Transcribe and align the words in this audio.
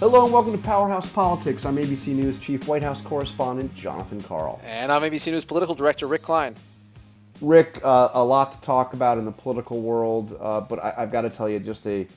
Hello 0.00 0.24
and 0.24 0.32
welcome 0.32 0.50
to 0.50 0.58
Powerhouse 0.58 1.08
Politics. 1.08 1.64
I'm 1.64 1.76
ABC 1.76 2.08
News 2.08 2.38
Chief 2.40 2.66
White 2.66 2.82
House 2.82 3.00
Correspondent 3.00 3.72
Jonathan 3.76 4.20
Karl. 4.20 4.60
And 4.64 4.90
I'm 4.90 5.02
ABC 5.02 5.30
News 5.30 5.44
Political 5.44 5.76
Director 5.76 6.08
Rick 6.08 6.22
Klein. 6.22 6.56
Rick, 7.40 7.80
uh, 7.84 8.10
a 8.12 8.22
lot 8.22 8.50
to 8.52 8.60
talk 8.60 8.92
about 8.92 9.18
in 9.18 9.24
the 9.24 9.32
political 9.32 9.80
world, 9.80 10.36
uh, 10.40 10.60
but 10.62 10.82
I, 10.82 10.94
have 10.98 11.12
got 11.12 11.22
to 11.22 11.30
tell 11.30 11.48
you 11.48 11.60
just 11.60 11.86
a 11.86 12.08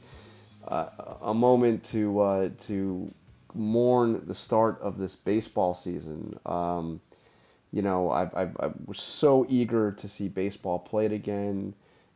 uh, 0.67 0.87
a 1.21 1.33
moment 1.35 1.83
to 1.85 2.19
uh, 2.19 2.49
to 2.65 3.13
mourn 3.53 4.23
the 4.25 4.33
start 4.33 4.81
of 4.81 4.97
this 4.97 5.15
baseball 5.15 5.75
season. 5.75 6.39
Um, 6.47 6.99
you 7.71 7.83
know, 7.83 8.09
I've, 8.09 8.33
I've, 8.35 8.57
I 8.59 8.69
was 8.85 8.99
so 8.99 9.45
eager 9.49 9.91
to 9.91 10.07
see 10.07 10.29
baseball 10.29 10.79
played 10.79 11.11
again. 11.11 11.75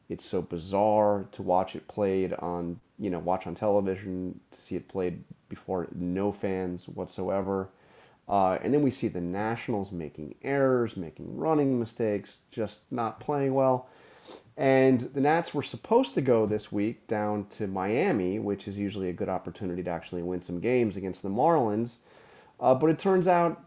It's 0.10 0.26
so 0.26 0.42
bizarre 0.42 1.26
to 1.34 1.44
watch 1.44 1.76
it 1.76 1.88
played 1.88 2.34
on, 2.34 2.80
you 3.02 3.10
know, 3.10 3.20
watch 3.20 3.48
on 3.48 3.56
television, 3.56 4.40
to 4.52 4.62
see 4.62 4.76
it 4.76 4.88
played 4.88 5.24
before 5.50 5.88
no 5.94 6.32
fans 6.32 6.88
whatsoever. 6.88 7.70
Uh, 8.30 8.60
and 8.62 8.72
then 8.72 8.84
we 8.84 8.92
see 8.92 9.08
the 9.08 9.20
Nationals 9.20 9.92
making 9.92 10.36
errors, 10.44 10.96
making 10.96 11.36
running 11.36 11.80
mistakes, 11.80 12.40
just 12.52 12.90
not 12.92 13.20
playing 13.20 13.56
well. 13.56 13.90
And 14.56 15.02
the 15.02 15.20
Nats 15.20 15.52
were 15.52 15.64
supposed 15.64 16.14
to 16.14 16.22
go 16.22 16.46
this 16.46 16.72
week 16.72 17.08
down 17.08 17.48
to 17.58 17.66
Miami, 17.66 18.38
which 18.38 18.68
is 18.68 18.78
usually 18.78 19.10
a 19.10 19.14
good 19.14 19.30
opportunity 19.30 19.82
to 19.82 19.90
actually 19.90 20.22
win 20.22 20.44
some 20.44 20.60
games 20.60 20.96
against 20.96 21.24
the 21.24 21.30
Marlins. 21.30 21.96
Uh, 22.60 22.76
but 22.76 22.92
it 22.92 23.00
turns 23.00 23.28
out, 23.28 23.64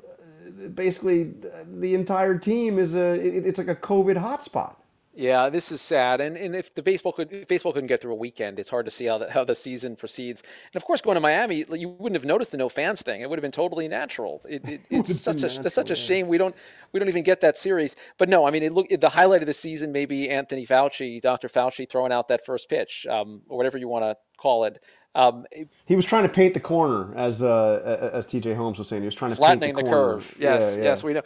uh, 0.64 0.68
basically, 0.68 1.34
the 1.66 1.94
entire 1.94 2.38
team 2.38 2.78
is 2.78 2.94
a 2.94 3.14
it, 3.14 3.44
it's 3.44 3.58
like 3.58 3.66
a 3.66 3.74
COVID 3.74 4.16
hotspot. 4.16 4.76
Yeah, 5.16 5.48
this 5.48 5.70
is 5.70 5.80
sad. 5.80 6.20
And 6.20 6.36
and 6.36 6.56
if 6.56 6.74
the 6.74 6.82
baseball 6.82 7.12
could 7.12 7.32
if 7.32 7.46
baseball 7.46 7.72
couldn't 7.72 7.86
get 7.86 8.00
through 8.00 8.12
a 8.12 8.16
weekend, 8.16 8.58
it's 8.58 8.70
hard 8.70 8.84
to 8.86 8.90
see 8.90 9.04
how 9.04 9.18
the 9.18 9.30
how 9.30 9.44
the 9.44 9.54
season 9.54 9.94
proceeds. 9.94 10.42
And 10.42 10.76
of 10.76 10.84
course, 10.84 11.00
going 11.00 11.14
to 11.14 11.20
Miami, 11.20 11.64
you 11.72 11.88
wouldn't 11.88 12.16
have 12.16 12.24
noticed 12.24 12.50
the 12.50 12.56
no 12.56 12.68
fans 12.68 13.00
thing. 13.02 13.20
It 13.20 13.30
would 13.30 13.38
have 13.38 13.42
been 13.42 13.52
totally 13.52 13.86
natural. 13.86 14.42
It, 14.48 14.68
it, 14.68 14.80
it's 14.90 15.20
such 15.20 15.38
a 15.38 15.42
natural, 15.42 15.66
it's 15.66 15.74
such 15.74 15.90
a 15.90 15.96
shame 15.96 16.26
we 16.26 16.36
don't 16.36 16.54
we 16.92 16.98
don't 16.98 17.08
even 17.08 17.22
get 17.22 17.40
that 17.42 17.56
series. 17.56 17.94
But 18.18 18.28
no, 18.28 18.44
I 18.44 18.50
mean, 18.50 18.64
it 18.64 18.72
look 18.72 18.88
the 18.88 19.10
highlight 19.10 19.42
of 19.42 19.46
the 19.46 19.54
season 19.54 19.92
may 19.92 20.04
be 20.04 20.28
Anthony 20.28 20.66
Fauci, 20.66 21.20
Dr. 21.20 21.48
Fauci, 21.48 21.88
throwing 21.88 22.12
out 22.12 22.28
that 22.28 22.44
first 22.44 22.68
pitch, 22.68 23.06
um, 23.08 23.42
or 23.48 23.56
whatever 23.56 23.78
you 23.78 23.88
want 23.88 24.04
to 24.04 24.16
call 24.36 24.64
it. 24.64 24.82
Um, 25.16 25.44
he 25.86 25.94
was 25.94 26.06
trying 26.06 26.24
to 26.24 26.32
paint 26.32 26.54
the 26.54 26.60
corner, 26.60 27.16
as 27.16 27.40
uh, 27.40 28.10
as 28.12 28.26
T.J. 28.26 28.54
Holmes 28.54 28.78
was 28.78 28.88
saying. 28.88 29.02
He 29.02 29.06
was 29.06 29.14
trying 29.14 29.30
to 29.30 29.36
flattening 29.36 29.76
the, 29.76 29.84
the, 29.84 29.88
curve. 29.88 30.36
Yes, 30.40 30.74
yeah, 30.76 30.82
yeah. 30.82 30.88
yes, 30.90 31.04
we 31.04 31.12
know. 31.12 31.22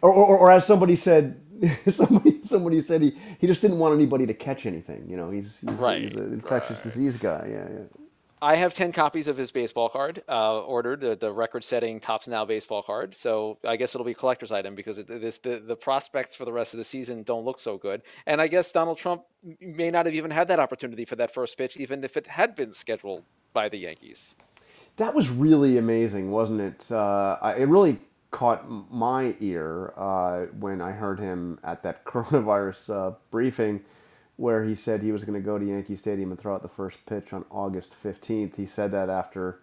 Or, 0.00 0.12
or, 0.12 0.38
or 0.38 0.50
as 0.52 0.64
somebody 0.64 0.94
said, 0.94 1.40
somebody 1.88 2.42
somebody 2.42 2.80
said 2.80 3.02
he, 3.02 3.16
he 3.38 3.46
just 3.46 3.62
didn't 3.62 3.78
want 3.78 3.94
anybody 3.94 4.26
to 4.26 4.34
catch 4.34 4.66
anything. 4.66 5.06
You 5.08 5.16
know, 5.16 5.30
he's, 5.30 5.58
he's, 5.58 5.70
right. 5.72 6.02
he's 6.02 6.14
an 6.14 6.32
infectious 6.32 6.78
right. 6.78 6.84
disease 6.84 7.16
guy. 7.16 7.48
Yeah, 7.50 7.68
yeah. 7.72 8.02
I 8.42 8.56
have 8.56 8.74
10 8.74 8.90
copies 8.90 9.28
of 9.28 9.36
his 9.36 9.52
baseball 9.52 9.88
card 9.88 10.24
uh, 10.28 10.58
ordered, 10.62 11.00
the, 11.00 11.14
the 11.14 11.30
record 11.30 11.62
setting 11.62 12.00
Topps 12.00 12.26
Now 12.26 12.44
baseball 12.44 12.82
card. 12.82 13.14
So 13.14 13.58
I 13.64 13.76
guess 13.76 13.94
it'll 13.94 14.04
be 14.04 14.10
a 14.10 14.16
collector's 14.16 14.50
item 14.50 14.74
because 14.74 14.98
it, 14.98 15.06
this, 15.06 15.38
the, 15.38 15.60
the 15.60 15.76
prospects 15.76 16.34
for 16.34 16.44
the 16.44 16.52
rest 16.52 16.74
of 16.74 16.78
the 16.78 16.84
season 16.84 17.22
don't 17.22 17.44
look 17.44 17.60
so 17.60 17.78
good. 17.78 18.02
And 18.26 18.40
I 18.40 18.48
guess 18.48 18.72
Donald 18.72 18.98
Trump 18.98 19.22
may 19.60 19.92
not 19.92 20.06
have 20.06 20.14
even 20.16 20.32
had 20.32 20.48
that 20.48 20.58
opportunity 20.58 21.04
for 21.04 21.14
that 21.16 21.32
first 21.32 21.56
pitch, 21.56 21.76
even 21.76 22.02
if 22.02 22.16
it 22.16 22.26
had 22.26 22.56
been 22.56 22.72
scheduled 22.72 23.22
by 23.52 23.68
the 23.68 23.78
Yankees. 23.78 24.34
That 24.96 25.14
was 25.14 25.30
really 25.30 25.78
amazing, 25.78 26.32
wasn't 26.32 26.62
it? 26.62 26.90
Uh, 26.90 27.54
it 27.56 27.68
really 27.68 27.98
caught 28.32 28.68
my 28.68 29.36
ear 29.38 29.92
uh, 29.96 30.46
when 30.58 30.80
I 30.80 30.90
heard 30.92 31.20
him 31.20 31.60
at 31.62 31.84
that 31.84 32.04
coronavirus 32.06 32.90
uh, 32.94 33.14
briefing 33.30 33.82
where 34.36 34.64
he 34.64 34.74
said 34.74 35.02
he 35.02 35.12
was 35.12 35.22
going 35.24 35.40
to 35.40 35.44
go 35.44 35.58
to 35.58 35.64
Yankee 35.64 35.94
Stadium 35.94 36.32
and 36.32 36.40
throw 36.40 36.54
out 36.54 36.62
the 36.62 36.68
first 36.68 37.04
pitch 37.06 37.32
on 37.32 37.44
August 37.50 37.94
15th. 38.02 38.56
He 38.56 38.66
said 38.66 38.90
that 38.90 39.08
after, 39.08 39.60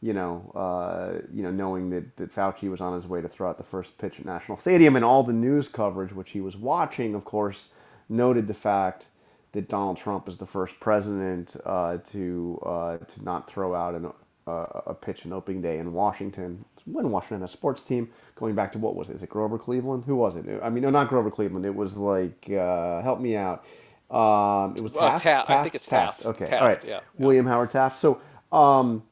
you 0.00 0.12
know, 0.12 0.50
uh, 0.56 1.20
you 1.32 1.42
know, 1.42 1.52
knowing 1.52 1.90
that, 1.90 2.16
that 2.16 2.34
Fauci 2.34 2.68
was 2.70 2.80
on 2.80 2.94
his 2.94 3.06
way 3.06 3.20
to 3.20 3.28
throw 3.28 3.48
out 3.48 3.58
the 3.58 3.62
first 3.64 3.98
pitch 3.98 4.18
at 4.18 4.26
National 4.26 4.58
Stadium, 4.58 4.96
and 4.96 5.04
all 5.04 5.22
the 5.22 5.32
news 5.32 5.68
coverage 5.68 6.12
which 6.12 6.30
he 6.30 6.40
was 6.40 6.56
watching, 6.56 7.14
of 7.14 7.24
course, 7.24 7.68
noted 8.08 8.48
the 8.48 8.54
fact 8.54 9.06
that 9.52 9.68
Donald 9.68 9.98
Trump 9.98 10.28
is 10.28 10.38
the 10.38 10.46
first 10.46 10.80
president 10.80 11.56
uh, 11.64 11.98
to 12.10 12.60
uh, 12.64 12.96
to 12.98 13.22
not 13.22 13.48
throw 13.48 13.74
out 13.74 13.94
an, 13.94 14.10
uh, 14.48 14.80
a 14.86 14.94
pitch 14.94 15.24
in 15.24 15.32
opening 15.32 15.60
day 15.60 15.78
in 15.78 15.92
Washington 15.92 16.64
when 16.92 17.10
Washington 17.10 17.40
had 17.40 17.48
a 17.48 17.52
sports 17.52 17.82
team, 17.82 18.10
going 18.34 18.54
back 18.54 18.72
to 18.72 18.78
what 18.78 18.96
was 18.96 19.10
it? 19.10 19.16
Is 19.16 19.22
it 19.22 19.28
Grover 19.28 19.58
Cleveland? 19.58 20.04
Who 20.04 20.16
was 20.16 20.36
it? 20.36 20.44
I 20.62 20.70
mean, 20.70 20.82
no, 20.82 20.90
not 20.90 21.08
Grover 21.08 21.30
Cleveland. 21.30 21.66
It 21.66 21.74
was 21.74 21.96
like, 21.96 22.48
uh, 22.50 23.02
help 23.02 23.20
me 23.20 23.36
out. 23.36 23.64
Um, 24.10 24.74
it 24.76 24.80
was 24.80 24.96
uh, 24.96 25.10
Taft, 25.10 25.22
Taft, 25.22 25.50
I 25.50 25.62
think 25.62 25.74
it's 25.74 25.86
Taft. 25.86 26.22
Taft. 26.22 26.26
Okay, 26.26 26.46
Taft, 26.46 26.62
all 26.62 26.68
right. 26.68 26.84
Yeah, 26.84 27.00
William 27.18 27.46
Howard 27.46 27.70
Taft. 27.70 27.98
So, 27.98 28.20
um, 28.50 29.02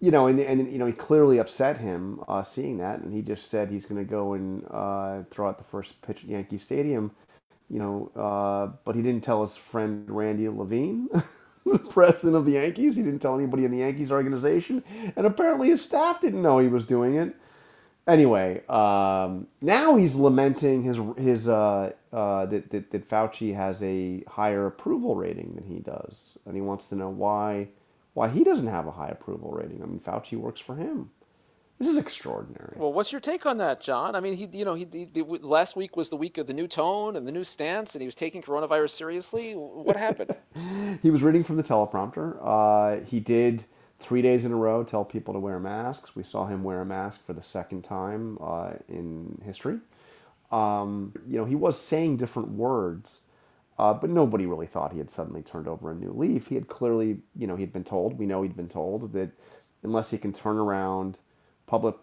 you 0.00 0.10
know, 0.10 0.26
and, 0.28 0.38
and 0.38 0.72
you 0.72 0.78
know, 0.78 0.86
he 0.86 0.92
clearly 0.92 1.38
upset 1.38 1.78
him 1.78 2.20
uh, 2.28 2.42
seeing 2.42 2.78
that, 2.78 3.00
and 3.00 3.12
he 3.12 3.22
just 3.22 3.48
said 3.48 3.70
he's 3.70 3.86
going 3.86 4.04
to 4.04 4.08
go 4.08 4.34
and 4.34 4.64
uh, 4.70 5.22
throw 5.30 5.48
out 5.48 5.58
the 5.58 5.64
first 5.64 6.00
pitch 6.02 6.22
at 6.22 6.30
Yankee 6.30 6.58
Stadium. 6.58 7.10
You 7.68 7.78
know, 7.78 8.12
uh, 8.14 8.76
but 8.84 8.94
he 8.94 9.02
didn't 9.02 9.24
tell 9.24 9.40
his 9.40 9.56
friend 9.56 10.08
Randy 10.08 10.48
Levine. 10.48 11.08
the 11.64 11.78
president 11.90 12.36
of 12.36 12.46
the 12.46 12.52
Yankees. 12.52 12.96
He 12.96 13.02
didn't 13.02 13.20
tell 13.20 13.36
anybody 13.36 13.64
in 13.64 13.70
the 13.70 13.78
Yankees 13.78 14.12
organization, 14.12 14.84
and 15.16 15.26
apparently 15.26 15.68
his 15.68 15.82
staff 15.82 16.20
didn't 16.20 16.42
know 16.42 16.58
he 16.58 16.68
was 16.68 16.84
doing 16.84 17.16
it. 17.16 17.34
Anyway, 18.06 18.62
um, 18.68 19.46
now 19.62 19.96
he's 19.96 20.16
lamenting 20.16 20.82
his 20.82 20.98
his 21.18 21.48
uh, 21.48 21.92
uh, 22.12 22.46
that, 22.46 22.70
that 22.70 22.90
that 22.90 23.08
Fauci 23.08 23.54
has 23.56 23.82
a 23.82 24.22
higher 24.28 24.66
approval 24.66 25.16
rating 25.16 25.54
than 25.54 25.64
he 25.64 25.80
does, 25.80 26.38
and 26.46 26.54
he 26.54 26.62
wants 26.62 26.86
to 26.88 26.96
know 26.96 27.08
why 27.10 27.68
why 28.14 28.28
he 28.28 28.44
doesn't 28.44 28.66
have 28.68 28.86
a 28.86 28.92
high 28.92 29.08
approval 29.08 29.52
rating. 29.52 29.82
I 29.82 29.86
mean, 29.86 30.00
Fauci 30.00 30.38
works 30.38 30.60
for 30.60 30.76
him. 30.76 31.10
This 31.78 31.88
is 31.88 31.98
extraordinary. 31.98 32.74
Well, 32.76 32.92
what's 32.92 33.10
your 33.10 33.20
take 33.20 33.46
on 33.46 33.58
that, 33.58 33.80
John? 33.80 34.14
I 34.14 34.20
mean, 34.20 34.34
he, 34.34 34.48
you 34.52 34.64
know, 34.64 34.74
he, 34.74 34.86
he, 34.92 35.22
last 35.22 35.74
week 35.74 35.96
was 35.96 36.08
the 36.08 36.16
week 36.16 36.38
of 36.38 36.46
the 36.46 36.52
new 36.52 36.68
tone 36.68 37.16
and 37.16 37.26
the 37.26 37.32
new 37.32 37.42
stance, 37.42 37.94
and 37.94 38.02
he 38.02 38.06
was 38.06 38.14
taking 38.14 38.42
coronavirus 38.42 38.90
seriously. 38.90 39.52
What 39.54 39.96
happened? 39.96 40.36
he 41.02 41.10
was 41.10 41.22
reading 41.22 41.42
from 41.42 41.56
the 41.56 41.64
teleprompter. 41.64 42.38
Uh, 42.40 43.04
he 43.04 43.18
did 43.18 43.64
three 43.98 44.22
days 44.22 44.44
in 44.44 44.52
a 44.52 44.56
row 44.56 44.84
tell 44.84 45.04
people 45.04 45.34
to 45.34 45.40
wear 45.40 45.58
masks. 45.58 46.14
We 46.14 46.22
saw 46.22 46.46
him 46.46 46.62
wear 46.62 46.80
a 46.82 46.86
mask 46.86 47.24
for 47.26 47.32
the 47.32 47.42
second 47.42 47.82
time 47.82 48.38
uh, 48.40 48.74
in 48.88 49.40
history. 49.44 49.78
Um, 50.52 51.12
you 51.26 51.38
know, 51.38 51.44
he 51.44 51.56
was 51.56 51.80
saying 51.80 52.18
different 52.18 52.50
words, 52.50 53.20
uh, 53.80 53.94
but 53.94 54.10
nobody 54.10 54.46
really 54.46 54.68
thought 54.68 54.92
he 54.92 54.98
had 54.98 55.10
suddenly 55.10 55.42
turned 55.42 55.66
over 55.66 55.90
a 55.90 55.94
new 55.94 56.12
leaf. 56.12 56.48
He 56.48 56.54
had 56.54 56.68
clearly, 56.68 57.18
you 57.36 57.48
know, 57.48 57.56
he'd 57.56 57.72
been 57.72 57.82
told. 57.82 58.16
We 58.16 58.26
know 58.26 58.42
he'd 58.42 58.56
been 58.56 58.68
told 58.68 59.12
that 59.14 59.30
unless 59.82 60.10
he 60.10 60.18
can 60.18 60.32
turn 60.32 60.58
around 60.58 61.18
public 61.66 61.96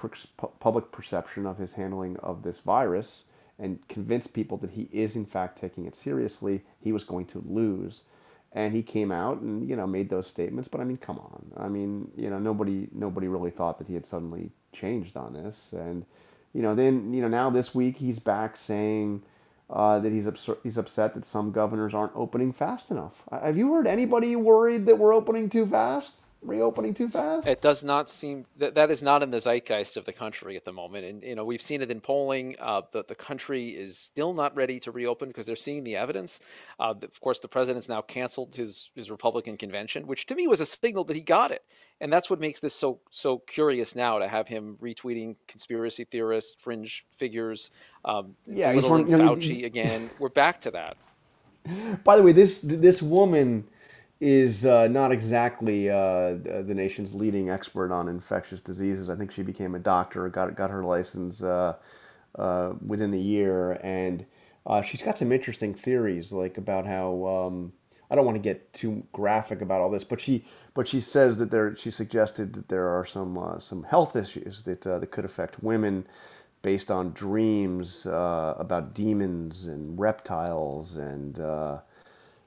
public 0.60 0.92
perception 0.92 1.46
of 1.46 1.58
his 1.58 1.74
handling 1.74 2.18
of 2.18 2.44
this 2.44 2.60
virus 2.60 3.24
and 3.60 3.88
convince 3.88 4.26
people 4.26 4.58
that 4.58 4.72
he 4.72 4.90
is 4.92 5.16
in 5.16 5.26
fact 5.26 5.60
taking 5.60 5.86
it 5.86 5.96
seriously, 5.96 6.64
he 6.80 6.92
was 6.92 7.04
going 7.04 7.26
to 7.28 7.44
lose. 7.48 8.04
And 8.54 8.74
he 8.74 8.82
came 8.82 9.12
out 9.12 9.40
and 9.40 9.70
you 9.70 9.76
know 9.76 9.88
made 9.88 10.10
those 10.10 10.28
statements. 10.28 10.68
But 10.68 10.82
I 10.82 10.84
mean, 10.84 10.98
come 10.98 11.20
on. 11.20 11.52
I 11.56 11.70
mean, 11.70 12.12
you 12.18 12.30
know, 12.30 12.40
nobody 12.40 12.88
nobody 12.92 13.28
really 13.28 13.52
thought 13.52 13.78
that 13.78 13.88
he 13.88 13.94
had 13.94 14.06
suddenly 14.06 14.52
changed 14.74 15.16
on 15.16 15.34
this. 15.34 15.70
And 15.72 16.06
you 16.54 16.62
know, 16.62 16.76
then 16.76 17.14
you 17.14 17.22
know 17.22 17.30
now 17.30 17.50
this 17.50 17.74
week 17.74 17.98
he's 17.98 18.20
back 18.20 18.58
saying. 18.58 19.24
Uh, 19.70 20.00
that 20.00 20.12
he's 20.12 20.28
ups- 20.28 20.50
he's 20.64 20.78
upset 20.78 21.14
that 21.14 21.26
some 21.26 21.54
governors 21.54 21.94
aren't 21.94 22.12
opening 22.14 22.52
fast 22.52 22.92
enough. 22.92 23.24
Have 23.32 23.58
you 23.58 23.74
heard 23.74 23.88
anybody 23.88 24.36
worried 24.36 24.86
that 24.86 25.00
we're 25.00 25.14
opening 25.14 25.50
too 25.50 25.66
fast? 25.66 26.26
Reopening 26.42 26.94
too 26.94 27.10
fast? 27.10 27.48
It 27.48 27.62
does 27.62 27.84
not 27.84 28.10
seem 28.10 28.46
that 28.58 28.76
that 28.76 28.92
is 28.92 29.04
not 29.04 29.24
in 29.24 29.32
the 29.32 29.40
zeitgeist 29.40 29.98
of 29.98 30.06
the 30.06 30.14
country 30.14 30.56
at 30.56 30.66
the 30.66 30.74
moment. 30.74 31.06
And 31.06 31.24
you 31.24 31.36
know, 31.36 31.46
we've 31.46 31.62
seen 31.62 31.82
it 31.82 31.92
in 31.92 32.02
polling. 32.02 32.56
Uh, 32.60 32.82
the 32.92 33.04
the 33.08 33.16
country 33.16 33.70
is 33.70 33.98
still 33.98 34.34
not 34.34 34.56
ready 34.56 34.80
to 34.82 34.92
reopen 34.92 35.30
because 35.30 35.46
they're 35.46 35.56
seeing 35.56 35.84
the 35.84 35.96
evidence. 35.96 36.40
Uh, 36.80 36.94
of 37.02 37.22
course, 37.22 37.40
the 37.40 37.48
president's 37.48 37.90
now 37.90 38.02
canceled 38.02 38.56
his 38.56 38.92
his 38.96 39.12
Republican 39.12 39.58
convention, 39.58 40.08
which 40.08 40.26
to 40.28 40.36
me 40.36 40.48
was 40.48 40.62
a 40.62 40.66
signal 40.66 41.04
that 41.06 41.16
he 41.16 41.22
got 41.22 41.52
it. 41.52 41.64
And 42.00 42.12
that's 42.12 42.32
what 42.32 42.40
makes 42.40 42.60
this 42.60 42.74
so 42.74 43.00
so 43.12 43.40
curious 43.40 43.96
now 43.96 44.18
to 44.18 44.28
have 44.28 44.48
him 44.48 44.78
retweeting 44.82 45.36
conspiracy 45.48 46.04
theorists, 46.04 46.56
fringe 46.58 47.06
figures, 47.16 47.70
um, 48.04 48.36
yeah, 48.48 48.74
he's 48.74 48.84
know, 48.84 49.04
Fauci 49.04 49.42
he, 49.42 49.64
again. 49.64 50.10
We're 50.18 50.30
back 50.30 50.62
to 50.62 50.72
that. 50.72 50.98
By 52.04 52.18
the 52.18 52.24
way, 52.24 52.32
this 52.32 52.62
this 52.62 53.02
woman 53.02 53.68
is 54.22 54.68
uh, 54.68 54.88
not 54.88 55.12
exactly 55.12 55.90
uh, 55.90 56.36
the 56.36 56.74
nation's 56.76 57.16
leading 57.16 57.50
expert 57.50 57.92
on 57.92 58.08
infectious 58.08 58.62
diseases. 58.62 59.10
I 59.10 59.16
think 59.16 59.32
she 59.32 59.42
became 59.42 59.74
a 59.74 59.80
doctor, 59.80 60.30
got 60.30 60.56
got 60.56 60.70
her 60.70 60.84
license 60.84 61.42
uh, 61.42 61.74
uh 62.36 62.74
within 62.86 63.10
the 63.10 63.20
year, 63.20 63.80
and 63.84 64.26
uh, 64.68 64.84
she's 64.84 65.02
got 65.02 65.18
some 65.18 65.32
interesting 65.32 65.74
theories, 65.74 66.32
like 66.32 66.60
about 66.60 66.86
how 66.86 67.26
um, 67.26 67.74
I 68.12 68.16
don't 68.16 68.26
want 68.26 68.36
to 68.36 68.42
get 68.42 68.72
too 68.74 69.08
graphic 69.12 69.60
about 69.60 69.82
all 69.82 69.90
this, 69.90 70.04
but 70.04 70.22
she 70.22 70.46
but 70.76 70.88
she 70.88 71.02
says 71.02 71.40
that 71.40 71.50
there 71.50 71.76
she 71.76 71.90
suggested 71.90 72.54
that 72.54 72.70
there 72.70 72.88
are 72.90 73.06
some 73.06 73.40
uh, 73.40 73.58
some 73.58 73.84
health 73.84 74.16
issues 74.16 74.62
that 74.64 74.82
that 74.82 75.10
could 75.10 75.26
affect 75.26 75.64
women 75.64 76.06
based 76.62 76.92
on 76.92 77.12
dreams 77.12 78.06
about 78.06 78.94
demons 78.94 79.66
and 79.66 80.00
reptiles 80.00 80.96
and 80.96 81.40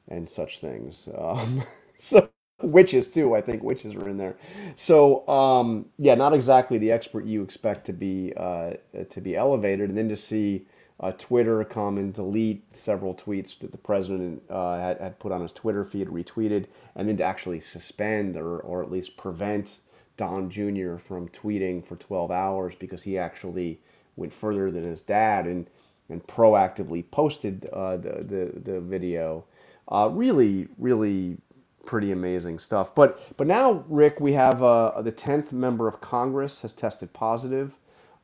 and 0.09 0.29
such 0.29 0.59
things. 0.61 1.09
Um, 1.17 1.63
so 1.97 2.29
witches 2.63 3.11
too. 3.11 3.35
I 3.35 3.41
think 3.41 3.63
witches 3.63 3.95
are 3.95 4.09
in 4.09 4.19
there. 4.19 4.37
So 4.77 5.27
um, 5.29 5.87
yeah, 5.99 6.15
not 6.15 6.35
exactly 6.35 6.79
the 6.79 6.93
expert 6.93 7.25
you 7.25 7.43
expect 7.43 7.87
to 7.87 7.93
be 7.93 8.33
uh, 8.37 8.75
to 9.09 9.21
be 9.21 9.37
elevated, 9.37 9.89
and 9.91 9.99
then 9.99 10.09
to 10.09 10.17
see 10.17 10.67
uh, 11.01 11.13
Twitter 11.13 11.65
come 11.65 11.99
and 11.99 12.13
delete 12.13 12.77
several 12.77 13.15
tweets 13.15 13.59
that 13.59 13.73
the 13.73 13.79
president 13.79 14.43
uh, 14.49 14.79
had, 14.79 15.01
had 15.01 15.19
put 15.19 15.33
on 15.33 15.41
his 15.43 15.53
Twitter 15.53 15.85
feed, 15.85 16.09
retweeted, 16.09 16.67
and 16.95 17.09
then 17.09 17.17
to 17.17 17.25
actually 17.25 17.61
suspend 17.61 18.37
or, 18.37 18.59
or 18.61 18.83
at 18.83 18.91
least 18.91 19.17
prevent 19.17 19.81
Don 20.17 20.49
Jr. 20.49 20.97
from 20.97 21.29
tweeting 21.29 21.85
for 21.85 21.97
12 21.97 22.31
hours 22.31 22.75
because 22.77 23.03
he 23.03 23.19
actually 23.19 23.81
went 24.17 24.33
further 24.33 24.71
than 24.71 24.85
his 24.85 25.03
dad 25.03 25.47
and, 25.47 25.69
and 26.09 26.27
proactively 26.27 27.05
posted 27.11 27.67
uh, 27.73 27.97
the, 27.97 28.25
the, 28.25 28.61
the 28.73 28.81
video. 28.81 29.45
Uh, 29.89 30.09
really, 30.13 30.69
really 30.79 31.39
pretty 31.87 32.13
amazing 32.13 32.59
stuff. 32.59 32.95
But, 32.95 33.21
but 33.37 33.47
now, 33.47 33.85
Rick, 33.89 34.21
we 34.21 34.35
have 34.35 34.63
uh, 34.63 35.03
the 35.03 35.13
10th 35.13 35.53
member 35.53 35.89
of 35.89 36.01
Congress 36.01 36.63
has 36.63 36.75
tested 36.75 37.13
positive 37.13 37.79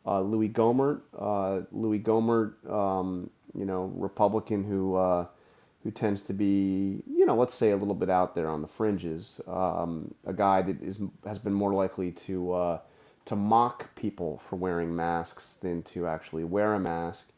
uh, 0.07 0.21
Louis 0.21 0.49
Gohmert. 0.49 1.03
Uh, 1.19 1.63
Louis 1.73 2.01
Gohmert, 2.01 2.55
um, 2.71 3.31
you 3.55 3.65
know, 3.65 3.93
Republican 3.97 4.65
who 4.65 4.97
uh, 4.97 5.27
who 5.85 5.91
tends 5.91 6.23
to 6.23 6.33
be, 6.35 7.03
you 7.09 7.27
know, 7.27 7.37
let's 7.37 7.55
say 7.55 7.71
a 7.71 7.77
little 7.77 7.95
bit 7.95 8.11
out 8.11 8.35
there 8.35 8.49
on 8.49 8.63
the 8.63 8.69
fringes. 8.69 9.41
Um, 9.49 10.15
a 10.27 10.33
guy 10.33 10.63
that 10.63 10.83
is 10.83 11.01
has 11.27 11.39
been 11.39 11.55
more 11.55 11.75
likely 11.75 12.13
to 12.13 12.53
uh, 12.53 12.79
to 13.27 13.37
mock 13.37 13.95
people 13.97 14.39
for 14.39 14.57
wearing 14.57 14.97
masks 14.97 15.55
than 15.55 15.83
to 15.85 16.07
actually 16.07 16.45
wear 16.45 16.75
a 16.75 16.81
mask. 16.81 17.31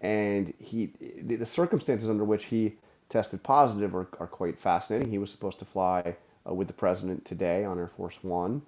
And 0.00 0.52
he, 0.58 0.92
the 1.22 1.46
circumstances 1.46 2.10
under 2.10 2.24
which 2.24 2.46
he 2.46 2.74
tested 3.14 3.42
positive 3.42 3.94
are, 3.94 4.08
are 4.18 4.26
quite 4.26 4.58
fascinating. 4.58 5.10
He 5.10 5.18
was 5.18 5.30
supposed 5.30 5.60
to 5.60 5.64
fly 5.64 6.16
uh, 6.46 6.52
with 6.52 6.66
the 6.66 6.74
president 6.74 7.24
today 7.24 7.64
on 7.64 7.78
Air 7.78 7.88
Force 7.88 8.18
One 8.22 8.62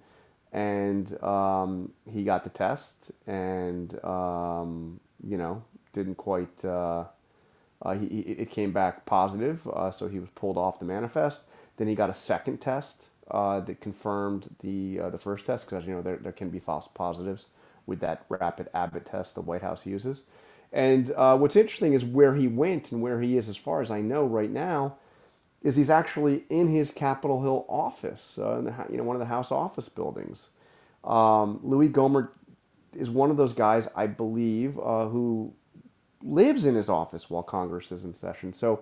and 0.51 1.21
um, 1.23 1.91
he 2.09 2.23
got 2.23 2.43
the 2.43 2.49
test 2.49 3.11
and 3.25 4.03
um, 4.03 4.99
you 5.23 5.37
know 5.37 5.63
didn't 5.93 6.15
quite 6.15 6.63
uh, 6.63 7.03
uh, 7.81 7.93
he, 7.93 8.05
it 8.05 8.49
came 8.49 8.71
back 8.71 9.05
positive 9.05 9.67
uh, 9.67 9.91
so 9.91 10.07
he 10.07 10.19
was 10.19 10.29
pulled 10.29 10.57
off 10.57 10.79
the 10.79 10.85
manifest 10.85 11.43
then 11.77 11.87
he 11.87 11.95
got 11.95 12.09
a 12.09 12.13
second 12.13 12.57
test 12.59 13.07
uh, 13.31 13.59
that 13.59 13.81
confirmed 13.81 14.55
the 14.61 14.99
uh, 14.99 15.09
the 15.09 15.17
first 15.17 15.45
test 15.45 15.69
because 15.69 15.85
you 15.85 15.93
know 15.93 16.01
there, 16.01 16.17
there 16.17 16.31
can 16.31 16.49
be 16.49 16.59
false 16.59 16.87
positives 16.87 17.47
with 17.85 17.99
that 17.99 18.25
rapid 18.29 18.69
abbott 18.73 19.05
test 19.05 19.35
the 19.35 19.41
white 19.41 19.61
house 19.61 19.85
uses 19.85 20.23
and 20.73 21.11
uh, 21.11 21.37
what's 21.37 21.55
interesting 21.55 21.93
is 21.93 22.05
where 22.05 22.35
he 22.35 22.47
went 22.47 22.91
and 22.91 23.01
where 23.01 23.21
he 23.21 23.37
is 23.37 23.49
as 23.49 23.57
far 23.57 23.81
as 23.81 23.91
i 23.91 24.01
know 24.01 24.25
right 24.25 24.51
now 24.51 24.95
is 25.63 25.75
he's 25.75 25.89
actually 25.89 26.43
in 26.49 26.67
his 26.69 26.91
Capitol 26.91 27.41
Hill 27.41 27.65
office, 27.67 28.39
uh, 28.39 28.59
in 28.59 28.65
the, 28.65 28.85
you 28.89 28.97
know, 28.97 29.03
one 29.03 29.15
of 29.15 29.19
the 29.19 29.25
House 29.25 29.51
office 29.51 29.89
buildings. 29.89 30.49
Um, 31.03 31.59
Louis 31.63 31.89
Gohmert 31.89 32.29
is 32.95 33.09
one 33.09 33.31
of 33.31 33.37
those 33.37 33.53
guys, 33.53 33.87
I 33.95 34.07
believe, 34.07 34.79
uh, 34.79 35.07
who 35.07 35.53
lives 36.23 36.65
in 36.65 36.75
his 36.75 36.89
office 36.89 37.29
while 37.29 37.43
Congress 37.43 37.91
is 37.91 38.05
in 38.05 38.13
session. 38.13 38.53
So, 38.53 38.81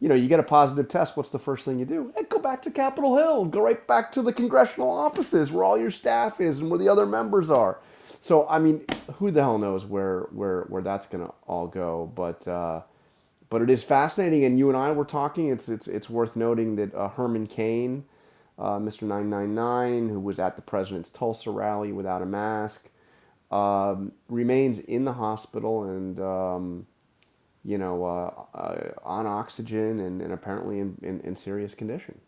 you 0.00 0.08
know, 0.08 0.14
you 0.14 0.28
get 0.28 0.40
a 0.40 0.44
positive 0.44 0.88
test. 0.88 1.16
What's 1.16 1.30
the 1.30 1.38
first 1.38 1.64
thing 1.64 1.78
you 1.78 1.84
do? 1.84 2.12
Hey, 2.16 2.24
go 2.28 2.40
back 2.40 2.62
to 2.62 2.70
Capitol 2.70 3.16
Hill. 3.16 3.46
Go 3.46 3.62
right 3.62 3.86
back 3.86 4.12
to 4.12 4.22
the 4.22 4.32
congressional 4.32 4.90
offices 4.90 5.52
where 5.52 5.64
all 5.64 5.78
your 5.78 5.90
staff 5.90 6.40
is 6.40 6.58
and 6.58 6.70
where 6.70 6.78
the 6.78 6.88
other 6.88 7.06
members 7.06 7.50
are. 7.50 7.78
So, 8.24 8.46
I 8.48 8.58
mean, 8.58 8.86
who 9.16 9.30
the 9.30 9.42
hell 9.42 9.58
knows 9.58 9.84
where 9.84 10.20
where 10.32 10.62
where 10.62 10.80
that's 10.80 11.06
gonna 11.06 11.30
all 11.46 11.66
go? 11.66 12.10
But 12.14 12.48
uh, 12.48 12.80
but 13.50 13.60
it 13.60 13.68
is 13.68 13.84
fascinating. 13.84 14.44
And 14.44 14.58
you 14.58 14.70
and 14.70 14.78
I 14.78 14.92
were 14.92 15.04
talking. 15.04 15.50
It's 15.50 15.68
it's 15.68 15.86
it's 15.86 16.08
worth 16.08 16.34
noting 16.34 16.76
that 16.76 16.94
uh, 16.94 17.08
Herman 17.08 17.46
Cain, 17.46 18.06
uh, 18.58 18.78
Mr. 18.78 19.02
Nine 19.02 19.28
Nine 19.28 19.54
Nine, 19.54 20.08
who 20.08 20.18
was 20.18 20.38
at 20.38 20.56
the 20.56 20.62
president's 20.62 21.10
Tulsa 21.10 21.50
rally 21.50 21.92
without 21.92 22.22
a 22.22 22.24
mask, 22.24 22.88
um, 23.50 24.12
remains 24.30 24.78
in 24.78 25.04
the 25.04 25.12
hospital 25.12 25.84
and 25.84 26.18
um, 26.18 26.86
you 27.62 27.76
know 27.76 28.06
uh, 28.06 28.56
uh 28.56 28.90
on 29.02 29.26
oxygen 29.26 30.00
and, 30.00 30.22
and 30.22 30.32
apparently 30.32 30.78
in, 30.78 30.96
in, 31.02 31.20
in 31.20 31.36
serious 31.36 31.74
condition. 31.74 32.18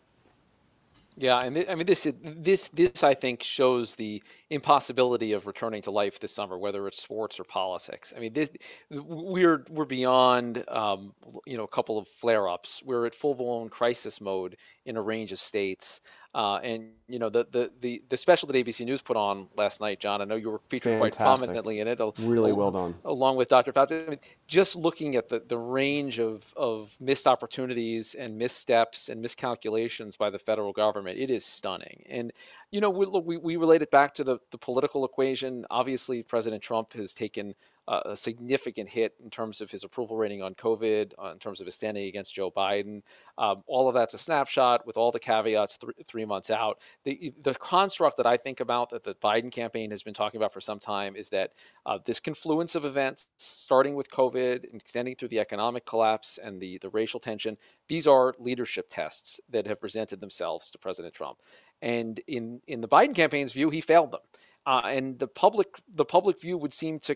Yeah, 1.19 1.39
and 1.39 1.55
th- 1.55 1.67
I 1.67 1.73
mean 1.73 1.87
this 1.87 2.07
this 2.21 2.67
this 2.67 3.03
I 3.03 3.15
think 3.15 3.41
shows 3.41 3.95
the 3.95 4.21
impossibility 4.51 5.31
of 5.33 5.47
returning 5.47 5.81
to 5.83 5.91
life 5.91 6.19
this 6.19 6.31
summer, 6.31 6.59
whether 6.59 6.87
it's 6.87 7.01
sports 7.01 7.39
or 7.39 7.43
politics. 7.43 8.13
I 8.15 8.19
mean, 8.19 8.33
this, 8.33 8.49
we're 8.91 9.65
we're 9.69 9.85
beyond 9.85 10.63
um, 10.67 11.13
you 11.47 11.57
know 11.57 11.63
a 11.63 11.67
couple 11.67 11.97
of 11.97 12.07
flare 12.07 12.47
ups. 12.47 12.83
We're 12.85 13.07
at 13.07 13.15
full 13.15 13.33
blown 13.33 13.69
crisis 13.69 14.21
mode 14.21 14.57
in 14.85 14.95
a 14.95 15.01
range 15.01 15.31
of 15.31 15.39
states. 15.39 16.01
Uh, 16.37 16.57
and 16.57 16.89
you 17.07 17.17
know 17.17 17.29
the, 17.29 17.47
the 17.49 17.71
the 17.81 18.03
the 18.09 18.15
special 18.15 18.47
that 18.47 18.55
ABC 18.55 18.85
News 18.85 19.01
put 19.01 19.17
on 19.17 19.47
last 19.57 19.81
night, 19.81 19.99
John. 19.99 20.21
I 20.21 20.25
know 20.25 20.35
you 20.35 20.51
were 20.51 20.61
featured 20.67 20.99
Fantastic. 20.99 21.17
quite 21.17 21.25
prominently 21.25 21.79
in 21.79 21.87
it. 21.87 21.99
Really 22.19 22.53
well 22.53 22.69
done. 22.69 22.93
Along 23.05 23.37
with 23.37 23.47
Dr. 23.47 23.71
Fauci, 23.71 24.05
I 24.05 24.09
mean, 24.11 24.19
just 24.45 24.75
looking 24.75 25.15
at 25.15 25.29
the, 25.29 25.39
the 25.39 25.57
range 25.57 26.19
of 26.19 26.53
of 26.55 26.95
missed 26.99 27.25
opportunities 27.25 28.13
and 28.13 28.37
missteps 28.37 29.09
and 29.09 29.19
miscalculations 29.19 30.15
by 30.15 30.29
the 30.29 30.37
federal 30.37 30.73
government, 30.73 31.17
it 31.17 31.31
is 31.31 31.43
stunning. 31.43 32.03
And 32.07 32.31
you 32.69 32.81
know, 32.81 32.91
we, 32.91 33.07
we, 33.07 33.37
we 33.37 33.55
relate 33.55 33.81
it 33.81 33.89
back 33.89 34.13
to 34.13 34.23
the 34.23 34.37
the 34.51 34.59
political 34.59 35.03
equation. 35.05 35.65
Obviously, 35.71 36.21
President 36.21 36.61
Trump 36.61 36.93
has 36.93 37.15
taken 37.15 37.55
a 37.87 38.15
significant 38.15 38.89
hit 38.89 39.13
in 39.23 39.29
terms 39.29 39.61
of 39.61 39.71
his 39.71 39.83
approval 39.83 40.17
rating 40.17 40.41
on 40.41 40.53
COVID, 40.53 41.13
uh, 41.21 41.31
in 41.31 41.39
terms 41.39 41.61
of 41.61 41.65
his 41.65 41.75
standing 41.75 42.05
against 42.07 42.35
Joe 42.35 42.51
Biden. 42.51 43.01
Um, 43.37 43.63
all 43.65 43.87
of 43.87 43.93
that's 43.93 44.13
a 44.13 44.17
snapshot 44.17 44.85
with 44.85 44.97
all 44.97 45.11
the 45.11 45.19
caveats 45.19 45.77
th- 45.77 45.93
three 46.05 46.25
months 46.25 46.49
out. 46.49 46.79
The, 47.05 47.33
the 47.41 47.53
construct 47.53 48.17
that 48.17 48.25
I 48.25 48.35
think 48.35 48.59
about 48.59 48.89
that 48.89 49.03
the 49.03 49.15
Biden 49.15 49.51
campaign 49.51 49.91
has 49.91 50.03
been 50.03 50.13
talking 50.13 50.37
about 50.37 50.51
for 50.51 50.59
some 50.59 50.79
time 50.79 51.15
is 51.15 51.29
that 51.29 51.53
uh, 51.85 51.97
this 52.03 52.19
confluence 52.19 52.75
of 52.75 52.83
events, 52.83 53.29
starting 53.37 53.95
with 53.95 54.11
COVID 54.11 54.69
and 54.69 54.81
extending 54.81 55.15
through 55.15 55.29
the 55.29 55.39
economic 55.39 55.85
collapse 55.85 56.37
and 56.41 56.61
the, 56.61 56.77
the 56.79 56.89
racial 56.89 57.19
tension, 57.19 57.57
these 57.87 58.05
are 58.05 58.35
leadership 58.37 58.87
tests 58.89 59.39
that 59.49 59.65
have 59.65 59.79
presented 59.79 60.19
themselves 60.19 60.69
to 60.71 60.77
President 60.77 61.13
Trump. 61.13 61.37
And 61.81 62.19
in, 62.27 62.61
in 62.67 62.81
the 62.81 62.87
Biden 62.87 63.15
campaign's 63.15 63.53
view, 63.53 63.69
he 63.69 63.79
failed 63.79 64.11
them. 64.11 64.21
Uh, 64.65 64.81
and 64.85 65.19
the 65.19 65.27
public 65.29 65.77
the 65.87 66.03
public 66.03 66.41
view 66.41 66.57
would 66.57 66.73
seem 66.73 66.99
to 66.99 67.15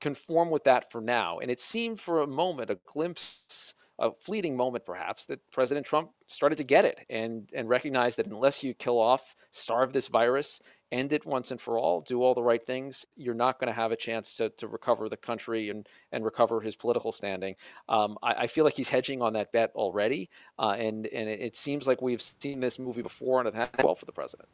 conform 0.00 0.50
with 0.50 0.64
that 0.64 0.90
for 0.90 1.00
now. 1.00 1.38
And 1.38 1.50
it 1.50 1.60
seemed 1.60 2.00
for 2.00 2.20
a 2.20 2.26
moment, 2.26 2.70
a 2.70 2.78
glimpse, 2.86 3.74
a 3.98 4.12
fleeting 4.12 4.56
moment 4.56 4.84
perhaps, 4.86 5.26
that 5.26 5.40
President 5.50 5.86
Trump 5.86 6.10
started 6.26 6.56
to 6.56 6.64
get 6.64 6.84
it 6.84 6.98
and, 7.10 7.48
and 7.52 7.68
recognize 7.68 8.16
that 8.16 8.26
unless 8.26 8.62
you 8.62 8.74
kill 8.74 8.98
off, 8.98 9.34
starve 9.50 9.92
this 9.92 10.08
virus, 10.08 10.60
end 10.90 11.12
it 11.12 11.26
once 11.26 11.50
and 11.50 11.60
for 11.60 11.78
all, 11.78 12.00
do 12.00 12.22
all 12.22 12.34
the 12.34 12.42
right 12.42 12.64
things, 12.64 13.04
you're 13.16 13.34
not 13.34 13.58
going 13.58 13.68
to 13.68 13.74
have 13.74 13.92
a 13.92 13.96
chance 13.96 14.34
to, 14.36 14.48
to 14.50 14.66
recover 14.66 15.08
the 15.08 15.16
country 15.16 15.68
and, 15.70 15.88
and 16.12 16.24
recover 16.24 16.60
his 16.60 16.76
political 16.76 17.12
standing. 17.12 17.56
Um, 17.88 18.16
I, 18.22 18.34
I, 18.34 18.46
feel 18.46 18.64
like 18.64 18.74
he's 18.74 18.88
hedging 18.88 19.20
on 19.20 19.34
that 19.34 19.52
bet 19.52 19.70
already. 19.74 20.30
Uh, 20.58 20.76
and, 20.78 21.06
and 21.08 21.28
it, 21.28 21.56
seems 21.56 21.86
like 21.86 22.00
we've 22.00 22.22
seen 22.22 22.60
this 22.60 22.78
movie 22.78 23.02
before 23.02 23.40
and 23.40 23.48
it 23.48 23.54
had 23.54 23.70
well 23.82 23.94
for 23.94 24.06
the 24.06 24.12
president. 24.12 24.48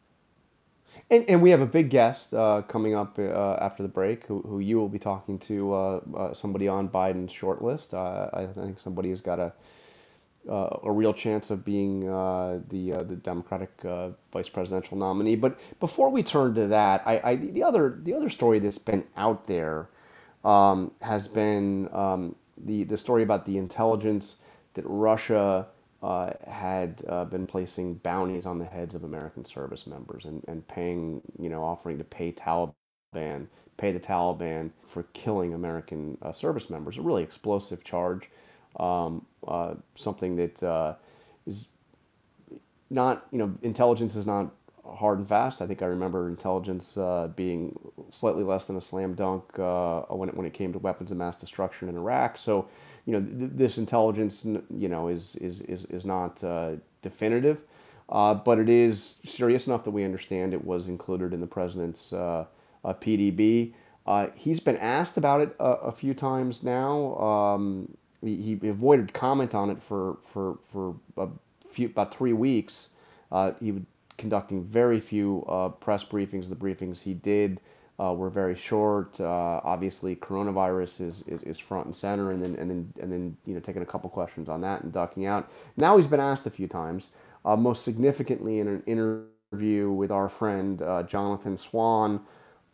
And, 1.11 1.25
and 1.29 1.43
we 1.43 1.51
have 1.51 1.61
a 1.61 1.67
big 1.67 1.91
guest 1.91 2.33
uh, 2.33 2.63
coming 2.63 2.95
up 2.95 3.19
uh, 3.19 3.55
after 3.61 3.83
the 3.83 3.89
break 3.89 4.27
who, 4.27 4.41
who 4.43 4.59
you 4.59 4.79
will 4.79 4.89
be 4.89 4.99
talking 4.99 5.39
to 5.41 5.75
uh, 5.75 6.01
uh 6.17 6.35
somebody 6.35 6.67
on 6.67 6.89
Biden's 6.89 7.33
shortlist. 7.33 7.93
Uh, 7.93 8.31
I 8.33 8.47
think 8.47 8.79
somebody 8.79 9.11
who's 9.11 9.21
got 9.21 9.39
a, 9.39 9.53
uh, 10.49 10.79
a 10.83 10.91
real 10.91 11.13
chance 11.13 11.51
of 11.51 11.65
being 11.65 12.01
the, 12.01 13.05
the 13.07 13.17
Democratic 13.23 13.71
vice 14.33 14.49
presidential 14.49 14.97
nominee. 14.97 15.37
But 15.37 15.59
before 15.79 16.11
we 16.11 16.23
turn 16.23 16.55
to 16.55 16.67
that, 16.69 17.03
I, 17.07 17.21
I 17.23 17.37
the, 17.37 17.63
other, 17.63 17.99
the 18.03 18.15
other 18.15 18.31
story 18.31 18.59
that's 18.59 18.79
been 18.79 19.05
out 19.17 19.47
there 19.47 19.89
um, 20.43 20.93
has 21.03 21.29
been 21.29 21.89
um, 21.93 22.35
the, 22.57 22.85
the 22.85 22.97
story 22.97 23.23
about 23.23 23.45
the 23.45 23.59
intelligence 23.59 24.39
that 24.75 24.85
Russia 24.87 25.67
uh, 26.05 26.35
had 26.47 27.03
uh, 27.09 27.25
been 27.25 27.47
placing 27.47 27.95
bounties 27.95 28.45
on 28.45 28.59
the 28.59 28.67
heads 28.67 28.95
of 28.95 29.05
American 29.05 29.43
service 29.43 29.87
members 29.87 30.27
and, 30.27 30.45
and 30.47 30.69
paying, 30.69 31.23
you 31.39 31.49
know, 31.49 31.65
offering 31.65 31.97
to 31.97 32.05
pay 32.05 32.31
Taliban, 32.31 33.47
pay 33.79 33.91
the 33.91 33.99
Taliban 34.01 34.71
for 34.87 35.05
killing 35.15 35.55
American 35.55 36.19
uh, 36.21 36.31
service 36.35 36.69
members. 36.69 36.99
A 36.99 37.01
really 37.01 37.23
explosive 37.23 37.83
charge, 37.85 38.31
um, 38.79 39.25
uh, 39.49 39.77
something 39.95 40.37
that 40.37 40.63
uh, 40.63 40.95
is 41.47 41.69
not, 42.91 43.27
you 43.33 43.39
know, 43.39 43.55
intelligence 43.63 44.15
is 44.15 44.27
not 44.27 44.53
hard 44.87 45.19
and 45.19 45.27
fast. 45.27 45.63
I 45.63 45.67
think 45.67 45.81
I 45.81 45.87
remember 45.87 46.29
intelligence 46.29 46.99
uh, 46.99 47.31
being 47.35 47.79
slightly 48.11 48.45
less 48.45 48.67
than 48.67 48.77
a 48.77 48.83
slam 48.83 49.15
dunk 49.15 49.57
when, 49.57 50.29
it, 50.29 50.37
when 50.37 50.45
it 50.45 50.53
came 50.53 50.75
to 50.75 50.79
weapons 50.79 51.11
of 51.11 51.17
mass 51.17 51.39
destruction 51.39 51.89
in 51.89 51.97
Iraq. 51.97 52.37
So, 52.37 52.69
you 53.07 53.13
know, 53.13 53.21
th- 53.21 53.51
this 53.55 53.79
intelligence, 53.79 54.45
you 54.45 54.89
know, 54.89 55.09
is 55.09 55.37
is 55.37 55.63
is, 55.63 55.85
is 55.87 56.05
not 56.05 56.43
uh, 56.43 56.73
definitive, 57.03 57.65
uh, 58.09 58.35
but 58.35 58.59
it 58.59 58.69
is 58.69 59.21
serious 59.25 59.67
enough 59.67 59.85
that 59.85 59.91
we 59.91 60.05
understand 60.05 60.55
it 60.55 60.65
was 60.65 60.89
included 60.89 61.33
in 61.33 61.41
the 61.41 61.47
president's 61.47 62.13
uh, 62.13 62.47
PDB. 62.85 63.75
Uh, 64.07 64.29
he's 64.35 64.61
been 64.61 64.77
asked 64.79 65.17
about 65.17 65.41
it 65.41 65.55
a, 65.59 65.65
a 65.65 65.93
few 65.93 66.13
times 66.13 66.63
now. 66.63 67.17
Um, 67.17 67.97
he, 68.21 68.59
he, 68.61 68.69
avoided 68.69 69.13
comment 69.13 69.55
on 69.55 69.71
it 69.71 69.83
for 69.83 70.19
for 70.25 70.59
for 70.63 70.97
a 71.17 71.29
few 71.67 71.87
about 71.87 72.15
three 72.15 72.33
weeks. 72.33 72.91
Uh, 73.31 73.53
he 73.61 73.73
was 73.73 73.83
conducting 74.17 74.63
very 74.63 75.01
few 75.01 75.45
uh, 75.49 75.69
press 75.69 76.05
briefings. 76.05 76.49
The 76.49 76.57
briefings 76.57 77.03
he 77.03 77.15
did 77.15 77.61
uh, 77.99 78.13
were 78.13 78.31
very 78.31 78.55
short. 78.55 79.21
Uh, 79.21 79.61
obviously, 79.63 80.17
coronavirus 80.17 81.01
is, 81.01 81.23
is, 81.29 81.43
is 81.43 81.59
front 81.59 81.87
and 81.87 81.97
center, 81.97 82.31
and 82.31 82.43
then 82.43 82.57
and 82.57 82.71
then 82.71 82.93
and 83.01 83.13
then 83.13 83.37
you 83.47 83.55
know 83.55 83.61
taking 83.61 83.83
a 83.83 83.87
couple 83.87 84.11
questions 84.11 84.49
on 84.49 84.61
that 84.63 84.83
and 84.83 84.93
ducking 84.93 85.27
out. 85.27 85.51
Now 85.77 85.97
he's 85.97 86.07
been 86.07 86.21
asked 86.21 86.47
a 86.47 86.51
few 86.51 86.67
times, 86.67 87.11
uh, 87.45 87.57
most 87.57 87.85
significantly 87.85 88.59
in 88.59 88.69
an 88.69 88.83
interview 88.87 89.91
with 89.91 90.11
our 90.11 90.29
friend 90.29 90.83
uh, 90.83 91.05
Jonathan 91.05 91.57
Swan 91.57 92.21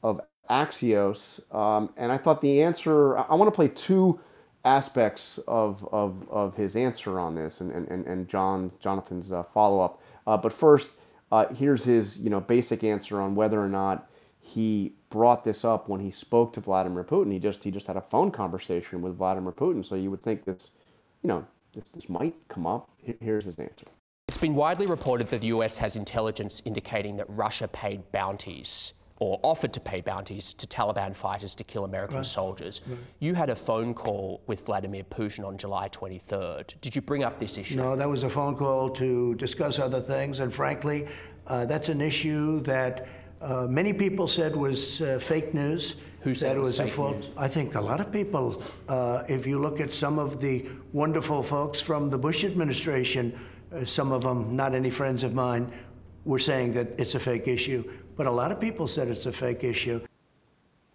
of 0.03 0.21
Axios, 0.49 1.55
um, 1.55 1.91
and 1.97 2.11
I 2.11 2.17
thought 2.17 2.41
the 2.41 2.63
answer. 2.63 3.19
I, 3.19 3.23
I 3.23 3.35
want 3.35 3.49
to 3.49 3.55
play 3.55 3.69
two 3.69 4.21
aspects 4.65 5.39
of, 5.49 5.89
of, 5.91 6.29
of 6.31 6.57
his 6.57 6.77
answer 6.77 7.19
on 7.19 7.35
this 7.35 7.63
and, 7.63 7.73
and, 7.73 8.07
and 8.07 8.29
John 8.29 8.71
Jonathan's 8.79 9.33
uh, 9.33 9.43
follow 9.43 9.81
up. 9.81 10.03
Uh, 10.27 10.37
but 10.37 10.53
first, 10.53 10.91
uh, 11.33 11.47
here's 11.55 11.85
his 11.85 12.19
you 12.19 12.31
know 12.31 12.41
basic 12.41 12.85
answer 12.85 13.21
on 13.21 13.35
whether 13.35 13.61
or 13.61 13.69
not 13.69 14.10
he 14.41 14.95
brought 15.11 15.45
this 15.45 15.65
up 15.65 15.89
when 15.89 16.01
he 16.01 16.11
spoke 16.11 16.53
to 16.55 16.61
Vladimir 16.61 17.05
Putin. 17.05 17.33
He 17.33 17.39
just 17.39 17.63
he 17.63 17.71
just 17.71 17.87
had 17.87 17.97
a 17.97 18.01
phone 18.01 18.31
conversation 18.31 19.03
with 19.03 19.17
Vladimir 19.17 19.53
Putin, 19.53 19.85
so 19.85 19.95
you 19.95 20.11
would 20.11 20.23
think 20.23 20.45
this, 20.45 20.71
you 21.23 21.29
know, 21.29 21.47
this, 21.75 21.89
this 21.91 22.09
might 22.09 22.35
come 22.49 22.67
up. 22.67 22.89
Here's 23.21 23.45
his 23.45 23.59
answer. 23.59 23.87
It's 24.29 24.39
been 24.39 24.55
widely 24.55 24.87
reported 24.87 25.29
that 25.29 25.41
the 25.41 25.49
US 25.49 25.77
has 25.79 25.97
intelligence 25.97 26.63
indicating 26.65 27.17
that 27.17 27.27
Russia 27.29 27.69
paid 27.69 28.11
bounties 28.13 28.95
or 29.21 29.39
offered 29.43 29.73
to 29.75 29.81
pay 29.81 30.01
bounties 30.01 30.55
to 30.55 30.67
Taliban 30.67 31.15
fighters 31.15 31.55
to 31.55 31.65
kill 31.65 31.85
American 31.85 32.17
right. 32.17 32.27
soldiers. 32.27 32.81
Right. 32.87 32.99
You 33.19 33.35
had 33.35 33.51
a 33.51 33.57
phone 33.57 33.93
call 33.93 34.41
with 34.47 34.65
Vladimir 34.65 35.05
Putin 35.05 35.45
on 35.45 35.59
July 35.59 35.91
23rd. 35.91 36.81
Did 36.81 36.97
you 36.97 37.03
bring 37.03 37.23
up 37.23 37.39
this 37.39 37.59
issue? 37.59 37.77
No, 37.77 37.95
that 37.97 38.09
was 38.09 38.23
a 38.23 38.31
phone 38.31 38.57
call 38.57 38.89
to 38.91 39.35
discuss 39.35 39.79
other 39.79 40.01
things. 40.01 40.41
And 40.41 40.53
frankly, 40.53 41.07
uh, 41.47 41.67
that's 41.67 41.91
an 41.91 42.01
issue 42.01 42.61
that 42.63 43.09
uh, 43.41 43.67
many 43.69 43.93
people 43.93 44.29
said 44.29 44.55
was 44.55 45.01
uh, 45.01 45.19
fake 45.19 45.55
news. 45.55 45.97
Who 46.23 46.35
said 46.35 46.57
it 46.57 46.61
was, 46.61 46.79
was 46.79 46.81
a 46.81 46.87
false? 46.87 47.31
I 47.39 47.49
think 47.49 47.75
a 47.75 47.81
lot 47.81 47.99
of 48.01 48.13
people. 48.13 48.63
Uh, 48.89 49.25
if 49.27 49.47
you 49.47 49.59
look 49.59 49.81
at 49.81 49.93
some 49.93 50.19
of 50.19 50.39
the 50.39 50.67
wonderful 50.93 51.43
folks 51.43 51.81
from 51.81 52.11
the 52.11 52.19
Bush 52.19 52.45
administration, 52.45 53.39
uh, 53.75 53.87
some 53.87 54.13
of 54.13 54.23
them 54.23 54.55
not 54.55 54.75
any 54.75 54.91
friends 54.91 55.23
of 55.23 55.33
mine, 55.33 55.73
were 56.27 56.39
saying 56.39 56.75
that 56.75 56.89
it's 56.99 57.15
a 57.15 57.21
fake 57.21 57.49
issue. 57.49 57.91
But 58.17 58.27
a 58.27 58.31
lot 58.31 58.53
of 58.53 58.61
people 58.61 58.87
said 58.87 59.09
it's 59.09 59.25
a 59.25 59.33
fake 59.33 59.65
issue. 59.65 60.03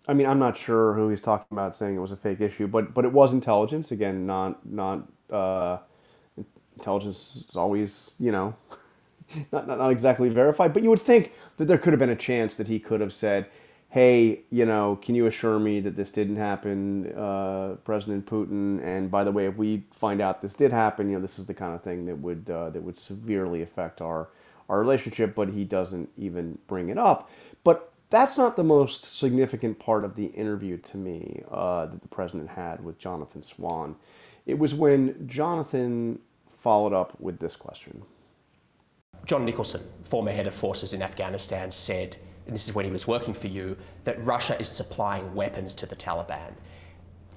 I 0.07 0.13
mean, 0.13 0.27
I'm 0.27 0.37
not 0.37 0.55
sure 0.55 0.93
who 0.93 1.09
he's 1.09 1.21
talking 1.21 1.47
about 1.49 1.75
saying 1.75 1.95
it 1.95 1.99
was 1.99 2.11
a 2.11 2.17
fake 2.17 2.41
issue, 2.41 2.67
but 2.67 2.93
but 2.93 3.05
it 3.05 3.11
was 3.11 3.33
intelligence. 3.33 3.91
Again, 3.91 4.27
not 4.27 4.63
not 4.63 5.07
uh, 5.31 5.79
intelligence 6.75 7.45
is 7.49 7.55
always 7.55 8.13
you 8.19 8.31
know 8.31 8.53
not, 9.51 9.67
not 9.67 9.77
not 9.79 9.89
exactly 9.91 10.29
verified. 10.29 10.73
But 10.73 10.83
you 10.83 10.89
would 10.89 11.01
think 11.01 11.33
that 11.57 11.65
there 11.65 11.77
could 11.77 11.93
have 11.93 11.99
been 11.99 12.09
a 12.09 12.15
chance 12.15 12.55
that 12.55 12.67
he 12.67 12.79
could 12.79 13.01
have 13.01 13.13
said, 13.13 13.47
"Hey, 13.89 14.41
you 14.51 14.65
know, 14.65 14.97
can 15.01 15.15
you 15.15 15.25
assure 15.27 15.59
me 15.59 15.79
that 15.81 15.95
this 15.95 16.11
didn't 16.11 16.37
happen, 16.37 17.13
uh, 17.13 17.75
President 17.85 18.25
Putin? 18.27 18.83
And 18.83 19.11
by 19.11 19.23
the 19.23 19.31
way, 19.31 19.45
if 19.47 19.57
we 19.57 19.83
find 19.91 20.21
out 20.21 20.41
this 20.41 20.53
did 20.53 20.71
happen, 20.71 21.09
you 21.09 21.15
know, 21.17 21.21
this 21.21 21.39
is 21.39 21.47
the 21.47 21.53
kind 21.55 21.75
of 21.75 21.83
thing 21.83 22.05
that 22.05 22.17
would 22.19 22.49
uh, 22.49 22.69
that 22.71 22.83
would 22.83 22.97
severely 22.97 23.61
affect 23.61 24.01
our." 24.01 24.29
our 24.69 24.79
relationship, 24.79 25.35
but 25.35 25.49
he 25.49 25.65
doesn't 25.65 26.09
even 26.17 26.57
bring 26.67 26.89
it 26.89 26.97
up. 26.97 27.29
But 27.63 27.93
that's 28.09 28.37
not 28.37 28.55
the 28.55 28.63
most 28.63 29.05
significant 29.05 29.79
part 29.79 30.05
of 30.05 30.15
the 30.15 30.27
interview 30.27 30.77
to 30.77 30.97
me 30.97 31.43
uh, 31.51 31.87
that 31.87 32.01
the 32.01 32.09
president 32.09 32.51
had 32.51 32.83
with 32.83 32.99
Jonathan 32.99 33.43
Swan. 33.43 33.97
It 34.45 34.59
was 34.59 34.75
when 34.75 35.27
Jonathan 35.27 36.19
followed 36.57 36.93
up 36.93 37.19
with 37.19 37.39
this 37.39 37.55
question. 37.57 38.03
John 39.25 39.43
Nicholson, 39.43 39.81
former 40.03 40.31
head 40.31 40.45
of 40.45 40.53
forces 40.53 40.93
in 40.93 41.01
Afghanistan, 41.01 41.71
said, 41.71 42.15
and 42.45 42.53
this 42.53 42.67
is 42.67 42.75
when 42.75 42.85
he 42.85 42.91
was 42.91 43.07
working 43.07 43.33
for 43.33 43.47
you, 43.47 43.75
that 44.03 44.23
Russia 44.23 44.59
is 44.59 44.69
supplying 44.69 45.33
weapons 45.33 45.73
to 45.75 45.87
the 45.87 45.95
Taliban. 45.95 46.53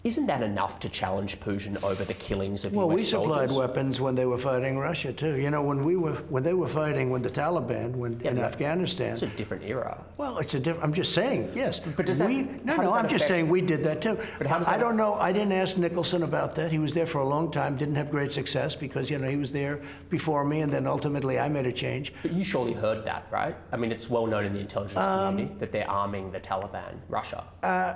Isn't 0.04 0.26
that 0.26 0.42
enough 0.42 0.78
to 0.80 0.88
challenge 0.88 1.40
Putin 1.40 1.82
over 1.82 2.04
the 2.04 2.14
killings 2.14 2.64
of 2.64 2.74
well, 2.74 2.90
U.S. 2.92 3.08
soldiers? 3.08 3.30
Well, 3.30 3.40
we 3.40 3.48
supplied 3.48 3.68
weapons 3.68 4.00
when 4.00 4.14
they 4.14 4.26
were 4.26 4.38
fighting 4.38 4.78
Russia 4.78 5.12
too. 5.12 5.36
You 5.36 5.50
know, 5.50 5.62
when 5.62 5.84
we 5.84 5.96
were 5.96 6.14
when 6.28 6.44
they 6.44 6.54
were 6.54 6.68
fighting 6.68 7.10
with 7.10 7.24
the 7.24 7.30
Taliban 7.30 7.96
when 7.96 8.20
yeah, 8.20 8.30
in 8.30 8.38
Afghanistan. 8.38 9.12
It's 9.12 9.22
a 9.22 9.26
different 9.26 9.64
era. 9.64 10.04
Well, 10.16 10.38
it's 10.38 10.54
a 10.54 10.60
different. 10.60 10.84
I'm 10.84 10.92
just 10.92 11.12
saying, 11.14 11.50
yes. 11.54 11.80
But 11.80 12.06
does 12.06 12.18
that? 12.18 12.28
We, 12.28 12.42
no, 12.64 12.76
no. 12.76 12.90
I'm 12.90 13.08
just 13.08 13.26
saying 13.26 13.48
we 13.48 13.60
did 13.60 13.82
that 13.84 14.00
too. 14.00 14.18
But 14.38 14.46
how 14.46 14.58
does 14.58 14.68
that 14.68 14.76
I 14.76 14.78
don't 14.78 14.96
know. 14.96 15.14
I 15.14 15.32
didn't 15.32 15.52
ask 15.52 15.76
Nicholson 15.76 16.22
about 16.22 16.54
that. 16.54 16.70
He 16.70 16.78
was 16.78 16.94
there 16.94 17.06
for 17.06 17.18
a 17.18 17.28
long 17.28 17.50
time. 17.50 17.76
Didn't 17.76 17.96
have 17.96 18.10
great 18.10 18.32
success 18.32 18.76
because 18.76 19.10
you 19.10 19.18
know 19.18 19.28
he 19.28 19.36
was 19.36 19.50
there 19.50 19.80
before 20.10 20.44
me, 20.44 20.60
and 20.60 20.72
then 20.72 20.86
ultimately 20.86 21.38
I 21.38 21.48
made 21.48 21.66
a 21.66 21.72
change. 21.72 22.12
But 22.22 22.32
you 22.32 22.44
surely 22.44 22.72
heard 22.72 23.04
that, 23.04 23.26
right? 23.30 23.56
I 23.72 23.76
mean, 23.76 23.90
it's 23.90 24.08
well 24.08 24.26
known 24.26 24.44
in 24.44 24.52
the 24.52 24.60
intelligence 24.60 24.98
um, 24.98 25.30
community 25.30 25.58
that 25.58 25.72
they're 25.72 25.90
arming 25.90 26.30
the 26.30 26.40
Taliban, 26.40 26.94
Russia. 27.08 27.44
Uh, 27.62 27.94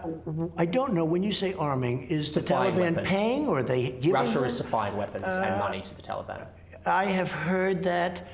I 0.56 0.66
don't 0.66 0.92
know. 0.94 1.04
When 1.04 1.23
you 1.23 1.32
say 1.32 1.54
arming, 1.54 1.91
is 2.00 2.34
the 2.34 2.40
Taliban 2.40 2.75
Taliban 2.75 2.94
weapons. 2.94 3.08
paying 3.08 3.49
or 3.49 3.58
are 3.58 3.62
they 3.62 3.90
giving 3.92 4.12
Russia 4.12 4.34
them? 4.34 4.44
is 4.44 4.56
supplying 4.56 4.96
weapons 4.96 5.25
uh, 5.26 5.44
and 5.46 5.58
money 5.58 5.80
to 5.80 5.94
the 5.94 6.02
Taliban. 6.02 6.46
I 6.87 7.04
have 7.04 7.30
heard 7.30 7.82
that, 7.84 8.26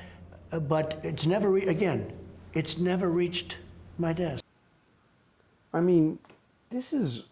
uh, 0.51 0.59
but 0.59 0.99
it's 1.03 1.25
never, 1.25 1.49
re- 1.49 1.67
again, 1.67 2.11
it's 2.53 2.77
never 2.77 3.09
reached 3.09 3.57
my 3.97 4.13
desk. 4.13 4.43
I 5.73 5.81
mean, 5.81 6.19
this 6.69 6.93
is 6.93 7.25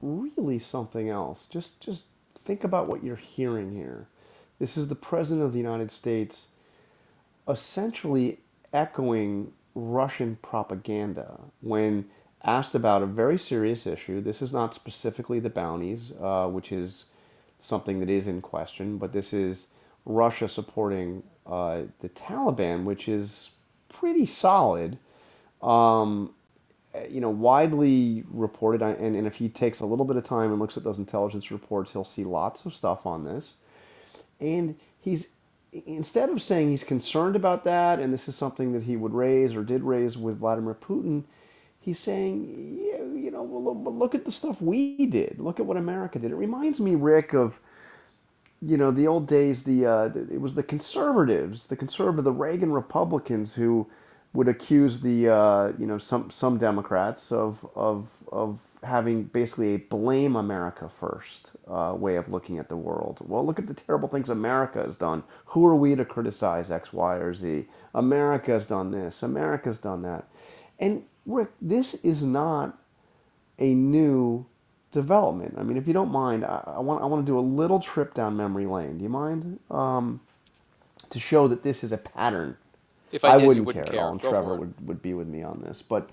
really 0.00 0.58
something 0.58 1.08
else. 1.08 1.46
Just, 1.46 1.82
just 1.82 2.06
think 2.34 2.64
about 2.64 2.88
what 2.88 3.04
you're 3.04 3.16
hearing 3.16 3.74
here. 3.74 4.06
This 4.58 4.76
is 4.76 4.88
the 4.88 4.94
President 4.94 5.44
of 5.44 5.52
the 5.52 5.58
United 5.58 5.90
States 5.90 6.48
essentially 7.48 8.38
echoing 8.72 9.52
Russian 9.74 10.38
propaganda 10.42 11.38
when 11.60 12.06
asked 12.46 12.74
about 12.74 13.02
a 13.02 13.06
very 13.06 13.36
serious 13.36 13.86
issue. 13.86 14.20
This 14.20 14.40
is 14.40 14.52
not 14.52 14.72
specifically 14.72 15.40
the 15.40 15.50
bounties, 15.50 16.12
uh, 16.20 16.46
which 16.46 16.70
is 16.72 17.06
something 17.58 18.00
that 18.00 18.08
is 18.08 18.26
in 18.26 18.40
question, 18.40 18.98
but 18.98 19.12
this 19.12 19.32
is 19.32 19.68
Russia 20.04 20.48
supporting 20.48 21.24
uh, 21.46 21.82
the 22.00 22.08
Taliban, 22.08 22.84
which 22.84 23.08
is 23.08 23.50
pretty 23.88 24.24
solid. 24.26 24.98
Um, 25.62 26.32
you 27.10 27.20
know, 27.20 27.30
widely 27.30 28.24
reported, 28.30 28.80
and, 28.80 29.16
and 29.16 29.26
if 29.26 29.34
he 29.34 29.48
takes 29.48 29.80
a 29.80 29.86
little 29.86 30.04
bit 30.04 30.16
of 30.16 30.24
time 30.24 30.50
and 30.50 30.60
looks 30.60 30.76
at 30.76 30.84
those 30.84 30.98
intelligence 30.98 31.50
reports, 31.50 31.92
he'll 31.92 32.04
see 32.04 32.24
lots 32.24 32.64
of 32.64 32.72
stuff 32.72 33.04
on 33.04 33.24
this. 33.24 33.54
And 34.40 34.76
he's 35.00 35.30
instead 35.84 36.30
of 36.30 36.40
saying 36.40 36.70
he's 36.70 36.84
concerned 36.84 37.36
about 37.36 37.64
that, 37.64 37.98
and 37.98 38.12
this 38.12 38.28
is 38.28 38.36
something 38.36 38.72
that 38.72 38.84
he 38.84 38.96
would 38.96 39.12
raise 39.12 39.54
or 39.54 39.62
did 39.62 39.82
raise 39.82 40.16
with 40.16 40.38
Vladimir 40.38 40.74
Putin, 40.74 41.24
he's 41.86 42.00
saying, 42.00 42.78
yeah, 42.78 42.98
you 42.98 43.30
know, 43.30 43.44
well, 43.44 43.94
look 43.94 44.14
at 44.14 44.26
the 44.26 44.32
stuff 44.32 44.60
we 44.60 45.06
did. 45.06 45.38
Look 45.40 45.60
at 45.60 45.66
what 45.66 45.78
America 45.78 46.18
did. 46.18 46.32
It 46.32 46.36
reminds 46.36 46.80
me, 46.80 46.96
Rick, 46.96 47.32
of 47.32 47.60
you 48.60 48.76
know 48.76 48.90
the 48.90 49.06
old 49.06 49.26
days. 49.28 49.64
The, 49.64 49.86
uh, 49.86 50.10
it 50.14 50.40
was 50.42 50.54
the 50.54 50.64
conservatives, 50.64 51.68
the 51.68 51.76
conservative, 51.76 52.24
the 52.24 52.32
Reagan 52.32 52.72
Republicans 52.72 53.54
who 53.54 53.88
would 54.32 54.48
accuse 54.48 55.00
the 55.00 55.28
uh, 55.28 55.72
you 55.78 55.86
know 55.86 55.98
some 55.98 56.30
some 56.30 56.58
Democrats 56.58 57.32
of 57.32 57.66
of 57.76 58.10
of 58.32 58.60
having 58.82 59.24
basically 59.24 59.74
a 59.74 59.78
blame 59.78 60.36
America 60.36 60.88
first 60.88 61.52
uh, 61.68 61.94
way 61.96 62.16
of 62.16 62.28
looking 62.28 62.58
at 62.58 62.68
the 62.68 62.76
world. 62.76 63.18
Well, 63.22 63.46
look 63.46 63.58
at 63.58 63.68
the 63.68 63.74
terrible 63.74 64.08
things 64.08 64.28
America 64.28 64.82
has 64.82 64.96
done. 64.96 65.22
Who 65.46 65.66
are 65.66 65.76
we 65.76 65.94
to 65.94 66.04
criticize 66.04 66.70
X, 66.70 66.92
Y, 66.92 67.16
or 67.16 67.32
Z? 67.32 67.66
America 67.94 68.52
has 68.52 68.66
done 68.66 68.90
this. 68.90 69.22
America's 69.22 69.78
done 69.78 70.02
that, 70.02 70.28
and 70.78 71.04
Rick, 71.24 71.50
this 71.60 71.94
is 71.94 72.22
not 72.22 72.78
a 73.58 73.74
new 73.74 74.46
development. 74.92 75.54
I 75.58 75.62
mean, 75.62 75.76
if 75.76 75.86
you 75.86 75.92
don't 75.92 76.12
mind, 76.12 76.44
I, 76.44 76.62
I 76.76 76.80
want 76.80 77.02
I 77.02 77.06
want 77.06 77.24
to 77.24 77.30
do 77.30 77.38
a 77.38 77.40
little 77.40 77.80
trip 77.80 78.14
down 78.14 78.36
memory 78.36 78.66
lane. 78.66 78.98
Do 78.98 79.04
you 79.04 79.10
mind? 79.10 79.58
Um, 79.70 80.20
to 81.10 81.20
show 81.20 81.48
that 81.48 81.62
this 81.62 81.84
is 81.84 81.92
a 81.92 81.98
pattern. 81.98 82.56
If 83.12 83.24
I, 83.24 83.38
did, 83.38 83.46
wouldn't, 83.46 83.72
care. 83.72 83.84
care. 83.84 84.08
and 84.08 84.20
Trevor 84.20 84.56
would, 84.56 84.74
would 84.88 85.00
be 85.00 85.14
with 85.14 85.28
me 85.28 85.42
on 85.42 85.62
this. 85.64 85.80
But 85.80 86.10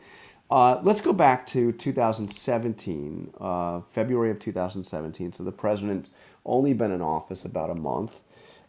uh, 0.50 0.80
let's 0.84 1.02
go 1.02 1.12
back 1.12 1.46
to 1.48 1.72
2017, 1.72 3.34
uh, 3.40 3.82
February 3.82 4.30
of 4.30 4.40
2017. 4.40 5.34
So 5.34 5.44
the 5.44 5.52
president 5.52 6.10
only 6.46 6.74
been 6.74 6.92
in 6.92 7.02
office 7.02 7.44
about 7.44 7.70
a 7.72 7.76
month. 7.76 8.22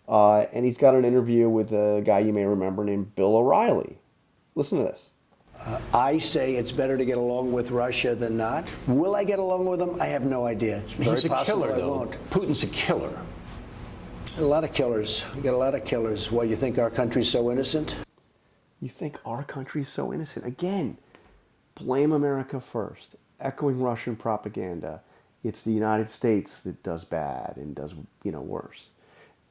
Uh, 0.08 0.46
and 0.52 0.64
he's 0.64 0.78
got 0.78 0.94
an 0.94 1.04
interview 1.04 1.48
with 1.48 1.72
a 1.72 2.02
guy 2.04 2.20
you 2.20 2.32
may 2.32 2.44
remember 2.44 2.84
named 2.84 3.14
Bill 3.14 3.36
O'Reilly. 3.36 3.98
Listen 4.54 4.78
to 4.78 4.84
this. 4.84 5.12
Uh, 5.60 5.78
I 5.94 6.18
say 6.18 6.56
it's 6.56 6.72
better 6.72 6.98
to 6.98 7.04
get 7.04 7.16
along 7.18 7.52
with 7.52 7.70
Russia 7.70 8.14
than 8.14 8.36
not. 8.36 8.68
Will 8.86 9.16
I 9.16 9.24
get 9.24 9.38
along 9.38 9.66
with 9.66 9.78
them? 9.78 10.00
I 10.00 10.06
have 10.06 10.24
no 10.24 10.46
idea. 10.46 10.78
It's 10.78 10.94
very 10.94 11.16
He's 11.16 11.24
a 11.24 11.28
possible 11.28 11.62
killer, 11.62 11.74
I 11.74 11.78
though. 11.78 11.88
won't. 11.90 12.30
Putin's 12.30 12.62
a 12.62 12.66
killer. 12.68 13.16
A 14.36 14.42
lot 14.42 14.64
of 14.64 14.72
killers. 14.72 15.24
We 15.34 15.42
got 15.42 15.54
a 15.54 15.56
lot 15.56 15.74
of 15.74 15.84
killers. 15.84 16.30
Why, 16.30 16.44
you 16.44 16.56
think 16.56 16.78
our 16.78 16.90
country's 16.90 17.30
so 17.30 17.50
innocent? 17.50 17.96
You 18.80 18.88
think 18.88 19.18
our 19.24 19.42
country's 19.44 19.88
so 19.88 20.12
innocent? 20.12 20.44
Again, 20.44 20.98
blame 21.76 22.12
America 22.12 22.60
first, 22.60 23.14
echoing 23.40 23.80
Russian 23.80 24.16
propaganda. 24.16 25.00
It's 25.44 25.62
the 25.62 25.72
United 25.72 26.10
States 26.10 26.60
that 26.62 26.82
does 26.82 27.04
bad 27.04 27.54
and 27.56 27.74
does, 27.74 27.94
you 28.22 28.32
know, 28.32 28.40
worse. 28.40 28.90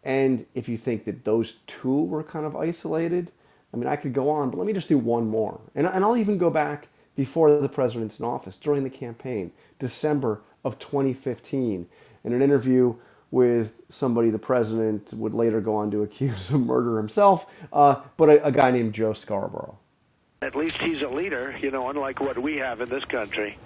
And 0.03 0.45
if 0.53 0.67
you 0.67 0.75
think 0.75 1.05
that 1.05 1.23
those 1.23 1.59
two 1.65 2.03
were 2.03 2.23
kind 2.23 2.45
of 2.45 2.55
isolated, 2.55 3.31
I 3.73 3.77
mean, 3.77 3.87
I 3.87 3.95
could 3.95 4.13
go 4.13 4.29
on, 4.29 4.51
but 4.51 4.57
let 4.57 4.67
me 4.67 4.73
just 4.73 4.87
do 4.87 4.97
one 4.97 5.27
more. 5.27 5.59
And, 5.75 5.87
and 5.87 6.03
I'll 6.03 6.17
even 6.17 6.37
go 6.37 6.49
back 6.49 6.89
before 7.15 7.59
the 7.59 7.69
president's 7.69 8.19
in 8.19 8.25
office, 8.25 8.57
during 8.57 8.83
the 8.83 8.89
campaign, 8.89 9.51
December 9.79 10.41
of 10.63 10.79
2015, 10.79 11.87
in 12.23 12.33
an 12.33 12.41
interview 12.41 12.95
with 13.31 13.81
somebody 13.89 14.29
the 14.29 14.39
president 14.39 15.11
would 15.13 15.33
later 15.33 15.59
go 15.59 15.75
on 15.75 15.89
to 15.91 16.03
accuse 16.03 16.51
of 16.51 16.61
murder 16.61 16.97
himself, 16.97 17.51
uh, 17.73 18.01
but 18.15 18.29
a, 18.29 18.45
a 18.45 18.51
guy 18.51 18.71
named 18.71 18.93
Joe 18.93 19.13
Scarborough. 19.13 19.77
At 20.43 20.55
least 20.55 20.75
he's 20.81 21.01
a 21.01 21.07
leader, 21.07 21.57
you 21.61 21.71
know, 21.71 21.89
unlike 21.89 22.19
what 22.19 22.37
we 22.37 22.57
have 22.57 22.81
in 22.81 22.89
this 22.89 23.03
country. 23.05 23.57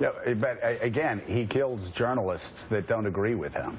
Yeah, 0.00 0.34
but 0.34 0.62
uh, 0.62 0.74
again, 0.80 1.22
he 1.26 1.46
kills 1.46 1.90
journalists 1.92 2.66
that 2.66 2.86
don't 2.86 3.06
agree 3.06 3.34
with 3.34 3.54
him. 3.54 3.78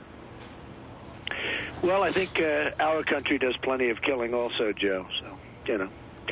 Well, 1.84 2.02
I 2.02 2.12
think 2.12 2.40
uh, 2.40 2.72
our 2.80 3.04
country 3.04 3.38
does 3.38 3.56
plenty 3.62 3.90
of 3.90 4.02
killing, 4.02 4.34
also, 4.34 4.72
Joe. 4.74 5.06
So 5.20 5.35
you 5.67 5.77
know, 5.77 5.89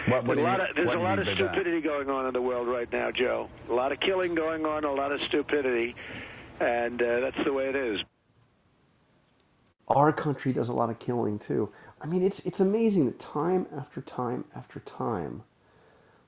What- 0.07 0.25
what 0.25 0.25
there's 0.25 0.27
do 0.27 0.31
a 0.31 0.35
you- 0.35 0.43
lot 0.43 0.69
of 0.69 0.75
there's 0.75 0.87
a 0.89 0.97
lot 0.97 1.19
of 1.19 1.25
mean 1.25 1.35
by 1.37 1.43
that? 1.43 1.51
stupidity 1.53 1.81
going 1.81 2.09
on 2.09 2.25
in 2.27 2.33
the 2.33 2.41
world 2.41 2.67
right 2.67 2.91
now, 2.91 3.11
Joe. 3.11 3.49
A 3.69 3.73
lot 3.73 3.91
of 3.91 3.99
killing 3.99 4.35
going 4.35 4.65
on, 4.65 4.83
a 4.83 4.91
lot 4.91 5.11
of 5.11 5.19
stupidity, 5.27 5.95
and 6.59 7.01
uh, 7.01 7.19
that's 7.21 7.43
the 7.45 7.53
way 7.53 7.69
it 7.69 7.75
is. 7.75 7.99
our 9.89 10.13
country 10.13 10.53
does 10.53 10.69
a 10.69 10.73
lot 10.73 10.89
of 10.89 10.97
killing 10.99 11.37
too. 11.37 11.69
I 12.01 12.05
mean, 12.07 12.23
it's 12.23 12.45
it's 12.45 12.59
amazing 12.59 13.05
that 13.05 13.19
time 13.19 13.67
after 13.75 14.01
time 14.01 14.45
after 14.55 14.79
time, 14.79 15.43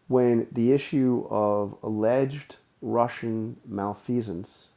when 0.07 0.47
the 0.51 0.71
issue 0.73 1.25
of 1.29 1.75
alleged 1.81 2.57
Russian 2.81 3.57
malfeasance, 3.65 4.71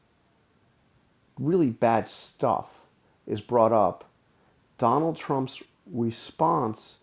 really 1.39 1.71
bad 1.71 2.07
stuff, 2.09 2.87
is 3.27 3.41
brought 3.41 3.73
up, 3.73 4.05
Donald 4.79 5.17
Trump's 5.17 5.63
response 5.87 6.98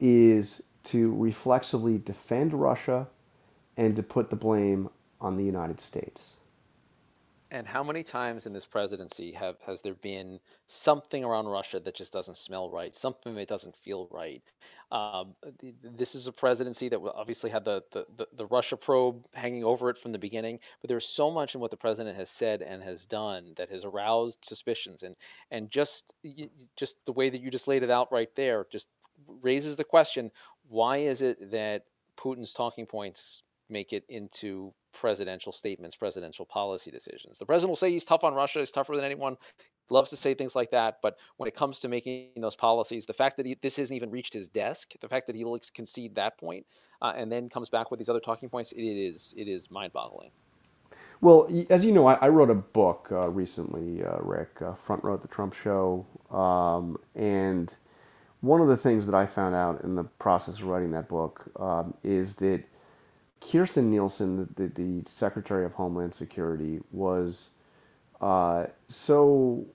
is 0.00 0.62
to 0.82 1.14
reflexively 1.14 1.98
defend 1.98 2.54
Russia 2.54 3.08
and 3.76 3.94
to 3.96 4.02
put 4.02 4.30
the 4.30 4.36
blame 4.36 4.88
on 5.20 5.36
the 5.36 5.44
United 5.44 5.80
States. 5.80 6.36
And 7.52 7.66
how 7.66 7.82
many 7.82 8.04
times 8.04 8.46
in 8.46 8.52
this 8.52 8.64
presidency 8.64 9.32
have 9.32 9.56
has 9.66 9.82
there 9.82 9.94
been 9.94 10.38
something 10.68 11.24
around 11.24 11.46
Russia 11.46 11.80
that 11.80 11.96
just 11.96 12.12
doesn't 12.12 12.36
smell 12.36 12.70
right, 12.70 12.94
something 12.94 13.34
that 13.34 13.48
doesn't 13.48 13.76
feel 13.76 14.06
right? 14.10 14.42
Um, 14.92 15.34
this 15.82 16.14
is 16.14 16.26
a 16.26 16.32
presidency 16.32 16.88
that 16.88 17.00
obviously 17.14 17.50
had 17.50 17.64
the, 17.64 17.82
the, 17.92 18.06
the, 18.16 18.26
the 18.32 18.46
Russia 18.46 18.76
probe 18.76 19.24
hanging 19.34 19.64
over 19.64 19.88
it 19.88 19.98
from 19.98 20.10
the 20.12 20.18
beginning, 20.18 20.58
but 20.80 20.88
there's 20.88 21.06
so 21.06 21.30
much 21.30 21.54
in 21.54 21.60
what 21.60 21.70
the 21.70 21.76
president 21.76 22.16
has 22.16 22.28
said 22.28 22.60
and 22.60 22.82
has 22.82 23.06
done 23.06 23.54
that 23.56 23.70
has 23.70 23.84
aroused 23.84 24.44
suspicions, 24.44 25.02
and 25.02 25.16
and 25.50 25.70
just 25.70 26.14
just 26.76 27.04
the 27.04 27.12
way 27.12 27.30
that 27.30 27.40
you 27.40 27.50
just 27.50 27.68
laid 27.68 27.82
it 27.82 27.90
out 27.90 28.12
right 28.12 28.34
there 28.36 28.66
just 28.70 28.88
raises 29.26 29.76
the 29.76 29.84
question: 29.84 30.30
Why 30.68 30.98
is 30.98 31.22
it 31.22 31.50
that 31.50 31.84
Putin's 32.16 32.52
talking 32.52 32.86
points 32.86 33.42
make 33.68 33.92
it 33.92 34.04
into 34.08 34.74
presidential 34.92 35.52
statements, 35.52 35.96
presidential 35.96 36.44
policy 36.44 36.90
decisions. 36.90 37.38
The 37.38 37.46
president 37.46 37.70
will 37.70 37.76
say 37.76 37.90
he's 37.90 38.04
tough 38.04 38.24
on 38.24 38.34
Russia, 38.34 38.58
he's 38.58 38.70
tougher 38.70 38.96
than 38.96 39.04
anyone, 39.04 39.36
loves 39.88 40.10
to 40.10 40.16
say 40.16 40.34
things 40.34 40.56
like 40.56 40.70
that. 40.70 40.98
But 41.02 41.16
when 41.36 41.48
it 41.48 41.54
comes 41.54 41.80
to 41.80 41.88
making 41.88 42.30
those 42.36 42.56
policies, 42.56 43.06
the 43.06 43.12
fact 43.12 43.36
that 43.36 43.46
he, 43.46 43.56
this 43.60 43.76
hasn't 43.76 43.96
even 43.96 44.10
reached 44.10 44.32
his 44.32 44.48
desk, 44.48 44.92
the 45.00 45.08
fact 45.08 45.26
that 45.26 45.36
he 45.36 45.44
looks 45.44 45.70
concede 45.70 46.14
that 46.16 46.38
point, 46.38 46.66
uh, 47.02 47.12
and 47.16 47.30
then 47.30 47.48
comes 47.48 47.68
back 47.68 47.90
with 47.90 47.98
these 47.98 48.08
other 48.08 48.20
talking 48.20 48.48
points, 48.48 48.72
it 48.72 48.82
is 48.82 49.34
it 49.36 49.48
is 49.48 49.70
mind 49.70 49.92
boggling. 49.92 50.30
Well, 51.22 51.48
as 51.68 51.84
you 51.84 51.92
know, 51.92 52.06
I, 52.06 52.14
I 52.14 52.28
wrote 52.28 52.50
a 52.50 52.54
book 52.54 53.08
uh, 53.10 53.28
recently, 53.28 54.02
uh, 54.04 54.18
Rick, 54.20 54.62
uh, 54.62 54.74
Front 54.74 55.04
Row 55.04 55.14
at 55.14 55.22
the 55.22 55.28
Trump 55.28 55.54
Show. 55.54 56.06
Um, 56.30 56.96
and 57.14 57.74
one 58.40 58.60
of 58.60 58.68
the 58.68 58.76
things 58.76 59.06
that 59.06 59.14
I 59.14 59.26
found 59.26 59.54
out 59.54 59.82
in 59.82 59.94
the 59.94 60.04
process 60.04 60.56
of 60.60 60.64
writing 60.64 60.92
that 60.92 61.08
book 61.08 61.50
um, 61.58 61.94
is 62.02 62.36
that 62.36 62.64
Kirstjen 63.40 63.84
Nielsen, 63.84 64.48
the, 64.56 64.68
the, 64.68 64.82
the 64.82 65.10
Secretary 65.10 65.64
of 65.64 65.74
Homeland 65.74 66.14
Security, 66.14 66.80
was 66.90 67.50
uh, 68.20 68.66
so 68.86 69.66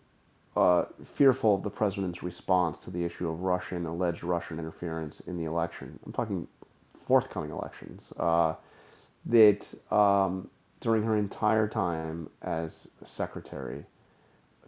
uh, 0.55 0.85
fearful 1.03 1.55
of 1.55 1.63
the 1.63 1.69
president's 1.69 2.23
response 2.23 2.77
to 2.79 2.91
the 2.91 3.03
issue 3.03 3.29
of 3.29 3.41
Russian, 3.41 3.85
alleged 3.85 4.23
Russian 4.23 4.59
interference 4.59 5.19
in 5.19 5.37
the 5.37 5.45
election. 5.45 5.99
I'm 6.05 6.13
talking 6.13 6.47
forthcoming 6.93 7.51
elections. 7.51 8.13
Uh, 8.17 8.55
that 9.25 9.73
um, 9.91 10.49
during 10.79 11.03
her 11.03 11.17
entire 11.17 11.67
time 11.67 12.29
as 12.41 12.89
secretary, 13.03 13.85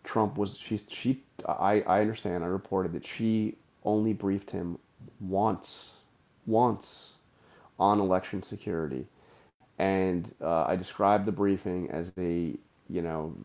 Trump 0.03 0.37
was 0.37 0.57
she 0.57 0.77
she 0.77 1.23
I, 1.47 1.81
I 1.81 2.01
understand 2.01 2.43
I 2.43 2.47
reported 2.47 2.93
that 2.93 3.05
she 3.05 3.55
only 3.87 4.13
briefed 4.13 4.51
him 4.51 4.77
once 5.19 6.01
once 6.45 7.15
on 7.79 7.99
election 7.99 8.43
security, 8.43 9.07
and 9.79 10.33
uh, 10.41 10.65
I 10.65 10.75
described 10.75 11.25
the 11.25 11.31
briefing 11.31 11.89
as 11.89 12.13
a 12.17 12.55
you 12.89 13.01
know 13.01 13.35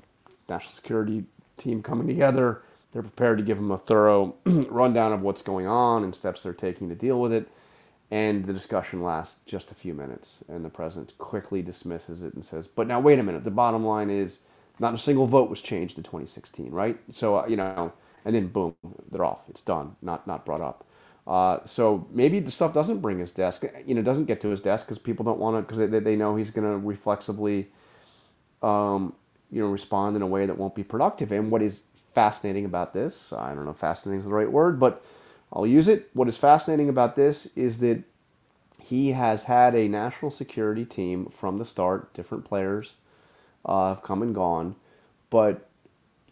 national 0.48 0.72
security 0.72 1.24
team 1.56 1.82
coming 1.82 2.06
together. 2.06 2.62
They're 2.92 3.02
prepared 3.02 3.38
to 3.38 3.44
give 3.44 3.58
him 3.58 3.70
a 3.70 3.78
thorough 3.78 4.34
rundown 4.44 5.12
of 5.12 5.22
what's 5.22 5.42
going 5.42 5.66
on 5.66 6.04
and 6.04 6.14
steps 6.14 6.42
they're 6.42 6.52
taking 6.52 6.90
to 6.90 6.94
deal 6.94 7.20
with 7.20 7.32
it. 7.32 7.48
And 8.10 8.44
the 8.44 8.52
discussion 8.52 9.02
lasts 9.02 9.42
just 9.46 9.70
a 9.70 9.74
few 9.74 9.94
minutes, 9.94 10.44
and 10.46 10.64
the 10.64 10.70
president 10.70 11.16
quickly 11.16 11.62
dismisses 11.62 12.22
it 12.22 12.34
and 12.34 12.44
says, 12.44 12.68
"But 12.68 12.86
now 12.86 13.00
wait 13.00 13.18
a 13.18 13.22
minute. 13.22 13.44
The 13.44 13.50
bottom 13.50 13.84
line 13.86 14.10
is, 14.10 14.40
not 14.78 14.94
a 14.94 14.98
single 14.98 15.26
vote 15.26 15.48
was 15.48 15.62
changed 15.62 15.96
in 15.96 16.04
2016, 16.04 16.70
right? 16.72 16.98
So 17.12 17.36
uh, 17.36 17.46
you 17.48 17.56
know, 17.56 17.92
and 18.24 18.34
then 18.34 18.48
boom, 18.48 18.74
they're 19.10 19.24
off. 19.24 19.44
It's 19.48 19.62
done. 19.62 19.96
Not 20.02 20.26
not 20.26 20.44
brought 20.46 20.62
up. 20.62 20.84
Uh, 21.26 21.60
so 21.66 22.06
maybe 22.12 22.40
the 22.40 22.50
stuff 22.50 22.74
doesn't 22.74 23.00
bring 23.00 23.18
his 23.20 23.32
desk. 23.34 23.64
You 23.86 23.94
know, 23.94 24.02
doesn't 24.02 24.26
get 24.26 24.40
to 24.42 24.48
his 24.48 24.60
desk 24.60 24.86
because 24.86 24.98
people 24.98 25.24
don't 25.24 25.38
want 25.38 25.56
to 25.56 25.62
because 25.62 25.90
they, 25.90 26.00
they 26.00 26.16
know 26.16 26.36
he's 26.36 26.50
going 26.50 26.68
to 26.70 26.78
reflexively, 26.86 27.68
um, 28.62 29.14
you 29.50 29.62
know, 29.62 29.68
respond 29.68 30.16
in 30.16 30.22
a 30.22 30.28
way 30.28 30.46
that 30.46 30.58
won't 30.58 30.74
be 30.74 30.84
productive. 30.84 31.32
And 31.32 31.50
what 31.50 31.62
is 31.62 31.84
fascinating 32.14 32.64
about 32.66 32.94
this, 32.94 33.32
I 33.32 33.54
don't 33.54 33.66
know, 33.66 33.74
fascinating 33.74 34.20
is 34.20 34.26
the 34.26 34.32
right 34.34 34.50
word, 34.52 34.80
but 34.80 35.04
I'll 35.52 35.66
use 35.66 35.88
it. 35.88 36.10
What 36.14 36.28
is 36.28 36.38
fascinating 36.38 36.88
about 36.88 37.16
this 37.16 37.46
is 37.56 37.78
that 37.80 38.04
he 38.82 39.12
has 39.12 39.44
had 39.44 39.74
a 39.74 39.88
national 39.88 40.30
security 40.30 40.84
team 40.84 41.26
from 41.26 41.58
the 41.58 41.64
start. 41.66 42.14
Different 42.14 42.44
players 42.44 42.96
uh, 43.66 43.90
have 43.90 44.02
come 44.02 44.22
and 44.22 44.34
gone, 44.34 44.76
but 45.30 45.68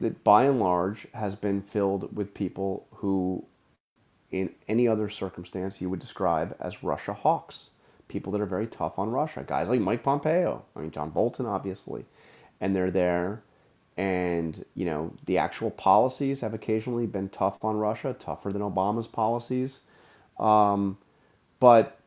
that 0.00 0.24
by 0.24 0.44
and 0.44 0.58
large 0.58 1.06
has 1.12 1.36
been 1.36 1.60
filled 1.60 2.16
with 2.16 2.34
people 2.34 2.86
who, 2.94 3.44
in 4.30 4.50
any 4.66 4.88
other 4.88 5.08
circumstance, 5.08 5.80
you 5.80 5.90
would 5.90 6.00
describe 6.00 6.56
as 6.58 6.82
Russia 6.82 7.12
hawks. 7.12 7.70
People 8.08 8.32
that 8.32 8.40
are 8.40 8.46
very 8.46 8.66
tough 8.66 8.98
on 8.98 9.10
Russia. 9.10 9.44
Guys 9.46 9.68
like 9.68 9.80
Mike 9.80 10.02
Pompeo. 10.02 10.64
I 10.74 10.80
mean, 10.80 10.90
John 10.90 11.10
Bolton, 11.10 11.46
obviously. 11.46 12.06
And 12.60 12.74
they're 12.74 12.90
there. 12.90 13.42
And, 13.96 14.64
you 14.74 14.84
know, 14.84 15.12
the 15.26 15.38
actual 15.38 15.70
policies 15.70 16.40
have 16.40 16.54
occasionally 16.54 17.06
been 17.06 17.28
tough 17.28 17.62
on 17.62 17.76
Russia, 17.76 18.16
tougher 18.18 18.52
than 18.52 18.62
Obama's 18.62 19.06
policies. 19.06 19.80
Um, 20.38 20.98
but 21.60 21.98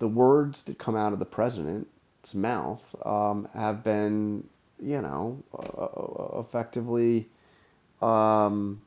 the 0.00 0.08
words 0.08 0.64
that 0.64 0.78
come 0.78 0.96
out 0.96 1.12
of 1.12 1.18
the 1.18 1.24
president's 1.24 2.34
mouth 2.34 2.94
um, 3.06 3.48
have 3.54 3.84
been, 3.84 4.48
you 4.82 5.00
know, 5.02 5.42
uh, 5.54 6.38
effectively 6.40 7.28
um, 8.00 8.80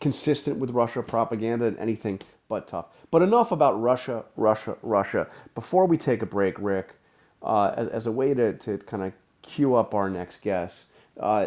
consistent 0.00 0.58
with 0.58 0.70
Russia 0.70 1.02
propaganda 1.02 1.66
and 1.66 1.78
anything 1.78 2.20
but 2.48 2.68
tough. 2.68 2.86
But 3.10 3.22
enough 3.22 3.52
about 3.52 3.80
Russia, 3.80 4.24
Russia, 4.36 4.76
Russia. 4.82 5.28
Before 5.54 5.86
we 5.86 5.96
take 5.96 6.22
a 6.22 6.26
break, 6.26 6.56
Rick, 6.58 6.94
uh, 7.42 7.74
as, 7.76 7.88
as 7.88 8.06
a 8.06 8.12
way 8.12 8.34
to, 8.34 8.52
to 8.54 8.78
kind 8.78 9.02
of 9.02 9.12
cue 9.42 9.74
up 9.74 9.94
our 9.94 10.10
next 10.10 10.42
guest, 10.42 10.90
uh, 11.20 11.46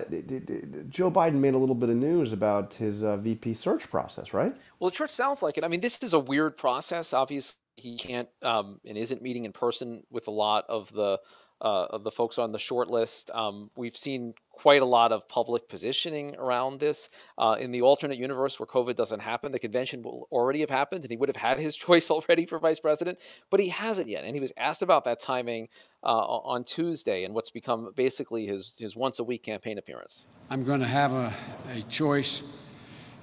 Joe 0.89 1.11
Biden 1.11 1.33
made 1.33 1.53
a 1.53 1.57
little 1.57 1.75
bit 1.75 1.89
of 1.89 1.97
news 1.97 2.31
about 2.31 2.75
his 2.75 3.03
uh, 3.03 3.17
VP 3.17 3.53
search 3.53 3.89
process, 3.89 4.33
right? 4.33 4.55
Well, 4.79 4.87
it 4.87 4.93
sure 4.93 5.07
sounds 5.07 5.41
like 5.41 5.57
it. 5.57 5.63
I 5.63 5.67
mean, 5.67 5.81
this 5.81 6.01
is 6.03 6.13
a 6.13 6.19
weird 6.19 6.55
process. 6.55 7.13
Obviously, 7.13 7.59
he 7.75 7.95
can't 7.95 8.29
um, 8.41 8.79
and 8.85 8.97
isn't 8.97 9.21
meeting 9.21 9.45
in 9.45 9.51
person 9.51 10.03
with 10.09 10.27
a 10.27 10.31
lot 10.31 10.65
of 10.67 10.91
the 10.93 11.19
uh, 11.61 11.85
of 11.89 12.03
the 12.03 12.11
folks 12.11 12.37
on 12.37 12.51
the 12.51 12.59
short 12.59 12.89
list. 12.89 13.31
Um, 13.31 13.71
we've 13.75 13.97
seen 13.97 14.33
quite 14.51 14.81
a 14.81 14.85
lot 14.85 15.11
of 15.11 15.27
public 15.27 15.69
positioning 15.69 16.35
around 16.35 16.79
this. 16.79 17.09
Uh, 17.37 17.55
in 17.59 17.71
the 17.71 17.81
alternate 17.81 18.17
universe 18.17 18.59
where 18.59 18.67
COVID 18.67 18.95
doesn't 18.95 19.19
happen, 19.19 19.51
the 19.51 19.59
convention 19.59 20.01
will 20.01 20.27
already 20.31 20.61
have 20.61 20.69
happened, 20.69 21.03
and 21.03 21.11
he 21.11 21.17
would 21.17 21.29
have 21.29 21.35
had 21.35 21.59
his 21.59 21.75
choice 21.87 22.09
already 22.09 22.45
for 22.45 22.59
vice 22.59 22.79
president, 22.79 23.17
but 23.49 23.59
he 23.59 23.69
hasn't 23.69 24.07
yet. 24.07 24.23
And 24.23 24.35
he 24.35 24.41
was 24.41 24.51
asked 24.57 24.81
about 24.81 25.03
that 25.05 25.19
timing 25.19 25.69
uh, 26.03 26.07
on 26.07 26.63
Tuesday, 26.63 27.23
and 27.23 27.33
what's 27.33 27.49
become 27.49 27.91
basically 27.95 28.45
his 28.45 28.77
his 28.77 28.95
once 28.95 29.19
a 29.19 29.23
week 29.23 29.43
campaign 29.43 29.77
appearance. 29.77 30.27
I'm 30.49 30.63
going 30.63 30.79
to 30.79 30.87
have 30.87 31.11
a, 31.11 31.33
a 31.73 31.81
choice 31.83 32.41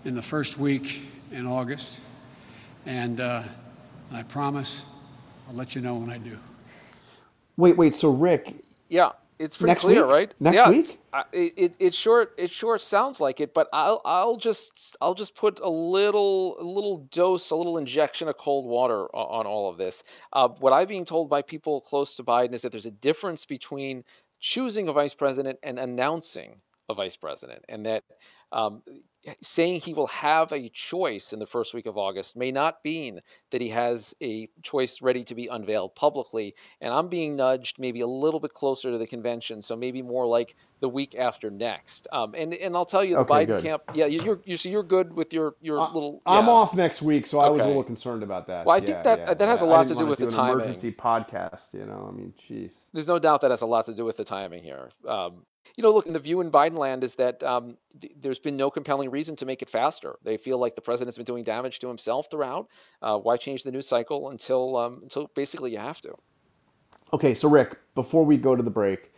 in 0.05 0.15
the 0.15 0.23
first 0.23 0.59
week 0.59 1.01
in 1.33 1.47
August, 1.47 2.01
and, 2.85 3.21
uh, 3.21 3.43
and 4.11 4.19
I 4.19 4.23
promise 4.23 4.83
I'll 5.49 5.55
let 5.55 5.75
you 5.75 5.81
know 5.81 5.95
when 5.95 6.11
I 6.11 6.19
do. 6.19 6.39
Wait, 7.57 7.77
wait. 7.77 7.95
So, 7.95 8.11
Rick, 8.11 8.55
Yeah. 8.89 9.13
it's 9.39 9.57
pretty 9.57 9.71
Next 9.71 9.83
clear, 9.83 10.05
week? 10.07 10.13
right? 10.13 10.35
Next 10.41 10.57
yeah, 10.57 10.69
week? 10.71 10.87
I- 11.13 11.25
It, 11.33 11.53
it 11.57 11.75
it 11.79 11.95
sure 11.95 12.31
it 12.37 12.51
sure 12.51 12.79
sounds 12.79 13.21
like 13.21 13.41
it, 13.41 13.53
but 13.55 13.69
I'll 13.73 14.01
I'll 14.05 14.37
just 14.37 14.97
I'll 15.01 15.15
just 15.15 15.35
put 15.37 15.61
a 15.61 15.69
little 15.71 16.59
a 16.61 16.65
little 16.65 16.99
dose, 17.11 17.51
a 17.51 17.57
little 17.57 17.77
injection 17.79 18.29
of 18.29 18.37
cold 18.37 18.67
water 18.67 19.05
o- 19.15 19.27
on 19.39 19.47
all 19.47 19.69
of 19.71 19.77
this. 19.77 20.03
Uh, 20.33 20.49
what 20.49 20.73
I'm 20.73 20.87
being 20.89 21.05
told 21.05 21.29
by 21.31 21.43
people 21.43 21.81
close 21.81 22.15
to 22.17 22.25
Biden 22.25 22.53
is 22.55 22.63
that 22.63 22.73
there's 22.73 22.87
a 22.87 22.91
difference 22.91 23.45
between 23.47 24.05
choosing 24.41 24.89
a 24.89 24.93
vice 24.93 25.15
president 25.15 25.59
and 25.63 25.79
announcing 25.79 26.61
a 26.89 26.95
vice 26.95 27.17
president, 27.17 27.65
and 27.69 27.87
that 27.87 28.05
um, 28.53 28.83
Eh, 29.27 29.35
saying 29.43 29.81
he 29.81 29.95
will 29.95 30.07
have 30.09 30.53
a 30.53 30.69
choice 30.69 31.33
in 31.33 31.39
the 31.39 31.47
first 31.47 31.75
week 31.75 31.87
of 31.87 31.97
August 31.97 32.37
may 32.37 32.51
not 32.53 32.79
mean 32.85 33.21
that 33.51 33.61
he 33.61 33.69
has 33.71 34.15
a 34.23 34.49
choice 34.63 35.01
ready 35.01 35.25
to 35.25 35.35
be 35.35 35.47
unveiled 35.47 35.95
publicly. 35.95 36.55
And 36.81 36.93
I'm 36.93 37.09
being 37.09 37.37
nudged 37.37 37.79
maybe 37.79 38.01
a 38.01 38.07
little 38.07 38.41
bit 38.41 38.55
closer 38.55 38.91
to 38.91 38.99
the 38.99 39.07
convention, 39.07 39.63
so 39.63 39.77
maybe 39.77 40.03
more 40.03 40.27
like 40.27 40.57
the 40.85 40.89
week 41.01 41.15
after 41.15 41.51
next. 41.51 42.07
Um, 42.13 42.35
and 42.37 42.53
and 42.53 42.77
I'll 42.77 42.85
tell 42.85 43.03
you, 43.03 43.15
the 43.15 43.21
Okay, 43.21 43.35
Biden 43.35 43.47
good. 43.47 43.63
camp, 43.63 43.83
yeah, 43.95 44.05
you- 44.05 44.23
you're 44.23 44.41
you 44.45 44.57
so 44.59 44.69
you're 44.69 44.83
good 44.97 45.15
with 45.15 45.33
your 45.33 45.55
your 45.63 45.79
little. 45.95 46.21
I'm 46.27 46.49
off 46.49 46.75
next 46.75 47.01
week, 47.01 47.27
so 47.27 47.41
I 47.41 47.49
was 47.49 47.63
a 47.65 47.67
little 47.67 47.83
concerned 47.83 48.23
about 48.23 48.47
that. 48.49 48.67
Well, 48.67 48.77
I 48.77 48.81
think 48.81 49.03
that- 49.05 49.19
yeah, 49.21 49.33
that 49.35 49.49
has 49.49 49.63
yeah. 49.63 49.69
a 49.69 49.71
lot 49.75 49.87
to 49.89 49.95
do 49.95 50.01
wanna 50.01 50.11
with 50.11 50.19
the 50.19 50.27
do 50.27 50.37
an 50.37 50.45
timing. 50.45 50.53
emergency 50.61 50.93
podcast. 50.93 51.73
You 51.73 51.87
know, 51.87 52.07
I 52.07 52.13
mean, 52.19 52.35
jeez. 52.39 52.81
There's 52.93 53.09
no 53.09 53.19
doubt 53.19 53.41
that 53.41 53.51
has 53.51 53.63
a 53.63 53.67
lot 53.67 53.87
to 53.87 53.95
do 53.95 54.05
with 54.05 54.19
the 54.19 54.25
timing 54.25 54.63
here. 54.63 54.91
Um, 55.09 55.47
you 55.77 55.83
know, 55.83 55.91
look, 55.93 56.07
in 56.07 56.13
the 56.13 56.19
view 56.29 56.41
in 56.43 56.51
Biden 56.53 56.77
land 56.77 57.03
is 57.03 57.15
that 57.17 57.43
um, 57.43 57.79
th- 58.01 58.13
there's 58.21 58.39
been 58.39 58.57
no 58.57 58.71
compelling 58.71 59.11
reason 59.11 59.35
to 59.37 59.47
make 59.47 59.63
it 59.63 59.71
faster. 59.71 60.17
They 60.23 60.37
feel 60.37 60.59
like 60.59 60.75
the 60.77 60.83
president's 60.83 61.17
been 61.17 61.25
doing 61.25 61.43
damage 61.45 61.79
to 61.81 61.89
himself 61.89 62.29
throughout. 62.31 62.69
Uh, 63.01 63.17
why 63.19 63.37
change 63.39 63.63
the 63.65 63.73
news 63.73 63.89
cycle 63.89 64.29
until 64.29 64.77
um, 64.77 65.01
until 65.03 65.31
basically 65.35 65.73
you 65.73 65.79
have 65.79 66.01
to? 66.03 66.15
Okay, 67.13 67.35
so 67.35 67.49
Rick, 67.49 67.79
before 67.95 68.25
we 68.25 68.37
go 68.37 68.55
to 68.57 68.63
the 68.63 68.71
break, 68.71 69.11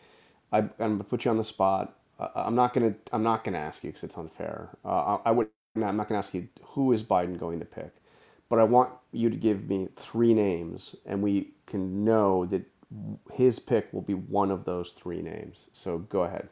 I, 0.53 0.59
I'm 0.59 0.71
gonna 0.79 1.05
put 1.05 1.25
you 1.25 1.31
on 1.31 1.37
the 1.37 1.45
spot. 1.45 1.95
Uh, 2.19 2.29
I'm 2.35 2.55
not 2.55 2.73
gonna 2.75 2.95
I'm 3.13 3.23
not 3.23 3.45
gonna 3.45 3.59
ask 3.59 3.85
you 3.85 3.91
because 3.91 4.05
it's 4.05 4.17
unfair. 4.19 4.71
Uh, 4.85 4.89
I, 5.17 5.19
I 5.27 5.31
would 5.33 5.49
I'm 5.77 5.97
not 5.97 6.09
gonna 6.09 6.19
ask 6.19 6.35
you 6.35 6.49
who 6.63 6.93
is 6.93 7.03
Biden 7.03 7.39
going 7.39 7.59
to 7.61 7.67
pick, 7.67 7.93
but 8.49 8.59
I 8.59 8.65
want 8.65 8.93
you 9.13 9.31
to 9.31 9.37
give 9.37 9.69
me 9.69 9.89
three 9.97 10.35
names, 10.35 10.97
and 11.05 11.23
we 11.23 11.53
can 11.67 12.05
know 12.05 12.47
that 12.47 12.63
his 13.35 13.59
pick 13.59 13.93
will 13.93 14.03
be 14.03 14.15
one 14.15 14.51
of 14.51 14.65
those 14.65 14.93
three 14.93 15.21
names. 15.23 15.67
So 15.73 15.99
go 15.99 16.23
ahead. 16.25 16.49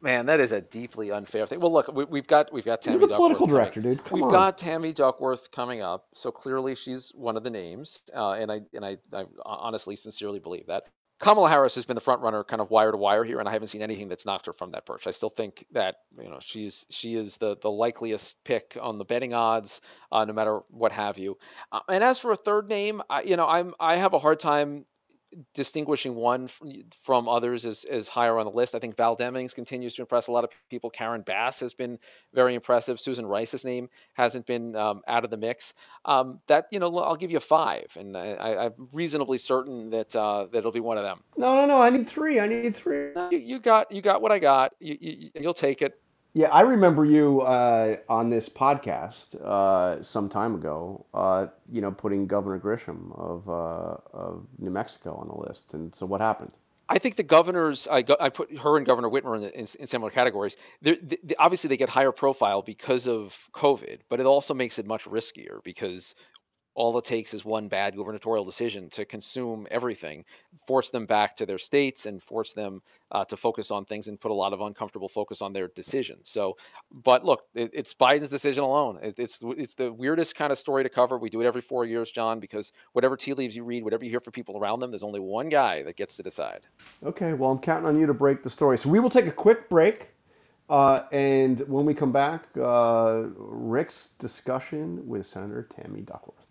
Man, 0.00 0.26
that 0.26 0.38
is 0.38 0.52
a 0.52 0.60
deeply 0.60 1.10
unfair 1.10 1.44
thing. 1.44 1.58
Well, 1.60 1.72
look, 1.72 1.92
we, 1.92 2.04
we've 2.04 2.26
got 2.26 2.52
we've 2.52 2.64
got 2.64 2.82
Tammy 2.82 2.98
You're 3.00 3.08
the 3.08 3.16
political 3.16 3.46
Duckworth 3.46 3.60
director, 3.62 3.80
coming- 3.82 3.96
dude. 3.96 4.04
Come 4.04 4.16
we've 4.20 4.24
on. 4.26 4.32
got 4.32 4.58
Tammy 4.58 4.92
Duckworth 4.92 5.50
coming 5.50 5.82
up, 5.82 6.06
so 6.14 6.30
clearly 6.30 6.74
she's 6.76 7.10
one 7.16 7.36
of 7.36 7.42
the 7.42 7.50
names, 7.50 8.04
uh, 8.14 8.32
and 8.32 8.50
I 8.50 8.60
and 8.72 8.84
I, 8.84 8.96
I 9.12 9.24
honestly, 9.44 9.96
sincerely 9.96 10.38
believe 10.38 10.66
that. 10.68 10.84
Kamala 11.18 11.48
Harris 11.48 11.74
has 11.74 11.84
been 11.84 11.96
the 11.96 12.00
front 12.00 12.22
runner, 12.22 12.44
kind 12.44 12.62
of 12.62 12.70
wire 12.70 12.92
to 12.92 12.96
wire 12.96 13.24
here, 13.24 13.40
and 13.40 13.48
I 13.48 13.52
haven't 13.52 13.68
seen 13.68 13.82
anything 13.82 14.08
that's 14.08 14.24
knocked 14.24 14.46
her 14.46 14.52
from 14.52 14.70
that 14.70 14.86
perch. 14.86 15.06
I 15.06 15.10
still 15.10 15.30
think 15.30 15.66
that 15.72 15.96
you 16.16 16.28
know 16.28 16.38
she's 16.40 16.86
she 16.90 17.14
is 17.14 17.38
the 17.38 17.56
the 17.60 17.70
likeliest 17.70 18.44
pick 18.44 18.76
on 18.80 18.98
the 18.98 19.04
betting 19.04 19.34
odds, 19.34 19.80
uh, 20.12 20.24
no 20.24 20.32
matter 20.32 20.60
what 20.68 20.92
have 20.92 21.18
you. 21.18 21.36
Uh, 21.72 21.80
and 21.88 22.04
as 22.04 22.18
for 22.18 22.30
a 22.30 22.36
third 22.36 22.68
name, 22.68 23.02
I, 23.10 23.22
you 23.22 23.36
know, 23.36 23.48
I'm 23.48 23.74
I 23.80 23.96
have 23.96 24.14
a 24.14 24.18
hard 24.20 24.38
time 24.38 24.86
distinguishing 25.54 26.14
one 26.14 26.48
from, 26.48 26.72
from 26.90 27.28
others 27.28 27.64
is, 27.64 27.84
is 27.84 28.08
higher 28.08 28.38
on 28.38 28.46
the 28.46 28.52
list. 28.52 28.74
I 28.74 28.78
think 28.78 28.96
Val 28.96 29.16
Demings 29.16 29.54
continues 29.54 29.94
to 29.94 30.02
impress 30.02 30.28
a 30.28 30.32
lot 30.32 30.44
of 30.44 30.50
people. 30.70 30.90
Karen 30.90 31.22
Bass 31.22 31.60
has 31.60 31.74
been 31.74 31.98
very 32.32 32.54
impressive. 32.54 33.00
Susan 33.00 33.26
Rice's 33.26 33.64
name 33.64 33.88
hasn't 34.14 34.46
been 34.46 34.74
um, 34.76 35.02
out 35.06 35.24
of 35.24 35.30
the 35.30 35.36
mix. 35.36 35.74
Um, 36.04 36.40
that 36.46 36.66
you 36.70 36.78
know, 36.78 36.96
I'll 36.98 37.16
give 37.16 37.30
you 37.30 37.40
five, 37.40 37.96
and 37.98 38.16
I, 38.16 38.66
I'm 38.66 38.88
reasonably 38.92 39.38
certain 39.38 39.90
that 39.90 40.14
uh, 40.16 40.46
that 40.52 40.58
it'll 40.58 40.72
be 40.72 40.80
one 40.80 40.96
of 40.96 41.04
them. 41.04 41.22
No, 41.36 41.54
no, 41.54 41.66
no. 41.66 41.82
I 41.82 41.90
need 41.90 42.08
three. 42.08 42.40
I 42.40 42.46
need 42.46 42.74
three. 42.74 43.10
You, 43.30 43.38
you 43.38 43.58
got 43.58 43.92
you 43.92 44.00
got 44.00 44.22
what 44.22 44.32
I 44.32 44.38
got. 44.38 44.72
You, 44.80 44.96
you, 45.00 45.30
you'll 45.34 45.54
take 45.54 45.82
it. 45.82 46.00
Yeah, 46.34 46.48
I 46.48 46.60
remember 46.60 47.04
you 47.04 47.40
uh, 47.40 47.96
on 48.08 48.30
this 48.30 48.48
podcast 48.48 49.34
uh, 49.36 50.02
some 50.02 50.28
time 50.28 50.54
ago. 50.54 51.06
Uh, 51.12 51.46
you 51.70 51.80
know, 51.80 51.90
putting 51.90 52.26
Governor 52.26 52.60
Grisham 52.60 53.18
of 53.18 53.48
uh, 53.48 53.96
of 54.16 54.46
New 54.58 54.70
Mexico 54.70 55.14
on 55.14 55.28
the 55.28 55.48
list, 55.48 55.74
and 55.74 55.94
so 55.94 56.06
what 56.06 56.20
happened? 56.20 56.52
I 56.90 56.98
think 56.98 57.16
the 57.16 57.22
governors, 57.22 57.86
I, 57.86 58.00
go, 58.00 58.16
I 58.18 58.30
put 58.30 58.56
her 58.58 58.78
and 58.78 58.86
Governor 58.86 59.10
Whitmer 59.10 59.36
in, 59.36 59.44
in, 59.50 59.66
in 59.78 59.86
similar 59.86 60.10
categories. 60.10 60.56
They, 60.80 60.96
obviously, 61.38 61.68
they 61.68 61.76
get 61.76 61.90
higher 61.90 62.12
profile 62.12 62.62
because 62.62 63.06
of 63.06 63.50
COVID, 63.52 64.00
but 64.08 64.20
it 64.20 64.26
also 64.26 64.54
makes 64.54 64.78
it 64.78 64.86
much 64.86 65.04
riskier 65.04 65.62
because 65.62 66.14
all 66.78 66.96
it 66.96 67.04
takes 67.04 67.34
is 67.34 67.44
one 67.44 67.66
bad 67.66 67.96
gubernatorial 67.96 68.44
decision 68.44 68.88
to 68.88 69.04
consume 69.04 69.66
everything, 69.68 70.24
force 70.64 70.90
them 70.90 71.06
back 71.06 71.34
to 71.36 71.44
their 71.44 71.58
states, 71.58 72.06
and 72.06 72.22
force 72.22 72.52
them 72.52 72.82
uh, 73.10 73.24
to 73.24 73.36
focus 73.36 73.72
on 73.72 73.84
things 73.84 74.06
and 74.06 74.20
put 74.20 74.30
a 74.30 74.34
lot 74.34 74.52
of 74.52 74.60
uncomfortable 74.60 75.08
focus 75.08 75.42
on 75.42 75.54
their 75.54 75.66
decisions. 75.66 76.30
So, 76.30 76.56
but 76.92 77.24
look, 77.24 77.42
it, 77.52 77.72
it's 77.74 77.92
Biden's 77.92 78.28
decision 78.28 78.62
alone. 78.62 79.00
It, 79.02 79.18
it's 79.18 79.40
it's 79.42 79.74
the 79.74 79.92
weirdest 79.92 80.36
kind 80.36 80.52
of 80.52 80.58
story 80.58 80.84
to 80.84 80.88
cover. 80.88 81.18
We 81.18 81.30
do 81.30 81.40
it 81.40 81.46
every 81.46 81.62
four 81.62 81.84
years, 81.84 82.12
John, 82.12 82.38
because 82.38 82.70
whatever 82.92 83.16
tea 83.16 83.34
leaves 83.34 83.56
you 83.56 83.64
read, 83.64 83.82
whatever 83.82 84.04
you 84.04 84.10
hear 84.10 84.20
from 84.20 84.32
people 84.32 84.56
around 84.56 84.78
them, 84.78 84.92
there's 84.92 85.02
only 85.02 85.20
one 85.20 85.48
guy 85.48 85.82
that 85.82 85.96
gets 85.96 86.16
to 86.18 86.22
decide. 86.22 86.68
Okay, 87.02 87.32
well, 87.32 87.50
I'm 87.50 87.58
counting 87.58 87.86
on 87.86 87.98
you 87.98 88.06
to 88.06 88.14
break 88.14 88.44
the 88.44 88.50
story. 88.50 88.78
So 88.78 88.88
we 88.88 89.00
will 89.00 89.10
take 89.10 89.26
a 89.26 89.32
quick 89.32 89.68
break, 89.68 90.10
uh, 90.70 91.02
and 91.10 91.58
when 91.62 91.84
we 91.84 91.92
come 91.92 92.12
back, 92.12 92.46
uh, 92.56 93.24
Rick's 93.36 94.10
discussion 94.20 95.08
with 95.08 95.26
Senator 95.26 95.66
Tammy 95.68 96.02
Duckworth. 96.02 96.47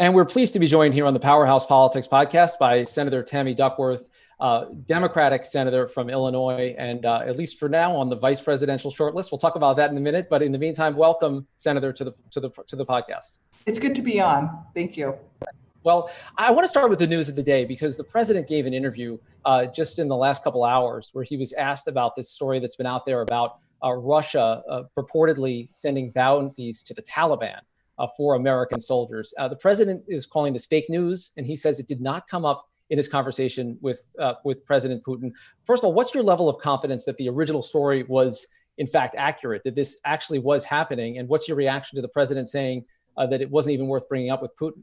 And 0.00 0.14
we're 0.14 0.24
pleased 0.24 0.52
to 0.52 0.60
be 0.60 0.68
joined 0.68 0.94
here 0.94 1.06
on 1.06 1.12
the 1.12 1.18
Powerhouse 1.18 1.66
Politics 1.66 2.06
podcast 2.06 2.56
by 2.60 2.84
Senator 2.84 3.20
Tammy 3.20 3.52
Duckworth, 3.52 4.04
uh, 4.38 4.66
Democratic 4.86 5.44
senator 5.44 5.88
from 5.88 6.08
Illinois, 6.08 6.72
and 6.78 7.04
uh, 7.04 7.22
at 7.26 7.36
least 7.36 7.58
for 7.58 7.68
now 7.68 7.96
on 7.96 8.08
the 8.08 8.14
vice 8.14 8.40
presidential 8.40 8.92
shortlist. 8.92 9.32
We'll 9.32 9.40
talk 9.40 9.56
about 9.56 9.76
that 9.78 9.90
in 9.90 9.96
a 9.96 10.00
minute. 10.00 10.28
But 10.30 10.40
in 10.40 10.52
the 10.52 10.58
meantime, 10.58 10.94
welcome, 10.94 11.48
Senator, 11.56 11.92
to 11.92 12.04
the 12.04 12.14
to 12.30 12.38
the 12.38 12.50
to 12.68 12.76
the 12.76 12.86
podcast. 12.86 13.38
It's 13.66 13.80
good 13.80 13.92
to 13.96 14.00
be 14.00 14.20
on. 14.20 14.62
Thank 14.72 14.96
you. 14.96 15.16
Well, 15.82 16.12
I 16.36 16.52
want 16.52 16.62
to 16.62 16.68
start 16.68 16.90
with 16.90 17.00
the 17.00 17.06
news 17.08 17.28
of 17.28 17.34
the 17.34 17.42
day 17.42 17.64
because 17.64 17.96
the 17.96 18.04
president 18.04 18.46
gave 18.46 18.66
an 18.66 18.74
interview 18.74 19.18
uh, 19.44 19.66
just 19.66 19.98
in 19.98 20.06
the 20.06 20.16
last 20.16 20.44
couple 20.44 20.62
hours 20.62 21.10
where 21.12 21.24
he 21.24 21.36
was 21.36 21.52
asked 21.54 21.88
about 21.88 22.14
this 22.14 22.30
story 22.30 22.60
that's 22.60 22.76
been 22.76 22.86
out 22.86 23.04
there 23.04 23.22
about 23.22 23.58
uh, 23.82 23.92
Russia 23.94 24.62
uh, 24.70 24.82
purportedly 24.96 25.66
sending 25.72 26.12
bounties 26.12 26.84
to 26.84 26.94
the 26.94 27.02
Taliban 27.02 27.58
for 28.16 28.34
American 28.34 28.80
soldiers. 28.80 29.34
Uh, 29.38 29.48
the 29.48 29.56
president 29.56 30.04
is 30.08 30.26
calling 30.26 30.52
this 30.52 30.66
fake 30.66 30.86
news, 30.88 31.32
and 31.36 31.46
he 31.46 31.56
says 31.56 31.80
it 31.80 31.88
did 31.88 32.00
not 32.00 32.28
come 32.28 32.44
up 32.44 32.68
in 32.90 32.96
his 32.96 33.08
conversation 33.08 33.78
with 33.80 34.10
uh, 34.18 34.34
with 34.44 34.64
President 34.64 35.02
Putin. 35.04 35.32
First 35.64 35.82
of 35.82 35.88
all, 35.88 35.94
what's 35.94 36.14
your 36.14 36.22
level 36.22 36.48
of 36.48 36.58
confidence 36.58 37.04
that 37.04 37.16
the 37.16 37.28
original 37.28 37.62
story 37.62 38.04
was 38.04 38.46
in 38.78 38.86
fact 38.86 39.16
accurate, 39.18 39.62
that 39.64 39.74
this 39.74 39.98
actually 40.04 40.38
was 40.38 40.64
happening, 40.64 41.18
and 41.18 41.28
what's 41.28 41.48
your 41.48 41.56
reaction 41.56 41.96
to 41.96 42.02
the 42.02 42.08
president 42.08 42.48
saying 42.48 42.84
uh, 43.16 43.26
that 43.26 43.42
it 43.42 43.50
wasn't 43.50 43.74
even 43.74 43.88
worth 43.88 44.08
bringing 44.08 44.30
up 44.30 44.40
with 44.40 44.56
Putin? 44.56 44.82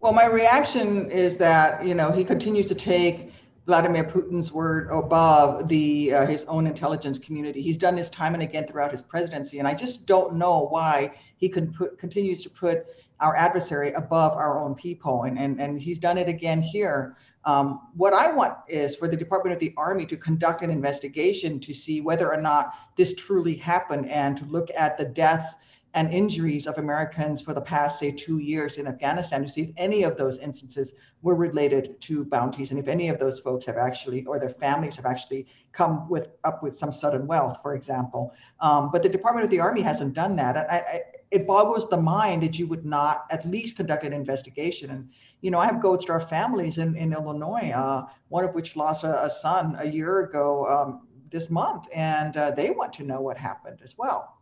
Well, 0.00 0.12
my 0.12 0.26
reaction 0.26 1.10
is 1.10 1.36
that 1.36 1.86
you 1.86 1.94
know 1.94 2.10
he 2.10 2.24
continues 2.24 2.66
to 2.68 2.74
take 2.74 3.32
Vladimir 3.66 4.04
Putin's 4.04 4.52
word 4.52 4.88
above 4.92 5.68
the 5.68 6.14
uh, 6.14 6.26
his 6.26 6.44
own 6.44 6.68
intelligence 6.68 7.18
community. 7.18 7.60
He's 7.60 7.76
done 7.76 7.96
this 7.96 8.08
time 8.08 8.34
and 8.34 8.42
again 8.42 8.64
throughout 8.64 8.92
his 8.92 9.02
presidency, 9.02 9.58
and 9.58 9.66
I 9.66 9.74
just 9.74 10.06
don't 10.06 10.36
know 10.36 10.66
why 10.68 11.12
he 11.36 11.48
can 11.48 11.72
put, 11.72 11.98
continues 11.98 12.42
to 12.44 12.50
put 12.50 12.86
our 13.18 13.34
adversary 13.34 13.92
above 13.92 14.32
our 14.34 14.60
own 14.60 14.76
people, 14.76 15.24
and 15.24 15.36
and, 15.36 15.60
and 15.60 15.80
he's 15.80 15.98
done 15.98 16.16
it 16.16 16.28
again 16.28 16.62
here. 16.62 17.16
Um, 17.44 17.88
what 17.96 18.12
I 18.12 18.32
want 18.32 18.54
is 18.68 18.94
for 18.94 19.08
the 19.08 19.16
Department 19.16 19.54
of 19.54 19.60
the 19.60 19.74
Army 19.76 20.06
to 20.06 20.16
conduct 20.16 20.62
an 20.62 20.70
investigation 20.70 21.58
to 21.60 21.74
see 21.74 22.00
whether 22.00 22.32
or 22.32 22.40
not 22.40 22.74
this 22.96 23.14
truly 23.14 23.56
happened, 23.56 24.08
and 24.08 24.36
to 24.36 24.44
look 24.44 24.68
at 24.76 24.96
the 24.96 25.04
deaths 25.04 25.56
and 25.96 26.12
injuries 26.12 26.66
of 26.66 26.76
Americans 26.76 27.40
for 27.40 27.54
the 27.54 27.60
past, 27.60 27.98
say, 27.98 28.12
two 28.12 28.36
years 28.36 28.76
in 28.76 28.86
Afghanistan 28.86 29.40
to 29.40 29.48
see 29.48 29.62
if 29.62 29.70
any 29.78 30.02
of 30.02 30.18
those 30.18 30.38
instances 30.38 30.92
were 31.22 31.34
related 31.34 31.98
to 32.02 32.22
bounties 32.22 32.70
and 32.70 32.78
if 32.78 32.86
any 32.86 33.08
of 33.08 33.18
those 33.18 33.40
folks 33.40 33.64
have 33.64 33.78
actually, 33.78 34.22
or 34.26 34.38
their 34.38 34.50
families 34.50 34.94
have 34.96 35.06
actually 35.06 35.46
come 35.72 36.06
with 36.10 36.28
up 36.44 36.62
with 36.62 36.76
some 36.76 36.92
sudden 36.92 37.26
wealth, 37.26 37.60
for 37.62 37.74
example. 37.74 38.34
Um, 38.60 38.90
but 38.92 39.02
the 39.02 39.08
Department 39.08 39.44
of 39.46 39.50
the 39.50 39.58
Army 39.58 39.80
hasn't 39.80 40.12
done 40.12 40.36
that. 40.36 40.58
I, 40.58 40.76
I, 40.76 41.00
it 41.30 41.46
boggles 41.46 41.88
the 41.88 41.96
mind 41.96 42.42
that 42.42 42.58
you 42.58 42.66
would 42.66 42.84
not 42.84 43.24
at 43.30 43.46
least 43.46 43.78
conduct 43.78 44.04
an 44.04 44.12
investigation. 44.12 44.90
And, 44.90 45.08
you 45.40 45.50
know, 45.50 45.58
I 45.58 45.64
have 45.64 45.80
Gold 45.80 46.02
Star 46.02 46.20
families 46.20 46.76
in, 46.76 46.94
in 46.96 47.14
Illinois, 47.14 47.72
uh, 47.74 48.04
one 48.28 48.44
of 48.44 48.54
which 48.54 48.76
lost 48.76 49.02
a, 49.02 49.24
a 49.24 49.30
son 49.30 49.76
a 49.78 49.88
year 49.88 50.20
ago 50.20 50.66
um, 50.68 51.08
this 51.30 51.48
month, 51.48 51.88
and 51.94 52.36
uh, 52.36 52.50
they 52.50 52.68
want 52.68 52.92
to 52.92 53.02
know 53.02 53.22
what 53.22 53.38
happened 53.38 53.80
as 53.82 53.96
well 53.96 54.35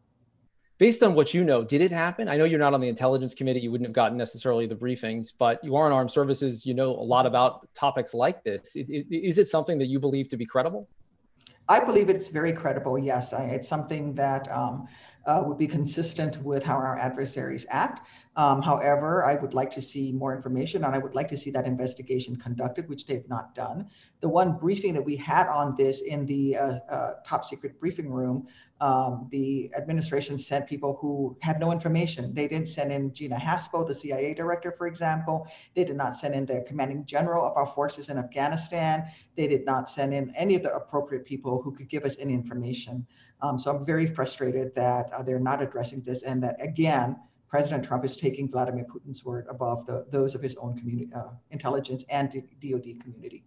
based 0.84 1.02
on 1.02 1.14
what 1.14 1.32
you 1.32 1.42
know, 1.42 1.64
did 1.64 1.80
it 1.80 1.90
happen? 1.90 2.28
I 2.28 2.36
know 2.36 2.44
you're 2.44 2.58
not 2.58 2.74
on 2.74 2.80
the 2.82 2.88
intelligence 2.88 3.32
committee. 3.32 3.60
You 3.60 3.70
wouldn't 3.70 3.88
have 3.88 3.94
gotten 3.94 4.18
necessarily 4.18 4.66
the 4.66 4.74
briefings, 4.74 5.28
but 5.38 5.58
you 5.64 5.76
are 5.76 5.86
in 5.86 5.94
armed 5.94 6.10
services. 6.10 6.66
You 6.66 6.74
know 6.74 6.90
a 6.90 7.06
lot 7.14 7.24
about 7.24 7.66
topics 7.72 8.12
like 8.12 8.44
this. 8.44 8.76
Is 8.76 9.38
it 9.38 9.48
something 9.48 9.78
that 9.78 9.86
you 9.86 9.98
believe 9.98 10.28
to 10.28 10.36
be 10.36 10.44
credible? 10.44 10.86
I 11.70 11.82
believe 11.82 12.10
it's 12.10 12.28
very 12.28 12.52
credible. 12.52 12.98
Yes, 12.98 13.32
I, 13.32 13.44
it's 13.44 13.66
something 13.66 14.14
that 14.16 14.46
um, 14.52 14.86
uh, 15.24 15.42
would 15.46 15.56
be 15.56 15.66
consistent 15.66 16.42
with 16.42 16.62
how 16.62 16.76
our 16.76 16.98
adversaries 16.98 17.64
act. 17.70 18.06
Um, 18.36 18.60
however, 18.60 19.24
I 19.24 19.36
would 19.36 19.54
like 19.54 19.70
to 19.70 19.80
see 19.80 20.12
more 20.12 20.36
information 20.36 20.84
and 20.84 20.94
I 20.94 20.98
would 20.98 21.14
like 21.14 21.28
to 21.28 21.36
see 21.36 21.50
that 21.52 21.66
investigation 21.66 22.36
conducted, 22.36 22.88
which 22.90 23.06
they've 23.06 23.26
not 23.28 23.54
done. 23.54 23.88
The 24.20 24.28
one 24.28 24.58
briefing 24.58 24.92
that 24.94 25.04
we 25.04 25.16
had 25.16 25.46
on 25.46 25.74
this 25.78 26.02
in 26.02 26.26
the 26.26 26.56
uh, 26.56 26.78
uh, 26.90 27.10
top 27.26 27.46
secret 27.46 27.80
briefing 27.80 28.10
room, 28.10 28.46
um, 28.84 29.28
the 29.30 29.70
administration 29.74 30.38
sent 30.38 30.66
people 30.66 30.98
who 31.00 31.38
had 31.40 31.58
no 31.58 31.72
information. 31.72 32.34
They 32.34 32.46
didn't 32.46 32.68
send 32.68 32.92
in 32.92 33.14
Gina 33.14 33.36
Haspel, 33.36 33.86
the 33.86 33.94
CIA 33.94 34.34
director, 34.34 34.70
for 34.72 34.86
example. 34.86 35.46
They 35.72 35.84
did 35.84 35.96
not 35.96 36.16
send 36.16 36.34
in 36.34 36.44
the 36.44 36.62
commanding 36.68 37.06
general 37.06 37.46
of 37.46 37.56
our 37.56 37.64
forces 37.64 38.10
in 38.10 38.18
Afghanistan. 38.18 39.06
They 39.36 39.46
did 39.46 39.64
not 39.64 39.88
send 39.88 40.12
in 40.12 40.34
any 40.36 40.54
of 40.54 40.62
the 40.62 40.74
appropriate 40.74 41.24
people 41.24 41.62
who 41.62 41.72
could 41.72 41.88
give 41.88 42.04
us 42.04 42.18
any 42.20 42.34
information. 42.34 43.06
Um, 43.40 43.58
so 43.58 43.74
I'm 43.74 43.86
very 43.86 44.06
frustrated 44.06 44.74
that 44.74 45.10
uh, 45.14 45.22
they're 45.22 45.40
not 45.40 45.62
addressing 45.62 46.02
this 46.02 46.22
and 46.22 46.42
that, 46.42 46.56
again, 46.60 47.16
President 47.48 47.86
Trump 47.86 48.04
is 48.04 48.16
taking 48.16 48.50
Vladimir 48.50 48.84
Putin's 48.84 49.24
word 49.24 49.46
above 49.48 49.86
the, 49.86 50.04
those 50.10 50.34
of 50.34 50.42
his 50.42 50.56
own 50.56 50.76
community, 50.76 51.08
uh, 51.16 51.30
intelligence 51.52 52.04
and 52.10 52.30
DOD 52.30 53.00
community. 53.02 53.44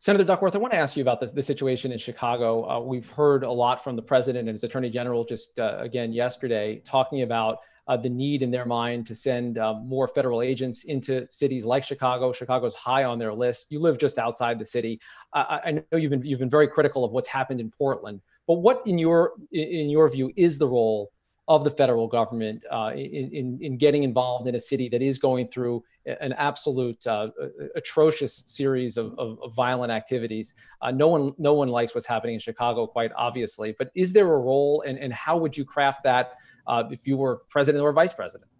Senator 0.00 0.22
Duckworth, 0.22 0.54
I 0.54 0.58
want 0.58 0.72
to 0.72 0.78
ask 0.78 0.96
you 0.96 1.02
about 1.02 1.20
this, 1.20 1.32
the 1.32 1.42
situation 1.42 1.90
in 1.90 1.98
Chicago. 1.98 2.68
Uh, 2.70 2.78
we've 2.78 3.08
heard 3.08 3.42
a 3.42 3.50
lot 3.50 3.82
from 3.82 3.96
the 3.96 4.02
president 4.02 4.48
and 4.48 4.54
his 4.54 4.62
attorney 4.62 4.90
general 4.90 5.24
just 5.24 5.58
uh, 5.58 5.76
again 5.80 6.12
yesterday 6.12 6.80
talking 6.84 7.22
about 7.22 7.58
uh, 7.88 7.96
the 7.96 8.08
need 8.08 8.44
in 8.44 8.50
their 8.52 8.64
mind 8.64 9.08
to 9.08 9.14
send 9.14 9.58
uh, 9.58 9.74
more 9.74 10.06
federal 10.06 10.40
agents 10.40 10.84
into 10.84 11.28
cities 11.28 11.64
like 11.64 11.82
Chicago. 11.82 12.32
Chicago's 12.32 12.76
high 12.76 13.02
on 13.02 13.18
their 13.18 13.34
list. 13.34 13.72
You 13.72 13.80
live 13.80 13.98
just 13.98 14.18
outside 14.18 14.60
the 14.60 14.64
city. 14.64 15.00
I, 15.34 15.72
know 15.72 15.98
you've 15.98 16.10
been 16.10 16.22
you've 16.22 16.38
been 16.38 16.50
very 16.50 16.68
critical 16.68 17.04
of 17.04 17.10
what's 17.10 17.28
happened 17.28 17.60
in 17.60 17.68
Portland, 17.68 18.20
but 18.46 18.54
what 18.54 18.82
in 18.86 18.98
your 18.98 19.32
in 19.50 19.90
your 19.90 20.08
view 20.08 20.30
is 20.36 20.58
the 20.58 20.68
role 20.68 21.10
of 21.48 21.64
the 21.64 21.70
federal 21.70 22.06
government 22.06 22.62
uh, 22.70 22.92
in, 22.94 23.30
in, 23.32 23.58
in, 23.62 23.78
getting 23.78 24.04
involved 24.04 24.46
in 24.46 24.54
a 24.54 24.60
city 24.60 24.86
that 24.90 25.00
is 25.00 25.18
going 25.18 25.48
through 25.48 25.82
an 26.20 26.32
absolute 26.34 27.06
uh, 27.06 27.28
atrocious 27.76 28.44
series 28.46 28.96
of, 28.96 29.14
of, 29.18 29.38
of 29.42 29.54
violent 29.54 29.92
activities. 29.92 30.54
Uh, 30.82 30.90
no 30.90 31.08
one, 31.08 31.32
no 31.38 31.54
one 31.54 31.68
likes 31.68 31.94
what's 31.94 32.06
happening 32.06 32.34
in 32.34 32.40
Chicago, 32.40 32.86
quite 32.86 33.10
obviously. 33.16 33.74
But 33.78 33.90
is 33.94 34.12
there 34.12 34.26
a 34.26 34.38
role, 34.38 34.82
and, 34.86 34.98
and 34.98 35.12
how 35.12 35.36
would 35.36 35.56
you 35.56 35.64
craft 35.64 36.02
that 36.04 36.32
uh, 36.66 36.84
if 36.90 37.06
you 37.06 37.16
were 37.16 37.42
president 37.48 37.82
or 37.82 37.92
vice 37.92 38.12
president? 38.12 38.50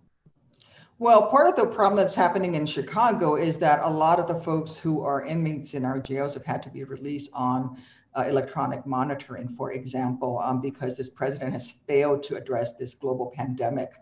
Well, 1.00 1.30
part 1.30 1.46
of 1.48 1.54
the 1.54 1.66
problem 1.66 1.96
that's 1.96 2.14
happening 2.14 2.56
in 2.56 2.66
Chicago 2.66 3.36
is 3.36 3.56
that 3.58 3.80
a 3.82 3.88
lot 3.88 4.18
of 4.18 4.26
the 4.26 4.34
folks 4.34 4.76
who 4.76 5.02
are 5.02 5.24
inmates 5.24 5.74
in 5.74 5.84
our 5.84 6.00
jails 6.00 6.34
have 6.34 6.44
had 6.44 6.60
to 6.64 6.70
be 6.70 6.82
released 6.82 7.30
on 7.32 7.80
uh, 8.16 8.24
electronic 8.28 8.84
monitoring, 8.84 9.48
for 9.48 9.70
example, 9.72 10.40
um, 10.42 10.60
because 10.60 10.96
this 10.96 11.08
president 11.08 11.52
has 11.52 11.70
failed 11.70 12.24
to 12.24 12.34
address 12.34 12.74
this 12.74 12.94
global 12.94 13.32
pandemic. 13.36 13.92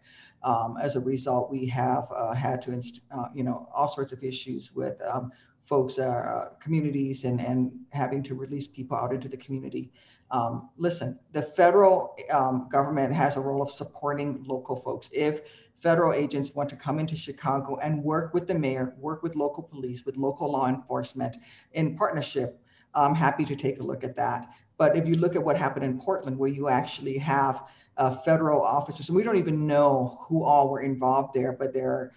Um, 0.43 0.77
as 0.81 0.97
a 0.97 1.01
result, 1.01 1.51
we 1.51 1.67
have 1.67 2.09
uh, 2.15 2.35
had 2.35 2.63
to, 2.63 2.73
inst- 2.73 3.01
uh, 3.11 3.29
you 3.35 3.43
know, 3.43 3.69
all 3.75 3.89
sorts 3.89 4.13
of 4.13 4.23
issues 4.23 4.73
with 4.75 5.01
um, 5.03 5.33
folks, 5.65 5.99
uh, 5.99 6.51
communities, 6.61 7.25
and, 7.25 7.41
and 7.41 7.73
having 7.91 8.23
to 8.25 8.35
release 8.35 8.67
people 8.67 8.97
out 8.97 9.13
into 9.13 9.29
the 9.29 9.37
community. 9.37 9.93
Um, 10.31 10.71
listen, 10.77 11.19
the 11.33 11.43
federal 11.43 12.17
um, 12.33 12.69
government 12.71 13.13
has 13.13 13.37
a 13.37 13.41
role 13.41 13.63
of 13.63 13.71
supporting 13.71 14.45
local 14.45 14.77
folks. 14.77 15.09
If 15.13 15.41
federal 15.81 16.13
agents 16.13 16.55
want 16.55 16.69
to 16.71 16.77
come 16.77 16.99
into 16.99 17.17
Chicago 17.17 17.77
and 17.77 18.03
work 18.03 18.33
with 18.35 18.47
the 18.47 18.55
mayor, 18.55 18.95
work 18.99 19.23
with 19.23 19.37
local 19.37 19.63
police, 19.63 20.05
with 20.05 20.17
local 20.17 20.51
law 20.51 20.69
enforcement 20.69 21.37
in 21.73 21.97
partnership 21.97 22.61
I'm 22.97 23.15
happy 23.15 23.45
to 23.45 23.55
take 23.55 23.79
a 23.79 23.83
look 23.83 24.03
at 24.05 24.17
that. 24.17 24.49
But 24.79 24.97
if 24.97 25.07
you 25.07 25.17
look 25.17 25.37
at 25.37 25.43
what 25.43 25.57
happened 25.57 25.85
in 25.85 25.99
Portland, 25.99 26.39
where 26.39 26.51
you 26.51 26.69
actually 26.69 27.19
have 27.19 27.63
uh, 27.97 28.15
federal 28.17 28.63
officers, 28.63 29.09
and 29.09 29.17
we 29.17 29.23
don't 29.23 29.37
even 29.37 29.67
know 29.67 30.19
who 30.29 30.45
all 30.45 30.69
were 30.69 30.81
involved 30.81 31.35
there, 31.35 31.53
but 31.53 31.73
they're 31.73 32.13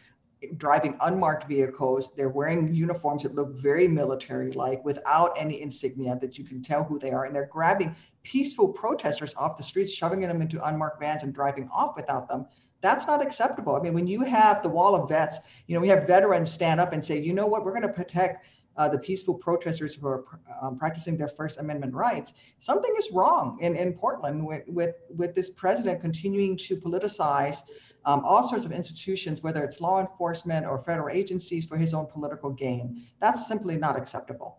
driving 0.57 0.95
unmarked 1.01 1.47
vehicles. 1.47 2.13
They're 2.15 2.29
wearing 2.29 2.73
uniforms 2.73 3.23
that 3.23 3.35
look 3.35 3.55
very 3.55 3.87
military 3.87 4.51
like 4.53 4.83
without 4.85 5.33
any 5.37 5.61
insignia 5.61 6.17
that 6.21 6.37
you 6.37 6.45
can 6.45 6.61
tell 6.61 6.83
who 6.83 6.97
they 6.97 7.11
are. 7.11 7.25
And 7.25 7.35
they're 7.35 7.49
grabbing 7.51 7.95
peaceful 8.23 8.69
protesters 8.69 9.35
off 9.35 9.57
the 9.57 9.63
streets, 9.63 9.93
shoving 9.93 10.21
them 10.21 10.41
into 10.41 10.65
unmarked 10.65 10.99
vans 10.99 11.23
and 11.23 11.33
driving 11.33 11.69
off 11.73 11.95
without 11.95 12.29
them. 12.29 12.45
That's 12.81 13.05
not 13.05 13.21
acceptable. 13.21 13.75
I 13.75 13.81
mean, 13.81 13.93
when 13.93 14.07
you 14.07 14.21
have 14.21 14.63
the 14.63 14.69
wall 14.69 14.95
of 14.95 15.09
vets, 15.09 15.39
you 15.67 15.75
know, 15.75 15.81
we 15.81 15.89
have 15.89 16.07
veterans 16.07 16.49
stand 16.49 16.79
up 16.79 16.93
and 16.93 17.03
say, 17.03 17.19
you 17.19 17.33
know 17.33 17.45
what, 17.45 17.65
we're 17.65 17.73
going 17.73 17.81
to 17.81 17.89
protect 17.89 18.45
uh, 18.77 18.87
the 18.87 18.99
peaceful 18.99 19.35
protesters 19.35 19.95
who 19.95 20.07
are 20.07 20.23
um, 20.61 20.77
practicing 20.77 21.17
their 21.17 21.27
First 21.27 21.59
Amendment 21.59 21.93
rights, 21.93 22.33
something 22.59 22.93
is 22.97 23.09
wrong 23.11 23.57
in, 23.61 23.75
in 23.75 23.93
Portland 23.93 24.45
with, 24.45 24.63
with, 24.67 24.95
with 25.15 25.35
this 25.35 25.49
president 25.49 26.01
continuing 26.01 26.55
to 26.57 26.77
politicize 26.77 27.63
um, 28.05 28.23
all 28.23 28.47
sorts 28.47 28.65
of 28.65 28.71
institutions, 28.71 29.43
whether 29.43 29.63
it's 29.63 29.81
law 29.81 29.99
enforcement 29.99 30.65
or 30.65 30.81
federal 30.83 31.09
agencies, 31.09 31.65
for 31.65 31.77
his 31.77 31.93
own 31.93 32.05
political 32.07 32.49
gain. 32.49 33.03
That's 33.19 33.47
simply 33.47 33.75
not 33.75 33.97
acceptable 33.97 34.58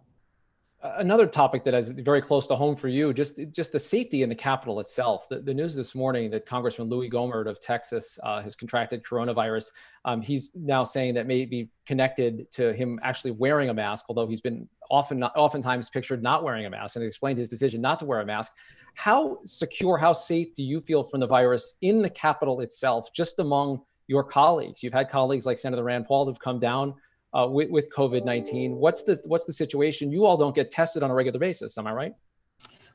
another 0.83 1.27
topic 1.27 1.63
that 1.65 1.75
is 1.75 1.91
very 1.91 2.23
close 2.23 2.47
to 2.49 2.57
home 2.57 2.75
for 2.75 2.89
you 2.89 3.13
just 3.13 3.39
just 3.53 3.73
the 3.73 3.79
safety 3.79 4.23
in 4.23 4.29
the 4.29 4.35
Capitol 4.35 4.81
itself. 4.81 5.29
The, 5.29 5.41
the 5.41 5.53
news 5.53 5.75
this 5.75 5.95
morning 5.95 6.31
that 6.31 6.47
congressman 6.47 6.89
louis 6.89 7.11
gohmert 7.11 7.47
of 7.49 7.61
texas 7.61 8.19
uh, 8.23 8.41
has 8.41 8.57
contracted 8.57 9.03
coronavirus. 9.03 9.73
Um, 10.05 10.23
he's 10.23 10.51
now 10.55 10.85
saying 10.85 11.15
that 11.15 11.27
may 11.27 11.45
be 11.45 11.69
connected 11.87 12.51
to 12.53 12.73
him 12.73 12.99
actually 13.03 13.33
wearing 13.33 13.69
a 13.69 13.75
mask 13.75 14.07
although 14.09 14.27
he's 14.27 14.41
been 14.41 14.69
often 14.91 15.19
not, 15.19 15.37
oftentimes 15.37 15.91
pictured 15.91 16.23
not 16.23 16.45
wearing 16.45 16.67
a 16.67 16.71
mask 16.71 16.97
and 16.97 17.05
explained 17.05 17.39
his 17.39 17.49
decision 17.49 17.81
not 17.81 17.99
to 17.99 18.07
wear 18.07 18.21
a 18.21 18.27
mask. 18.27 18.53
How 18.95 19.39
secure 19.45 19.99
how 19.99 20.13
safe 20.13 20.55
do 20.55 20.65
you 20.65 20.81
feel 20.81 21.05
from 21.05 21.21
the 21.21 21.27
virus 21.27 21.77
in 21.83 22.03
the 22.03 22.11
Capitol 22.11 22.61
itself 22.61 23.13
just 23.13 23.39
among 23.39 23.83
your 24.09 24.25
colleagues? 24.25 24.83
You've 24.83 24.93
had 24.93 25.11
colleagues 25.11 25.47
like 25.47 25.59
senator 25.59 25.85
rand 25.85 26.07
paul 26.07 26.27
who've 26.27 26.41
come 26.41 26.59
down 26.59 26.95
uh, 27.33 27.47
with, 27.49 27.71
with 27.71 27.93
COVID 27.93 28.25
19. 28.25 28.77
What's 28.77 29.03
the, 29.03 29.21
what's 29.27 29.45
the 29.45 29.53
situation? 29.53 30.11
You 30.11 30.25
all 30.25 30.37
don't 30.37 30.55
get 30.55 30.71
tested 30.71 31.03
on 31.03 31.11
a 31.11 31.15
regular 31.15 31.39
basis, 31.39 31.77
am 31.79 31.87
I 31.87 31.93
right? 31.93 32.13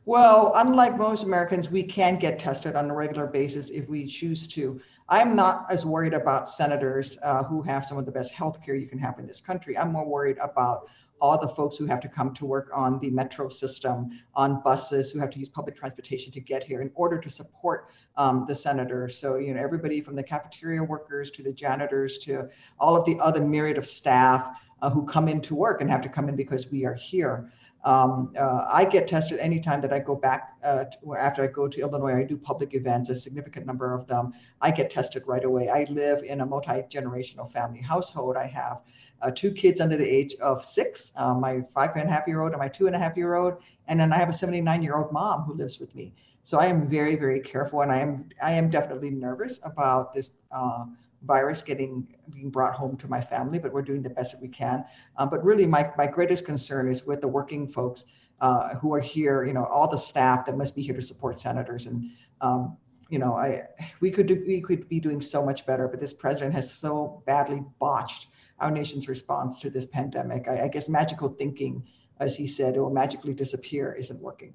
Well, 0.06 0.52
unlike 0.56 0.98
most 0.98 1.24
Americans, 1.24 1.72
we 1.72 1.82
can 1.82 2.20
get 2.20 2.38
tested 2.38 2.76
on 2.76 2.92
a 2.92 2.94
regular 2.94 3.26
basis 3.26 3.70
if 3.70 3.90
we 3.90 4.06
choose 4.06 4.48
to. 4.50 4.80
I'm 5.08 5.36
not 5.36 5.68
as 5.70 5.86
worried 5.86 6.14
about 6.14 6.50
senators 6.50 7.18
uh, 7.22 7.44
who 7.44 7.62
have 7.62 7.86
some 7.86 7.98
of 7.98 8.06
the 8.06 8.12
best 8.12 8.34
health 8.34 8.64
care 8.66 8.76
you 8.76 8.88
can 8.88 8.98
have 8.98 9.20
in 9.20 9.28
this 9.28 9.40
country. 9.40 9.78
I'm 9.78 9.92
more 9.92 10.06
worried 10.06 10.38
about 10.40 10.88
all 11.22 11.38
the 11.40 11.48
folks 11.48 11.78
who 11.78 11.86
have 11.86 12.00
to 12.02 12.10
come 12.10 12.34
to 12.34 12.46
work 12.46 12.70
on 12.74 13.00
the 13.00 13.10
metro 13.10 13.48
system, 13.48 14.20
on 14.34 14.62
buses, 14.62 15.12
who 15.12 15.20
have 15.20 15.30
to 15.30 15.40
use 15.40 15.48
public 15.48 15.76
transportation 15.76 16.32
to 16.34 16.42
get 16.42 16.64
here 16.64 16.82
in 16.82 16.92
order 16.96 17.20
to 17.20 17.30
support 17.30 17.90
um, 18.18 18.46
the 18.48 18.56
senators. 18.56 19.18
So, 19.18 19.38
you 19.38 19.54
know, 19.54 19.62
everybody 19.62 20.02
from 20.02 20.16
the 20.16 20.24
cafeteria 20.24 20.84
workers 20.84 21.32
to 21.32 21.44
the 21.44 21.54
janitors 21.54 22.18
to 22.20 22.50
all 22.80 22.98
of 22.98 23.06
the 23.06 23.18
other 23.20 23.46
myriad 23.46 23.78
of 23.78 23.86
staff 23.86 24.60
uh, 24.82 24.90
who 24.90 25.06
come 25.06 25.28
into 25.28 25.56
work 25.56 25.82
and 25.82 25.90
have 25.90 26.02
to 26.02 26.10
come 26.10 26.30
in 26.30 26.36
because 26.36 26.70
we 26.72 26.86
are 26.86 26.96
here. 26.96 27.52
Um, 27.86 28.34
uh, 28.36 28.66
I 28.68 28.84
get 28.84 29.08
tested 29.08 29.38
anytime 29.40 29.80
that 29.82 29.94
I 29.94 30.00
go 30.00 30.16
back 30.16 30.56
uh, 30.64 30.86
to, 30.86 31.16
after 31.16 31.44
I 31.44 31.48
go 31.48 31.68
to 31.68 31.80
Illinois. 31.80 32.16
I 32.16 32.24
do 32.24 32.36
public 32.36 32.74
events, 32.74 33.10
a 33.10 33.16
significant 33.16 33.68
number 33.68 33.94
of 33.94 34.08
them. 34.08 34.34
I 34.60 34.72
get 34.72 34.90
tested 34.90 35.22
right 35.28 35.44
away. 35.44 35.70
I 35.70 35.86
live 35.92 36.24
in 36.24 36.42
a 36.42 36.46
multi 36.48 36.82
generational 36.90 37.48
family 37.48 37.82
household. 37.82 38.38
I 38.38 38.48
have 38.48 38.82
uh, 39.22 39.30
two 39.30 39.52
kids 39.52 39.80
under 39.82 39.98
the 39.98 40.08
age 40.08 40.34
of 40.42 40.66
six, 40.66 41.14
uh, 41.16 41.36
my 41.36 41.62
five 41.76 41.92
and 41.96 42.10
a 42.10 42.12
half 42.12 42.28
year 42.28 42.42
old 42.42 42.54
and 42.54 42.60
my 42.60 42.68
two 42.68 42.88
and 42.88 42.96
a 42.96 43.00
half 43.00 43.16
year 43.16 43.36
old. 43.36 43.54
And 43.88 44.00
then 44.00 44.12
I 44.12 44.18
have 44.18 44.30
a 44.30 44.34
79 44.34 44.82
year 44.82 44.98
old 44.98 45.12
mom 45.12 45.44
who 45.44 45.54
lives 45.54 45.80
with 45.80 45.94
me. 45.94 46.12
So 46.44 46.60
I 46.60 46.66
am 46.66 46.88
very, 46.88 47.16
very 47.16 47.40
careful 47.40 47.82
and 47.82 47.92
I 47.92 48.00
am, 48.00 48.30
I 48.42 48.52
am 48.52 48.72
definitely 48.72 49.12
nervous 49.12 49.60
about 49.64 50.12
this 50.14 50.32
uh, 50.52 50.86
virus 51.26 51.62
getting, 51.62 52.08
being 52.32 52.50
brought 52.50 52.74
home 52.74 52.96
to 52.98 53.08
my 53.08 53.22
family, 53.22 53.60
but 53.60 53.74
we're 53.74 53.82
doing 53.82 54.02
the 54.02 54.10
best 54.10 54.32
that 54.32 54.42
we 54.42 54.48
can. 54.48 54.86
Um, 55.18 55.30
but 55.30 55.44
really 55.44 55.66
my, 55.66 55.92
my 55.98 56.08
greatest 56.08 56.46
concern 56.46 56.90
is 56.90 57.06
with 57.06 57.22
the 57.22 57.28
working 57.28 57.68
folks 57.68 58.06
uh, 58.42 58.76
who 58.76 58.94
are 58.94 59.00
here, 59.00 59.46
you 59.46 59.54
know, 59.54 59.66
all 59.66 59.90
the 59.90 59.98
staff 59.98 60.46
that 60.46 60.58
must 60.58 60.76
be 60.76 60.82
here 60.82 60.96
to 60.96 61.02
support 61.02 61.40
senators. 61.40 61.86
And, 61.86 62.12
um, 62.42 62.78
you 63.10 63.20
know, 63.20 63.34
I, 63.36 63.64
we 64.02 64.12
could 64.12 64.28
do, 64.28 64.44
we 64.46 64.62
could 64.62 64.88
be 64.90 65.00
doing 65.00 65.22
so 65.22 65.46
much 65.46 65.66
better, 65.66 65.88
but 65.88 66.00
this 66.00 66.14
president 66.14 66.54
has 66.54 66.72
so 66.72 67.24
badly 67.26 67.64
botched 67.80 68.28
our 68.60 68.72
nation's 68.72 69.08
response 69.08 69.60
to 69.62 69.70
this 69.70 69.86
pandemic. 69.86 70.48
I, 70.48 70.66
I 70.66 70.68
guess 70.68 70.90
magical 70.90 71.30
thinking, 71.30 71.84
as 72.20 72.36
he 72.36 72.48
said, 72.48 72.76
it 72.76 72.80
will 72.80 72.90
magically 72.90 73.34
disappear, 73.34 73.94
isn't 73.94 74.22
working. 74.22 74.54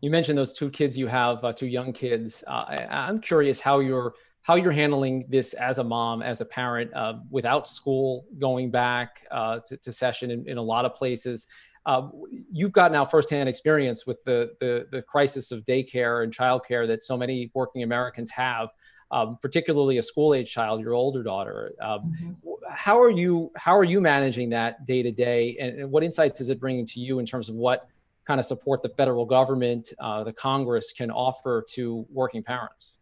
You 0.00 0.10
mentioned 0.10 0.38
those 0.38 0.54
two 0.54 0.70
kids 0.70 0.96
you 0.96 1.06
have, 1.08 1.44
uh, 1.44 1.52
two 1.52 1.66
young 1.66 1.92
kids. 1.92 2.42
Uh, 2.46 2.64
I, 2.68 3.08
am 3.08 3.20
curious 3.20 3.60
how 3.60 3.80
you're 3.80 4.14
how 4.42 4.54
you're 4.54 4.72
handling 4.72 5.26
this 5.28 5.54
as 5.54 5.78
a 5.78 5.84
mom, 5.84 6.22
as 6.22 6.40
a 6.40 6.44
parent, 6.44 6.92
uh, 6.94 7.14
without 7.30 7.66
school 7.66 8.24
going 8.38 8.70
back 8.70 9.26
uh, 9.30 9.60
to, 9.60 9.76
to, 9.76 9.92
session 9.92 10.30
in, 10.30 10.48
in, 10.48 10.56
a 10.56 10.62
lot 10.62 10.84
of 10.84 10.94
places. 10.94 11.46
Uh, 11.86 12.08
you've 12.50 12.72
got 12.72 12.90
now 12.90 13.04
firsthand 13.04 13.48
experience 13.48 14.06
with 14.06 14.22
the, 14.24 14.52
the, 14.60 14.86
the 14.90 15.02
crisis 15.02 15.52
of 15.52 15.64
daycare 15.64 16.24
and 16.24 16.34
childcare 16.34 16.86
that 16.86 17.02
so 17.02 17.16
many 17.16 17.50
working 17.54 17.82
Americans 17.82 18.30
have 18.30 18.68
um, 19.10 19.38
particularly 19.42 19.98
a 19.98 20.02
school 20.02 20.34
age 20.34 20.52
child, 20.52 20.80
your 20.80 20.94
older 20.94 21.22
daughter. 21.22 21.74
Um, 21.80 22.00
mm-hmm. 22.00 22.30
How 22.68 23.00
are 23.00 23.10
you 23.10 23.50
how 23.56 23.76
are 23.76 23.84
you 23.84 24.00
managing 24.00 24.50
that 24.50 24.86
day 24.86 25.02
to 25.02 25.10
day, 25.10 25.56
and 25.58 25.90
what 25.90 26.04
insights 26.04 26.40
is 26.40 26.50
it 26.50 26.60
bringing 26.60 26.86
to 26.86 27.00
you 27.00 27.18
in 27.18 27.26
terms 27.26 27.48
of 27.48 27.56
what 27.56 27.88
kind 28.26 28.38
of 28.38 28.46
support 28.46 28.82
the 28.82 28.88
federal 28.90 29.24
government, 29.24 29.92
uh, 29.98 30.22
the 30.22 30.32
Congress 30.32 30.92
can 30.92 31.10
offer 31.10 31.64
to 31.70 32.06
working 32.10 32.42
parents? 32.42 32.98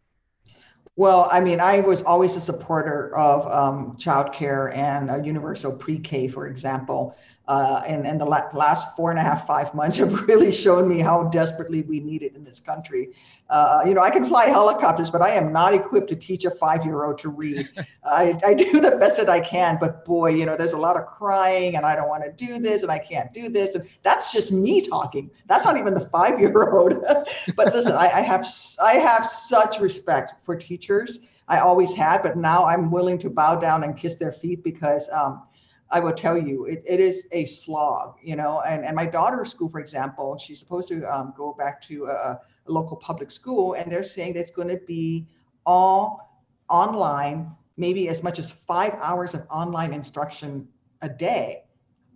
Well, 0.99 1.29
I 1.31 1.39
mean, 1.39 1.61
I 1.61 1.79
was 1.79 2.03
always 2.03 2.35
a 2.35 2.41
supporter 2.41 3.17
of 3.17 3.47
um, 3.47 3.97
childcare 3.99 4.75
and 4.75 5.09
a 5.13 5.23
universal 5.25 5.71
pre-K, 5.77 6.27
for 6.27 6.49
example. 6.49 7.15
Uh, 7.49 7.83
and, 7.87 8.07
and 8.07 8.21
the 8.21 8.27
last 8.27 8.95
four 8.95 9.11
and 9.11 9.19
a 9.19 9.23
half, 9.23 9.47
five 9.47 9.75
months 9.75 9.97
have 9.97 10.13
really 10.29 10.53
shown 10.53 10.87
me 10.87 11.01
how 11.01 11.25
desperately 11.25 11.81
we 11.81 11.99
need 11.99 12.23
it 12.23 12.37
in 12.37 12.45
this 12.45 12.61
country. 12.61 13.09
Uh, 13.49 13.83
you 13.87 13.95
know, 13.95 14.03
I 14.03 14.11
can 14.11 14.27
fly 14.27 14.45
helicopters, 14.45 15.11
but 15.11 15.23
I 15.23 15.31
am 15.31 15.51
not 15.51 15.73
equipped 15.73 16.11
to 16.11 16.17
teach 16.17 16.45
a 16.45 16.51
five-year-old 16.51 17.17
to 17.19 17.31
read. 17.31 17.67
I, 18.05 18.39
I 18.45 18.53
do 18.53 18.81
the 18.81 18.91
best 19.01 19.17
that 19.17 19.31
I 19.31 19.41
can, 19.41 19.79
but 19.81 20.05
boy, 20.05 20.35
you 20.35 20.45
know, 20.45 20.59
there's 20.59 20.75
a 20.75 20.79
lot 20.79 20.97
of 20.97 21.07
crying, 21.07 21.77
and 21.77 21.87
I 21.87 21.97
don't 21.97 22.11
want 22.11 22.23
to 22.23 22.33
do 22.33 22.59
this, 22.59 22.83
and 22.83 22.93
I 22.93 22.99
can't 22.99 23.33
do 23.33 23.49
this, 23.49 23.75
and 23.75 23.89
that's 24.03 24.31
just 24.31 24.53
me 24.53 24.83
talking. 24.83 25.31
That's 25.47 25.65
not 25.65 25.79
even 25.79 25.95
the 25.95 26.07
five-year-old. 26.11 27.03
but 27.57 27.73
listen, 27.73 27.95
I, 27.95 28.11
I 28.11 28.21
have 28.21 28.47
I 28.83 28.95
have 28.97 29.27
such 29.27 29.81
respect 29.81 30.45
for 30.45 30.55
teachers. 30.55 31.21
I 31.49 31.61
always 31.61 31.95
had, 31.95 32.23
but 32.23 32.37
now 32.37 32.67
I'm 32.67 32.91
willing 32.91 33.17
to 33.21 33.31
bow 33.31 33.55
down 33.55 33.85
and 33.85 33.97
kiss 33.97 34.17
their 34.17 34.33
feet 34.33 34.63
because 34.63 35.09
um, 35.09 35.45
I 35.90 36.01
will 36.01 36.12
tell 36.12 36.37
you, 36.37 36.66
it, 36.66 36.83
it 36.87 37.01
is 37.01 37.27
a 37.33 37.46
slog, 37.46 38.16
you 38.22 38.37
know. 38.37 38.61
And, 38.61 38.85
and 38.85 38.94
my 38.94 39.07
daughter's 39.07 39.51
school, 39.51 39.68
for 39.68 39.81
example, 39.81 40.37
she's 40.37 40.59
supposed 40.59 40.88
to 40.88 41.05
um, 41.05 41.33
go 41.37 41.55
back 41.59 41.81
to 41.83 42.07
a, 42.07 42.12
a, 42.12 42.40
local 42.66 42.98
public 42.98 43.31
school, 43.31 43.72
and 43.72 43.90
they're 43.90 44.03
saying 44.03 44.35
that 44.35 44.40
it's 44.40 44.51
going 44.51 44.68
to 44.68 44.77
be 44.87 45.27
all 45.64 46.44
online, 46.68 47.51
maybe 47.79 48.11
as 48.11 48.22
much 48.22 48.38
as 48.38 48.51
five 48.51 48.92
hours 49.01 49.33
of 49.33 49.46
online 49.51 49.94
instruction 49.94 50.68
a 51.01 51.09
day. 51.09 51.62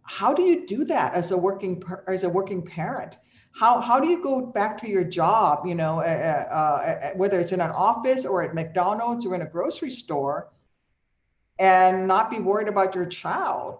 How 0.02 0.34
do 0.34 0.42
you 0.42 0.66
do 0.66 0.84
that 0.84 1.14
as 1.14 1.30
a 1.30 1.38
working 1.38 1.82
as 2.06 2.24
a 2.24 2.28
working 2.28 2.60
parent? 2.60 3.16
How 3.52 3.80
how 3.80 3.98
do 3.98 4.08
you 4.08 4.22
go 4.22 4.44
back 4.44 4.76
to 4.82 4.88
your 4.88 5.04
job? 5.04 5.64
You 5.66 5.74
know, 5.74 6.00
uh, 6.00 6.44
uh, 6.50 6.54
uh, 6.54 7.10
whether 7.16 7.40
it's 7.40 7.52
in 7.52 7.62
an 7.62 7.70
office 7.70 8.26
or 8.26 8.42
at 8.42 8.54
McDonald's 8.54 9.24
or 9.24 9.34
in 9.34 9.40
a 9.40 9.46
grocery 9.46 9.90
store 9.90 10.51
and 11.58 12.08
not 12.08 12.30
be 12.30 12.38
worried 12.38 12.68
about 12.68 12.94
your 12.94 13.06
child 13.06 13.78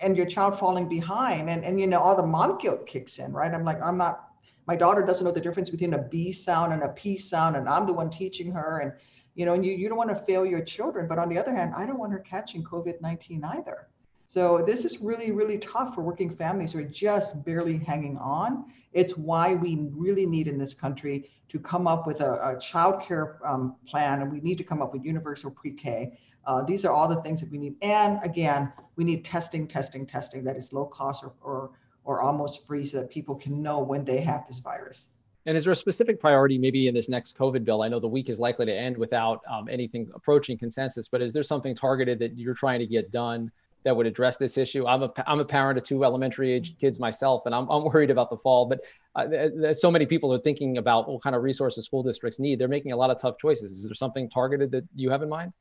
and 0.00 0.16
your 0.16 0.26
child 0.26 0.58
falling 0.58 0.88
behind. 0.88 1.48
And 1.48 1.64
and 1.64 1.80
you 1.80 1.86
know 1.86 2.00
all 2.00 2.16
the 2.16 2.26
mom 2.26 2.58
guilt 2.58 2.86
kicks 2.86 3.18
in 3.18 3.32
right? 3.32 3.52
I'm 3.52 3.64
like 3.64 3.80
i'm 3.82 3.96
not 3.96 4.28
my 4.66 4.76
daughter 4.76 5.02
doesn't 5.02 5.24
know 5.24 5.32
the 5.32 5.40
difference 5.40 5.70
between 5.70 5.94
a 5.94 5.98
b 5.98 6.32
sound 6.32 6.72
and 6.72 6.82
a 6.82 6.88
p 6.88 7.18
sound 7.18 7.56
and 7.56 7.68
i'm 7.68 7.86
the 7.86 7.92
one 7.92 8.10
teaching 8.10 8.52
her. 8.52 8.80
And 8.80 8.92
you 9.34 9.46
know 9.46 9.54
and 9.54 9.64
you, 9.64 9.72
you 9.72 9.88
don't 9.88 9.98
want 9.98 10.10
to 10.10 10.16
fail 10.16 10.44
your 10.44 10.62
children. 10.62 11.08
But 11.08 11.18
on 11.18 11.28
the 11.28 11.38
other 11.38 11.54
hand 11.54 11.72
i 11.76 11.86
don't 11.86 11.98
want 11.98 12.12
her 12.12 12.20
catching 12.20 12.62
covid-19 12.64 13.44
either. 13.44 13.88
So 14.26 14.64
this 14.66 14.84
is 14.84 15.00
really 15.00 15.30
really 15.30 15.58
tough 15.58 15.94
for 15.94 16.02
working 16.02 16.30
families 16.30 16.72
who 16.72 16.80
are 16.80 16.84
just 16.84 17.44
barely 17.44 17.78
hanging 17.78 18.18
on. 18.18 18.64
It's 18.92 19.16
why 19.16 19.54
we 19.54 19.88
really 19.92 20.26
need 20.26 20.48
in 20.48 20.58
this 20.58 20.74
country 20.74 21.30
to 21.48 21.58
come 21.58 21.86
up 21.86 22.06
with 22.06 22.20
a, 22.20 22.56
a 22.56 22.58
child 22.58 23.02
care 23.02 23.38
um, 23.44 23.76
plan 23.86 24.22
and 24.22 24.32
we 24.32 24.40
need 24.40 24.56
to 24.58 24.64
come 24.64 24.80
up 24.80 24.92
with 24.92 25.04
universal 25.04 25.50
pre-k 25.50 26.18
uh, 26.46 26.62
these 26.62 26.84
are 26.84 26.92
all 26.92 27.08
the 27.08 27.20
things 27.22 27.40
that 27.40 27.50
we 27.50 27.58
need. 27.58 27.74
And 27.82 28.18
again, 28.22 28.72
we 28.96 29.04
need 29.04 29.24
testing, 29.24 29.66
testing, 29.66 30.06
testing 30.06 30.44
that 30.44 30.56
is 30.56 30.72
low 30.72 30.86
cost 30.86 31.24
or, 31.24 31.32
or, 31.42 31.70
or 32.04 32.22
almost 32.22 32.66
free 32.66 32.86
so 32.86 32.98
that 32.98 33.10
people 33.10 33.34
can 33.34 33.62
know 33.62 33.80
when 33.80 34.04
they 34.04 34.20
have 34.20 34.46
this 34.46 34.58
virus. 34.58 35.08
And 35.46 35.56
is 35.56 35.64
there 35.64 35.72
a 35.72 35.76
specific 35.76 36.20
priority 36.20 36.56
maybe 36.56 36.86
in 36.86 36.94
this 36.94 37.08
next 37.08 37.36
COVID 37.36 37.64
bill? 37.64 37.82
I 37.82 37.88
know 37.88 37.98
the 37.98 38.08
week 38.08 38.28
is 38.28 38.38
likely 38.38 38.66
to 38.66 38.72
end 38.72 38.96
without 38.96 39.40
um, 39.50 39.68
anything 39.68 40.08
approaching 40.14 40.56
consensus, 40.56 41.08
but 41.08 41.20
is 41.20 41.32
there 41.32 41.42
something 41.42 41.74
targeted 41.74 42.18
that 42.20 42.38
you're 42.38 42.54
trying 42.54 42.78
to 42.78 42.86
get 42.86 43.10
done 43.10 43.50
that 43.84 43.96
would 43.96 44.06
address 44.06 44.36
this 44.36 44.56
issue? 44.56 44.86
I'm 44.86 45.02
a, 45.02 45.12
I'm 45.26 45.40
a 45.40 45.44
parent 45.44 45.78
of 45.78 45.84
two 45.84 46.04
elementary 46.04 46.52
age 46.52 46.78
kids 46.78 47.00
myself, 47.00 47.42
and 47.46 47.54
I'm, 47.54 47.68
I'm 47.68 47.84
worried 47.84 48.10
about 48.10 48.30
the 48.30 48.36
fall, 48.36 48.66
but 48.66 48.84
uh, 49.16 49.74
so 49.74 49.90
many 49.90 50.06
people 50.06 50.32
are 50.32 50.38
thinking 50.38 50.78
about 50.78 51.08
what 51.08 51.22
kind 51.22 51.34
of 51.34 51.42
resources 51.42 51.86
school 51.86 52.04
districts 52.04 52.38
need. 52.38 52.60
They're 52.60 52.68
making 52.68 52.92
a 52.92 52.96
lot 52.96 53.10
of 53.10 53.20
tough 53.20 53.36
choices. 53.38 53.72
Is 53.72 53.84
there 53.84 53.94
something 53.94 54.30
targeted 54.30 54.70
that 54.70 54.84
you 54.94 55.10
have 55.10 55.22
in 55.22 55.28
mind? 55.28 55.52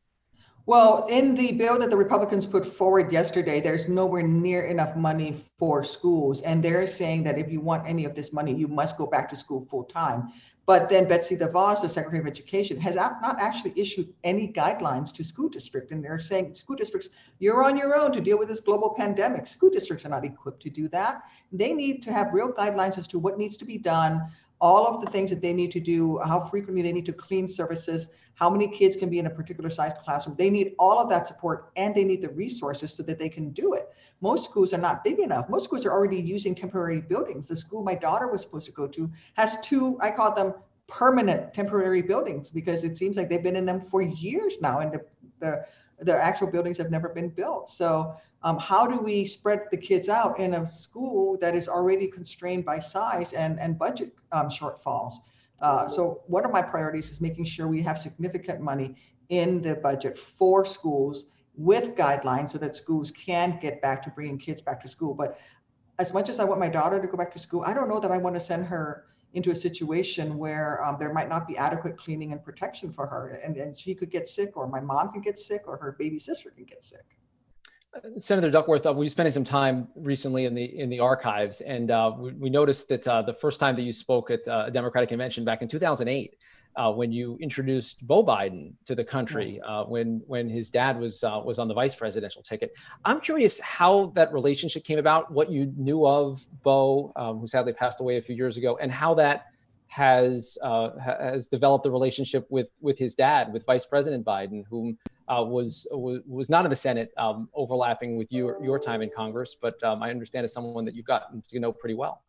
Well, 0.72 1.06
in 1.10 1.36
the 1.36 1.52
bill 1.52 1.78
that 1.80 1.90
the 1.90 1.98
Republicans 1.98 2.46
put 2.46 2.66
forward 2.66 3.12
yesterday, 3.12 3.60
there's 3.60 3.90
nowhere 3.90 4.24
near 4.24 4.68
enough 4.68 4.96
money 4.96 5.36
for 5.60 5.84
schools. 5.84 6.42
And 6.44 6.64
they're 6.64 6.88
saying 6.88 7.24
that 7.24 7.38
if 7.38 7.52
you 7.52 7.60
want 7.60 7.86
any 7.86 8.06
of 8.06 8.16
this 8.16 8.32
money, 8.32 8.56
you 8.56 8.70
must 8.70 8.98
go 8.98 9.06
back 9.06 9.28
to 9.32 9.36
school 9.36 9.66
full 9.70 9.84
time. 9.84 10.32
But 10.66 10.88
then 10.88 11.10
Betsy 11.10 11.36
DeVos, 11.36 11.82
the 11.82 11.90
Secretary 11.90 12.22
of 12.22 12.26
Education, 12.26 12.80
has 12.80 12.96
not 12.96 13.36
actually 13.42 13.74
issued 13.76 14.14
any 14.24 14.54
guidelines 14.54 15.12
to 15.16 15.26
school 15.26 15.50
districts. 15.50 15.92
And 15.92 16.02
they're 16.02 16.20
saying, 16.20 16.56
school 16.56 16.78
districts, 16.78 17.10
you're 17.40 17.66
on 17.66 17.78
your 17.78 17.98
own 17.98 18.14
to 18.14 18.22
deal 18.22 18.40
with 18.40 18.48
this 18.48 18.62
global 18.62 18.92
pandemic. 18.92 19.48
School 19.48 19.72
districts 19.72 20.06
are 20.06 20.10
not 20.10 20.24
equipped 20.24 20.62
to 20.62 20.70
do 20.70 20.88
that. 20.88 21.24
They 21.52 21.74
need 21.74 22.02
to 22.04 22.14
have 22.14 22.34
real 22.34 22.50
guidelines 22.50 22.98
as 22.98 23.08
to 23.08 23.20
what 23.20 23.38
needs 23.38 23.58
to 23.58 23.66
be 23.66 23.78
done, 23.78 24.22
all 24.62 24.88
of 24.88 25.04
the 25.04 25.12
things 25.12 25.32
that 25.32 25.42
they 25.42 25.52
need 25.52 25.74
to 25.74 25.82
do, 25.82 26.18
how 26.20 26.40
frequently 26.40 26.82
they 26.82 26.94
need 26.94 27.08
to 27.08 27.14
clean 27.14 27.50
services, 27.50 28.08
how 28.42 28.50
many 28.50 28.68
kids 28.68 28.96
can 28.96 29.08
be 29.08 29.20
in 29.20 29.28
a 29.28 29.30
particular 29.30 29.70
sized 29.70 29.98
classroom. 29.98 30.36
They 30.36 30.50
need 30.50 30.74
all 30.80 30.98
of 30.98 31.08
that 31.12 31.28
support 31.28 31.72
and 31.76 31.94
they 31.94 32.04
need 32.04 32.24
the 32.24 32.30
resources 32.30 32.92
so 32.92 33.04
that 33.04 33.20
they 33.20 33.30
can 33.30 33.52
do 33.52 33.74
it. 33.74 33.90
Most 34.20 34.46
schools 34.46 34.74
are 34.74 34.80
not 34.80 35.04
big 35.04 35.20
enough. 35.20 35.48
Most 35.48 35.66
schools 35.66 35.86
are 35.86 35.92
already 35.92 36.20
using 36.20 36.56
temporary 36.56 37.02
buildings. 37.02 37.48
The 37.48 37.56
school 37.56 37.84
my 37.84 37.94
daughter 37.94 38.28
was 38.28 38.42
supposed 38.42 38.66
to 38.66 38.72
go 38.72 38.88
to 38.88 39.12
has 39.36 39.62
two, 39.62 39.96
I 40.02 40.10
call 40.10 40.34
them 40.34 40.56
permanent 40.88 41.54
temporary 41.54 42.02
buildings 42.02 42.50
because 42.50 42.84
it 42.84 42.98
seems 42.98 43.16
like 43.16 43.30
they've 43.30 43.44
been 43.44 43.56
in 43.56 43.68
them 43.68 43.80
for 43.80 44.02
years 44.02 44.60
now 44.60 44.80
and 44.80 45.00
the, 45.40 45.64
the 46.00 46.16
actual 46.16 46.48
buildings 46.48 46.80
have 46.80 46.90
never 46.90 47.10
been 47.10 47.30
built. 47.30 47.70
So 47.70 48.16
um, 48.42 48.58
how 48.58 48.88
do 48.88 48.98
we 48.98 49.28
spread 49.28 49.66
the 49.70 49.78
kids 49.78 50.10
out 50.10 50.40
in 50.40 50.56
a 50.56 50.66
school 50.66 51.38
that 51.42 51.56
is 51.56 51.68
already 51.68 52.08
constrained 52.08 52.66
by 52.66 52.80
size 52.80 53.34
and, 53.34 53.60
and 53.60 53.78
budget 53.78 54.12
um, 54.32 54.50
shortfalls? 54.50 55.14
Uh, 55.62 55.88
so 55.88 56.22
one 56.28 56.44
of 56.46 56.52
my 56.52 56.62
priorities 56.62 57.10
is 57.12 57.22
making 57.22 57.46
sure 57.46 57.68
we 57.68 57.82
have 57.82 58.00
significant 58.00 58.62
money 58.62 58.96
in 59.30 59.62
the 59.62 59.76
budget 59.76 60.18
for 60.18 60.66
schools 60.66 61.28
with 61.56 61.96
guidelines 61.96 62.50
so 62.50 62.58
that 62.58 62.76
schools 62.76 63.12
can 63.12 63.60
get 63.62 63.82
back 63.82 64.02
to 64.04 64.10
bringing 64.10 64.38
kids 64.38 64.62
back 64.62 64.82
to 64.82 64.88
school. 64.88 65.14
But 65.14 65.40
as 66.00 66.14
much 66.14 66.30
as 66.30 66.40
I 66.40 66.44
want 66.46 66.60
my 66.60 66.70
daughter 66.70 67.00
to 67.00 67.08
go 67.08 67.18
back 67.18 67.32
to 67.34 67.40
school, 67.40 67.64
I 67.66 67.74
don't 67.74 67.88
know 67.88 68.00
that 68.00 68.12
I 68.12 68.18
want 68.18 68.36
to 68.36 68.40
send 68.40 68.66
her 68.66 69.06
into 69.34 69.52
a 69.52 69.56
situation 69.56 70.38
where 70.38 70.84
um, 70.84 70.98
there 71.00 71.14
might 71.14 71.30
not 71.30 71.48
be 71.48 71.58
adequate 71.58 71.98
cleaning 71.98 72.32
and 72.32 72.44
protection 72.44 72.92
for 72.92 73.08
her 73.08 73.40
and, 73.44 73.56
and 73.56 73.78
she 73.78 73.96
could 73.96 74.10
get 74.10 74.28
sick 74.28 74.58
or 74.58 74.68
my 74.68 74.80
mom 74.80 75.12
could 75.12 75.24
get 75.24 75.40
sick 75.40 75.64
or 75.68 75.78
her 75.78 75.96
baby 75.98 76.20
sister 76.20 76.50
can 76.50 76.66
get 76.66 76.84
sick 76.84 77.06
Senator 78.18 78.50
Duckworth, 78.50 78.86
uh, 78.86 78.94
we 78.94 79.10
spending 79.10 79.34
some 79.34 79.44
time 79.44 79.88
recently 79.96 80.46
in 80.46 80.56
the 80.56 80.80
in 80.80 80.90
the 80.90 81.00
archives, 81.00 81.60
and 81.62 81.92
uh, 81.92 82.14
we, 82.18 82.32
we, 82.34 82.50
noticed 82.50 82.88
that 82.88 83.06
uh, 83.06 83.22
the 83.22 83.34
first 83.34 83.60
time 83.60 83.76
that 83.76 83.82
you 83.82 83.92
spoke 83.92 84.32
at 84.32 84.48
uh, 84.48 84.66
a 84.68 84.72
Democratic 84.72 85.10
convention 85.10 85.44
back 85.44 85.62
in 85.62 85.68
2008, 85.68 86.38
uh, 86.78 86.92
when 86.92 87.12
you 87.12 87.38
introduced 87.42 88.08
Beau 88.08 88.26
Biden 88.26 88.72
to 88.86 88.96
the 88.96 89.04
country, 89.04 89.50
yes. 89.50 89.62
Uh, 89.66 89.84
when 89.84 90.22
when 90.28 90.48
his 90.48 90.70
dad 90.70 90.98
was 90.98 91.22
was 91.22 91.60
on 91.60 91.68
the 91.68 91.74
vice 91.74 91.94
presidential 91.94 92.42
ticket. 92.42 92.74
I'm 93.04 93.20
curious 93.20 93.60
how 93.60 94.08
that 94.16 94.32
relationship 94.32 94.86
came 94.86 94.98
about, 94.98 95.30
what 95.30 95.52
you 95.52 95.74
knew 95.76 96.08
of 96.08 96.46
Beau, 96.64 97.12
um, 97.18 97.40
who 97.40 97.48
sadly 97.48 97.74
passed 97.74 98.00
away 98.00 98.16
a 98.16 98.22
few 98.22 98.36
years 98.36 98.56
ago, 98.56 98.78
and 98.82 98.90
how 98.90 99.14
that 99.16 99.51
has 99.92 100.58
has 101.04 101.50
developed 101.50 101.84
the 101.84 101.92
relationship 101.92 102.48
with 102.50 102.70
with 102.80 102.98
his 102.98 103.14
dad, 103.14 103.52
with 103.52 103.66
Vice 103.66 103.86
President 103.86 104.26
Biden, 104.26 104.64
whom 104.70 104.98
uh, 105.28 105.44
was, 105.44 105.86
was 105.92 106.50
not 106.50 106.66
in 106.66 106.70
the 106.70 106.76
Senate, 106.78 107.12
um, 107.18 107.50
overlapping 107.54 108.16
with 108.16 108.32
your 108.32 108.64
your 108.64 108.80
time 108.80 109.02
in 109.02 109.10
Congress. 109.14 109.54
But 109.54 109.82
um, 109.84 110.02
I 110.02 110.10
understand 110.10 110.46
as 110.46 110.54
someone 110.54 110.86
that 110.86 110.96
you've 110.96 111.06
gotten 111.06 111.44
to 111.50 111.60
know 111.60 111.74
pretty 111.74 111.96
well. 111.96 112.24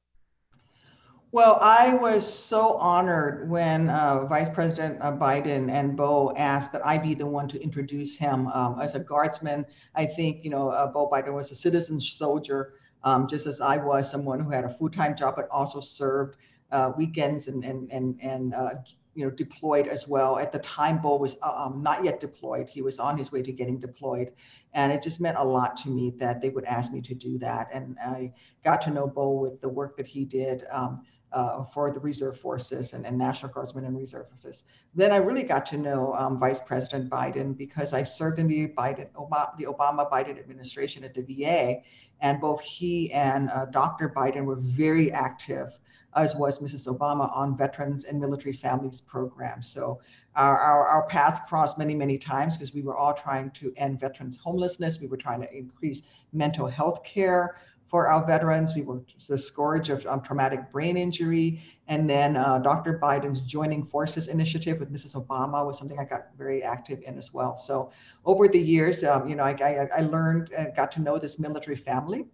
Well, 1.30 1.58
I 1.62 1.94
was 1.94 2.30
so 2.30 2.74
honored 2.74 3.48
when 3.48 3.88
uh, 3.90 4.26
Vice 4.26 4.50
President 4.50 4.98
uh, 5.00 5.12
Biden 5.12 5.70
and 5.70 5.96
Beau 5.96 6.34
asked 6.36 6.72
that 6.72 6.84
I 6.84 6.98
be 6.98 7.14
the 7.14 7.26
one 7.26 7.46
to 7.48 7.62
introduce 7.62 8.16
him 8.16 8.48
um, 8.48 8.80
as 8.80 8.96
a 8.96 8.98
guardsman. 8.98 9.64
I 9.94 10.04
think 10.04 10.44
you 10.44 10.50
know 10.50 10.70
uh, 10.70 10.88
Beau 10.88 11.08
Biden 11.08 11.32
was 11.32 11.52
a 11.52 11.54
citizen 11.54 12.00
soldier, 12.00 12.74
um, 13.04 13.28
just 13.28 13.46
as 13.46 13.60
I 13.60 13.76
was, 13.76 14.10
someone 14.10 14.40
who 14.40 14.50
had 14.50 14.64
a 14.64 14.68
full-time 14.68 15.14
job 15.14 15.36
but 15.36 15.48
also 15.48 15.80
served 15.80 16.38
uh, 16.72 16.92
weekends 16.96 17.48
and 17.48 17.64
and 17.64 17.90
and 17.92 18.18
and 18.20 18.54
uh, 18.54 18.70
you 19.14 19.24
know, 19.24 19.30
deployed 19.30 19.88
as 19.88 20.08
well. 20.08 20.38
At 20.38 20.52
the 20.52 20.58
time, 20.60 20.98
Beau 20.98 21.16
was 21.16 21.36
uh, 21.42 21.52
um, 21.54 21.82
not 21.82 22.04
yet 22.04 22.18
deployed. 22.20 22.68
He 22.68 22.82
was 22.82 22.98
on 22.98 23.18
his 23.18 23.30
way 23.30 23.42
to 23.42 23.52
getting 23.52 23.78
deployed. 23.78 24.32
And 24.72 24.90
it 24.90 25.02
just 25.02 25.20
meant 25.20 25.36
a 25.36 25.44
lot 25.44 25.76
to 25.78 25.90
me 25.90 26.10
that 26.18 26.40
they 26.40 26.48
would 26.48 26.64
ask 26.64 26.92
me 26.92 27.02
to 27.02 27.14
do 27.14 27.38
that. 27.38 27.68
And 27.72 27.96
I 28.02 28.32
got 28.64 28.80
to 28.82 28.90
know 28.90 29.06
Beau 29.06 29.32
with 29.32 29.60
the 29.60 29.68
work 29.68 29.96
that 29.98 30.06
he 30.06 30.24
did 30.24 30.64
um, 30.70 31.02
uh, 31.32 31.64
for 31.64 31.90
the 31.90 32.00
reserve 32.00 32.38
forces 32.38 32.92
and, 32.92 33.06
and, 33.06 33.16
National 33.16 33.50
Guardsmen 33.52 33.84
and 33.84 33.96
reserve 33.96 34.28
forces. 34.28 34.64
Then 34.94 35.12
I 35.12 35.16
really 35.16 35.42
got 35.42 35.64
to 35.66 35.78
know 35.78 36.14
um, 36.14 36.38
Vice 36.38 36.60
President 36.60 37.08
Biden 37.08 37.56
because 37.56 37.94
I 37.94 38.02
served 38.02 38.38
in 38.38 38.46
the 38.46 38.68
Biden, 38.68 39.10
Obama, 39.12 39.56
the 39.56 39.64
Obama 39.64 40.10
Biden 40.10 40.38
administration 40.38 41.04
at 41.04 41.14
the 41.14 41.22
VA. 41.22 41.80
And 42.20 42.40
both 42.40 42.60
he 42.60 43.10
and 43.12 43.50
uh, 43.50 43.64
Dr. 43.66 44.10
Biden 44.10 44.44
were 44.44 44.56
very 44.56 45.10
active 45.10 45.80
as 46.14 46.36
was 46.36 46.58
Mrs. 46.58 46.88
Obama 46.88 47.34
on 47.34 47.56
veterans 47.56 48.04
and 48.04 48.20
military 48.20 48.52
families 48.52 49.00
programs. 49.00 49.68
So 49.68 50.00
our, 50.36 50.58
our, 50.58 50.86
our 50.86 51.06
paths 51.06 51.40
crossed 51.48 51.78
many, 51.78 51.94
many 51.94 52.18
times 52.18 52.56
because 52.56 52.74
we 52.74 52.82
were 52.82 52.96
all 52.96 53.14
trying 53.14 53.50
to 53.52 53.72
end 53.76 54.00
veterans 54.00 54.36
homelessness. 54.36 55.00
We 55.00 55.06
were 55.06 55.16
trying 55.16 55.40
to 55.42 55.56
increase 55.56 56.02
mental 56.32 56.66
health 56.66 57.04
care 57.04 57.56
for 57.86 58.08
our 58.08 58.24
veterans. 58.26 58.74
We 58.74 58.80
were 58.80 59.02
the 59.28 59.36
scourge 59.36 59.90
of 59.90 60.06
um, 60.06 60.22
traumatic 60.22 60.72
brain 60.72 60.96
injury. 60.96 61.60
And 61.88 62.08
then 62.08 62.38
uh, 62.38 62.58
Dr. 62.58 62.98
Biden's 62.98 63.42
Joining 63.42 63.84
Forces 63.84 64.28
initiative 64.28 64.80
with 64.80 64.90
Mrs. 64.90 65.14
Obama 65.14 65.66
was 65.66 65.76
something 65.76 65.98
I 65.98 66.04
got 66.04 66.28
very 66.38 66.62
active 66.62 67.02
in 67.06 67.18
as 67.18 67.34
well. 67.34 67.58
So 67.58 67.90
over 68.24 68.48
the 68.48 68.58
years, 68.58 69.04
um, 69.04 69.28
you 69.28 69.36
know, 69.36 69.44
I, 69.44 69.56
I, 69.60 69.88
I, 69.98 70.00
learned 70.00 70.52
and 70.52 70.74
got 70.74 70.90
to 70.92 71.02
know 71.02 71.18
this 71.18 71.38
military 71.38 71.76
family 71.76 72.24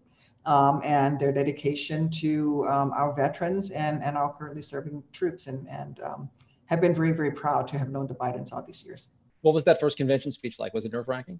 um, 0.48 0.80
and 0.82 1.20
their 1.20 1.30
dedication 1.30 2.08
to 2.08 2.66
um, 2.68 2.90
our 2.92 3.14
veterans 3.14 3.70
and, 3.70 4.02
and 4.02 4.16
our 4.16 4.32
currently 4.32 4.62
serving 4.62 5.02
troops 5.12 5.46
and, 5.46 5.68
and 5.68 6.00
um, 6.00 6.30
have 6.64 6.80
been 6.80 6.94
very, 6.94 7.12
very 7.12 7.30
proud 7.30 7.68
to 7.68 7.78
have 7.78 7.90
known 7.90 8.06
the 8.06 8.14
Bidens 8.14 8.52
all 8.52 8.62
these 8.62 8.82
years. 8.82 9.10
What 9.42 9.52
was 9.52 9.64
that 9.64 9.78
first 9.78 9.98
convention 9.98 10.30
speech 10.30 10.58
like? 10.58 10.72
Was 10.72 10.86
it 10.86 10.92
nerve 10.92 11.06
wracking? 11.06 11.38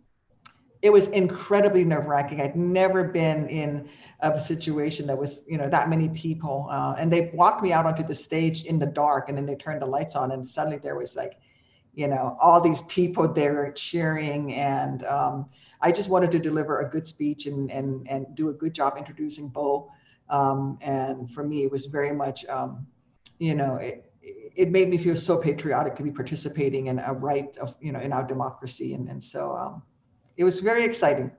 it 0.81 0.93
was 0.93 1.09
incredibly 1.09 1.85
nerve 1.85 2.07
wracking. 2.07 2.41
I'd 2.41 2.55
never 2.55 3.03
been 3.03 3.49
in 3.49 3.89
a 4.21 4.39
situation 4.39 5.07
that 5.09 5.19
was, 5.19 5.43
you 5.49 5.59
know, 5.59 5.69
that 5.69 5.89
many 5.89 6.09
people. 6.11 6.69
Uh, 6.71 6.95
and 6.99 7.13
they 7.13 7.31
walked 7.35 7.63
me 7.63 7.73
out 7.73 7.85
onto 7.85 8.05
the 8.05 8.15
stage 8.15 8.65
in 8.65 8.79
the 8.79 8.87
dark, 8.87 9.29
and 9.29 9.37
then 9.37 9.45
they 9.45 9.57
turned 9.57 9.83
the 9.83 9.87
lights 9.87 10.15
on, 10.15 10.31
and 10.31 10.47
suddenly 10.47 10.79
there 10.79 10.97
was 10.97 11.17
like, 11.17 11.39
you 11.95 12.07
know, 12.07 12.37
all 12.41 12.61
these 12.61 12.83
people 12.83 13.27
there 13.27 13.73
cheering, 13.73 14.55
and 14.55 15.05
um, 15.07 15.47
I 15.81 15.93
just 15.93 16.09
wanted 16.09 16.31
to 16.33 16.39
deliver 16.39 16.81
a 16.81 16.91
good 16.91 17.07
speech 17.07 17.47
and 17.47 17.71
and 17.71 18.07
and 18.09 18.27
do 18.35 18.49
a 18.49 18.53
good 18.53 18.75
job 18.75 18.95
introducing 18.97 19.49
Beau. 19.49 19.91
Um, 20.31 20.79
and 20.83 21.31
for 21.31 21.43
me, 21.43 21.65
it 21.65 21.71
was 21.71 21.87
very 21.87 22.13
much, 22.13 22.45
um, 22.47 22.87
you 23.39 23.55
know, 23.55 23.77
it, 23.77 24.13
it 24.23 24.71
made 24.71 24.91
me 24.91 24.99
feel 24.99 25.17
so 25.17 25.39
patriotic 25.39 25.95
to 25.97 26.03
be 26.03 26.11
participating 26.11 26.89
in 26.89 26.99
a 26.99 27.15
right 27.15 27.57
of, 27.59 27.75
you 27.81 27.93
know, 27.93 28.01
in 28.01 28.13
our 28.13 28.27
democracy, 28.27 28.95
and 28.95 29.09
and 29.09 29.23
so. 29.23 29.57
Um, 29.57 29.83
it 30.37 30.45
was 30.45 30.61
very 30.61 30.85
exciting. 30.85 31.33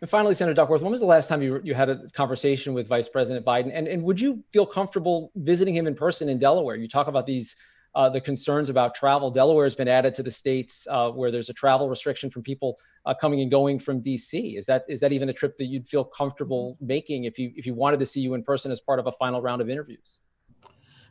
And 0.00 0.10
finally, 0.10 0.34
Senator 0.34 0.54
Duckworth, 0.54 0.82
when 0.82 0.90
was 0.90 1.00
the 1.00 1.06
last 1.06 1.28
time 1.28 1.42
you, 1.42 1.60
you 1.62 1.74
had 1.74 1.88
a 1.88 2.08
conversation 2.10 2.74
with 2.74 2.88
Vice 2.88 3.08
President 3.08 3.46
Biden? 3.46 3.70
And, 3.72 3.86
and 3.86 4.02
would 4.02 4.20
you 4.20 4.42
feel 4.52 4.66
comfortable 4.66 5.30
visiting 5.36 5.74
him 5.74 5.86
in 5.86 5.94
person 5.94 6.28
in 6.28 6.38
Delaware? 6.38 6.74
You 6.74 6.88
talk 6.88 7.06
about 7.06 7.26
these 7.26 7.54
uh, 7.94 8.08
the 8.08 8.20
concerns 8.20 8.68
about 8.68 8.94
travel. 8.94 9.30
Delaware 9.30 9.64
has 9.64 9.74
been 9.74 9.88
added 9.88 10.14
to 10.14 10.22
the 10.22 10.30
states 10.30 10.86
uh, 10.90 11.10
where 11.10 11.30
there's 11.30 11.50
a 11.50 11.52
travel 11.52 11.88
restriction 11.88 12.30
from 12.30 12.42
people 12.42 12.78
uh, 13.04 13.14
coming 13.14 13.40
and 13.40 13.50
going 13.50 13.78
from 13.78 14.00
DC. 14.00 14.58
Is 14.58 14.66
that 14.66 14.84
is 14.88 15.00
that 15.00 15.12
even 15.12 15.28
a 15.28 15.32
trip 15.32 15.56
that 15.58 15.66
you'd 15.66 15.86
feel 15.86 16.04
comfortable 16.04 16.76
making 16.80 17.24
if 17.24 17.38
you 17.38 17.52
if 17.56 17.66
you 17.66 17.74
wanted 17.74 18.00
to 18.00 18.06
see 18.06 18.20
you 18.20 18.34
in 18.34 18.42
person 18.42 18.72
as 18.72 18.80
part 18.80 18.98
of 18.98 19.06
a 19.06 19.12
final 19.12 19.42
round 19.42 19.60
of 19.60 19.68
interviews? 19.68 20.20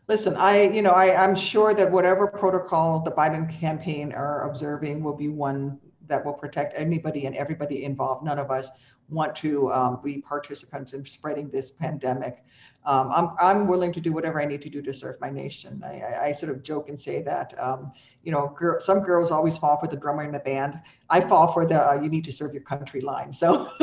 Listen, 0.08 0.36
I 0.36 0.64
you 0.64 0.82
know 0.82 0.92
I, 0.92 1.24
I'm 1.24 1.36
sure 1.36 1.74
that 1.74 1.90
whatever 1.90 2.28
protocol 2.28 3.02
the 3.02 3.12
Biden 3.12 3.50
campaign 3.50 4.12
are 4.14 4.50
observing 4.50 5.04
will 5.04 5.16
be 5.16 5.28
one 5.28 5.80
that 6.08 6.26
will 6.26 6.34
protect 6.34 6.78
anybody 6.78 7.26
and 7.26 7.36
everybody 7.36 7.84
involved. 7.84 8.26
None 8.26 8.40
of 8.40 8.52
us 8.52 8.70
want 9.12 9.36
to 9.36 9.72
um, 9.72 10.00
be 10.04 10.22
participants 10.22 10.94
in 10.94 11.06
spreading 11.06 11.50
this 11.50 11.72
pandemic. 11.72 12.44
Um, 12.86 13.12
I'm, 13.12 13.30
I'm 13.40 13.68
willing 13.68 13.92
to 13.94 14.02
do 14.02 14.12
whatever 14.12 14.42
I 14.42 14.46
need 14.46 14.62
to 14.64 14.70
do 14.70 14.82
to 14.82 14.94
serve 14.94 15.20
my 15.22 15.30
nation. 15.30 15.84
I, 15.86 16.00
I, 16.00 16.26
I 16.26 16.32
sort 16.32 16.52
of 16.52 16.64
joke 16.64 16.90
and 16.90 17.00
say 17.00 17.22
that, 17.22 17.54
um, 17.60 17.92
you 18.24 18.32
know, 18.32 18.56
some 18.80 19.02
girls 19.02 19.30
always 19.30 19.58
fall 19.58 19.78
for 19.78 19.88
the 19.88 19.96
drummer 19.96 20.24
in 20.24 20.32
the 20.32 20.40
band. 20.40 20.80
I 21.10 21.22
fall 21.22 21.48
for 21.48 21.66
the 21.66 21.90
uh, 21.90 22.02
you 22.02 22.10
need 22.10 22.26
to 22.26 22.32
serve 22.32 22.54
your 22.54 22.64
country 22.64 23.02
line. 23.02 23.32
So 23.32 23.70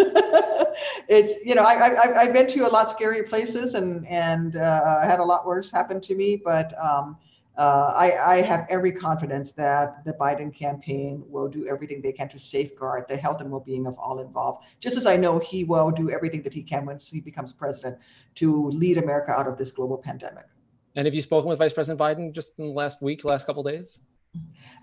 it's, 1.08 1.34
you 1.44 1.54
know, 1.54 1.62
I, 1.62 1.74
I, 1.74 2.20
I've 2.22 2.32
been 2.32 2.48
to 2.48 2.68
a 2.68 2.70
lot 2.70 2.88
scarier 2.88 3.28
places 3.28 3.74
and, 3.74 4.06
and 4.08 4.56
uh, 4.56 5.02
had 5.02 5.20
a 5.20 5.24
lot 5.24 5.46
worse 5.46 5.70
happen 5.70 6.00
to 6.02 6.14
me, 6.14 6.36
but 6.36 6.72
um, 6.82 7.16
uh, 7.58 7.92
I, 7.96 8.36
I, 8.36 8.42
have 8.42 8.66
every 8.70 8.92
confidence 8.92 9.50
that 9.52 10.04
the 10.04 10.12
Biden 10.12 10.54
campaign 10.54 11.24
will 11.26 11.48
do 11.48 11.66
everything 11.66 12.00
they 12.00 12.12
can 12.12 12.28
to 12.28 12.38
safeguard 12.38 13.06
the 13.08 13.16
health 13.16 13.40
and 13.40 13.50
well-being 13.50 13.88
of 13.88 13.98
all 13.98 14.20
involved. 14.20 14.64
Just 14.78 14.96
as 14.96 15.06
I 15.06 15.16
know 15.16 15.40
he 15.40 15.64
will 15.64 15.90
do 15.90 16.08
everything 16.08 16.42
that 16.44 16.54
he 16.54 16.62
can 16.62 16.86
once 16.86 17.10
he 17.10 17.20
becomes 17.20 17.52
president 17.52 17.98
to 18.36 18.68
lead 18.68 18.96
America 18.96 19.32
out 19.32 19.48
of 19.48 19.58
this 19.58 19.72
global 19.72 19.98
pandemic. 19.98 20.46
And 20.94 21.04
have 21.04 21.14
you 21.16 21.20
spoken 21.20 21.48
with 21.48 21.58
Vice 21.58 21.72
President 21.72 22.00
Biden 22.00 22.32
just 22.32 22.56
in 22.60 22.66
the 22.68 22.72
last 22.72 23.02
week, 23.02 23.24
last 23.24 23.44
couple 23.44 23.64
days? 23.64 23.98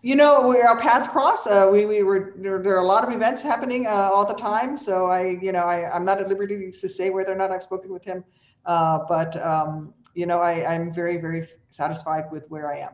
You 0.02 0.16
know, 0.18 0.46
we, 0.50 0.60
our 0.60 0.78
paths 0.78 1.08
cross. 1.08 1.48
Uh, 1.48 1.70
we, 1.72 1.86
we 1.86 2.04
were 2.04 2.34
there, 2.36 2.62
there, 2.62 2.76
are 2.76 2.84
a 2.84 2.88
lot 2.88 3.08
of 3.08 3.14
events 3.14 3.42
happening 3.42 3.88
uh, 3.88 3.92
all 3.92 4.26
the 4.26 4.34
time. 4.34 4.78
So 4.78 5.10
I, 5.10 5.40
you 5.42 5.54
know, 5.54 5.64
I, 5.64 5.90
I'm 5.96 6.04
not 6.04 6.20
at 6.20 6.28
liberty 6.28 6.72
to 6.72 6.90
say 6.90 7.10
whether 7.10 7.32
or 7.32 7.38
not 7.38 7.52
I've 7.52 7.64
spoken 7.64 7.94
with 7.94 8.04
him, 8.04 8.24
uh, 8.66 9.00
but 9.08 9.42
um, 9.42 9.94
you 10.16 10.26
know, 10.26 10.40
I, 10.40 10.74
I'm 10.74 10.92
very, 10.92 11.18
very 11.18 11.48
satisfied 11.70 12.32
with 12.32 12.50
where 12.50 12.72
I 12.72 12.80
am. 12.80 12.92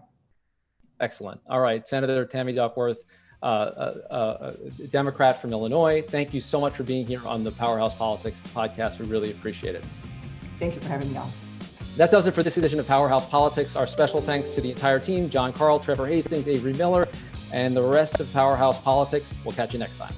Excellent. 1.00 1.40
All 1.48 1.62
right, 1.62 1.88
Senator 1.88 2.26
Tammy 2.26 2.54
Duckworth, 2.54 3.00
uh, 3.42 3.46
uh, 3.46 4.14
uh, 4.14 4.54
Democrat 4.92 5.42
from 5.42 5.52
Illinois. 5.52 6.04
Thank 6.08 6.34
you 6.34 6.42
so 6.42 6.60
much 6.60 6.74
for 6.74 6.84
being 6.84 7.06
here 7.06 7.22
on 7.26 7.44
the 7.44 7.52
Powerhouse 7.52 7.96
Politics 7.96 8.48
podcast. 8.54 9.00
We 9.00 9.06
really 9.06 9.32
appreciate 9.32 9.76
it. 9.76 9.84
Thank 10.60 10.76
you 10.76 10.82
for 10.82 10.90
having 10.90 11.12
me 11.12 11.18
on. 11.18 11.32
That 11.98 12.12
does 12.12 12.28
it 12.28 12.32
for 12.32 12.44
this 12.44 12.58
edition 12.58 12.80
of 12.80 12.88
Powerhouse 12.88 13.28
Politics. 13.28 13.76
Our 13.76 13.88
special 13.88 14.22
thanks 14.22 14.54
to 14.56 14.62
the 14.62 14.70
entire 14.70 15.00
team 15.00 15.30
Jon 15.30 15.54
Karl, 15.54 15.80
Trevor 15.80 16.08
Hastings, 16.08 16.48
Avery 16.48 16.74
Miller, 16.74 17.08
and 17.52 17.76
the 17.76 17.82
rest 17.82 18.20
of 18.20 18.32
Powerhouse 18.32 18.80
Politics. 18.80 19.40
We'll 19.44 19.56
catch 19.56 19.74
you 19.74 19.80
next 19.80 19.98
time. 19.98 20.14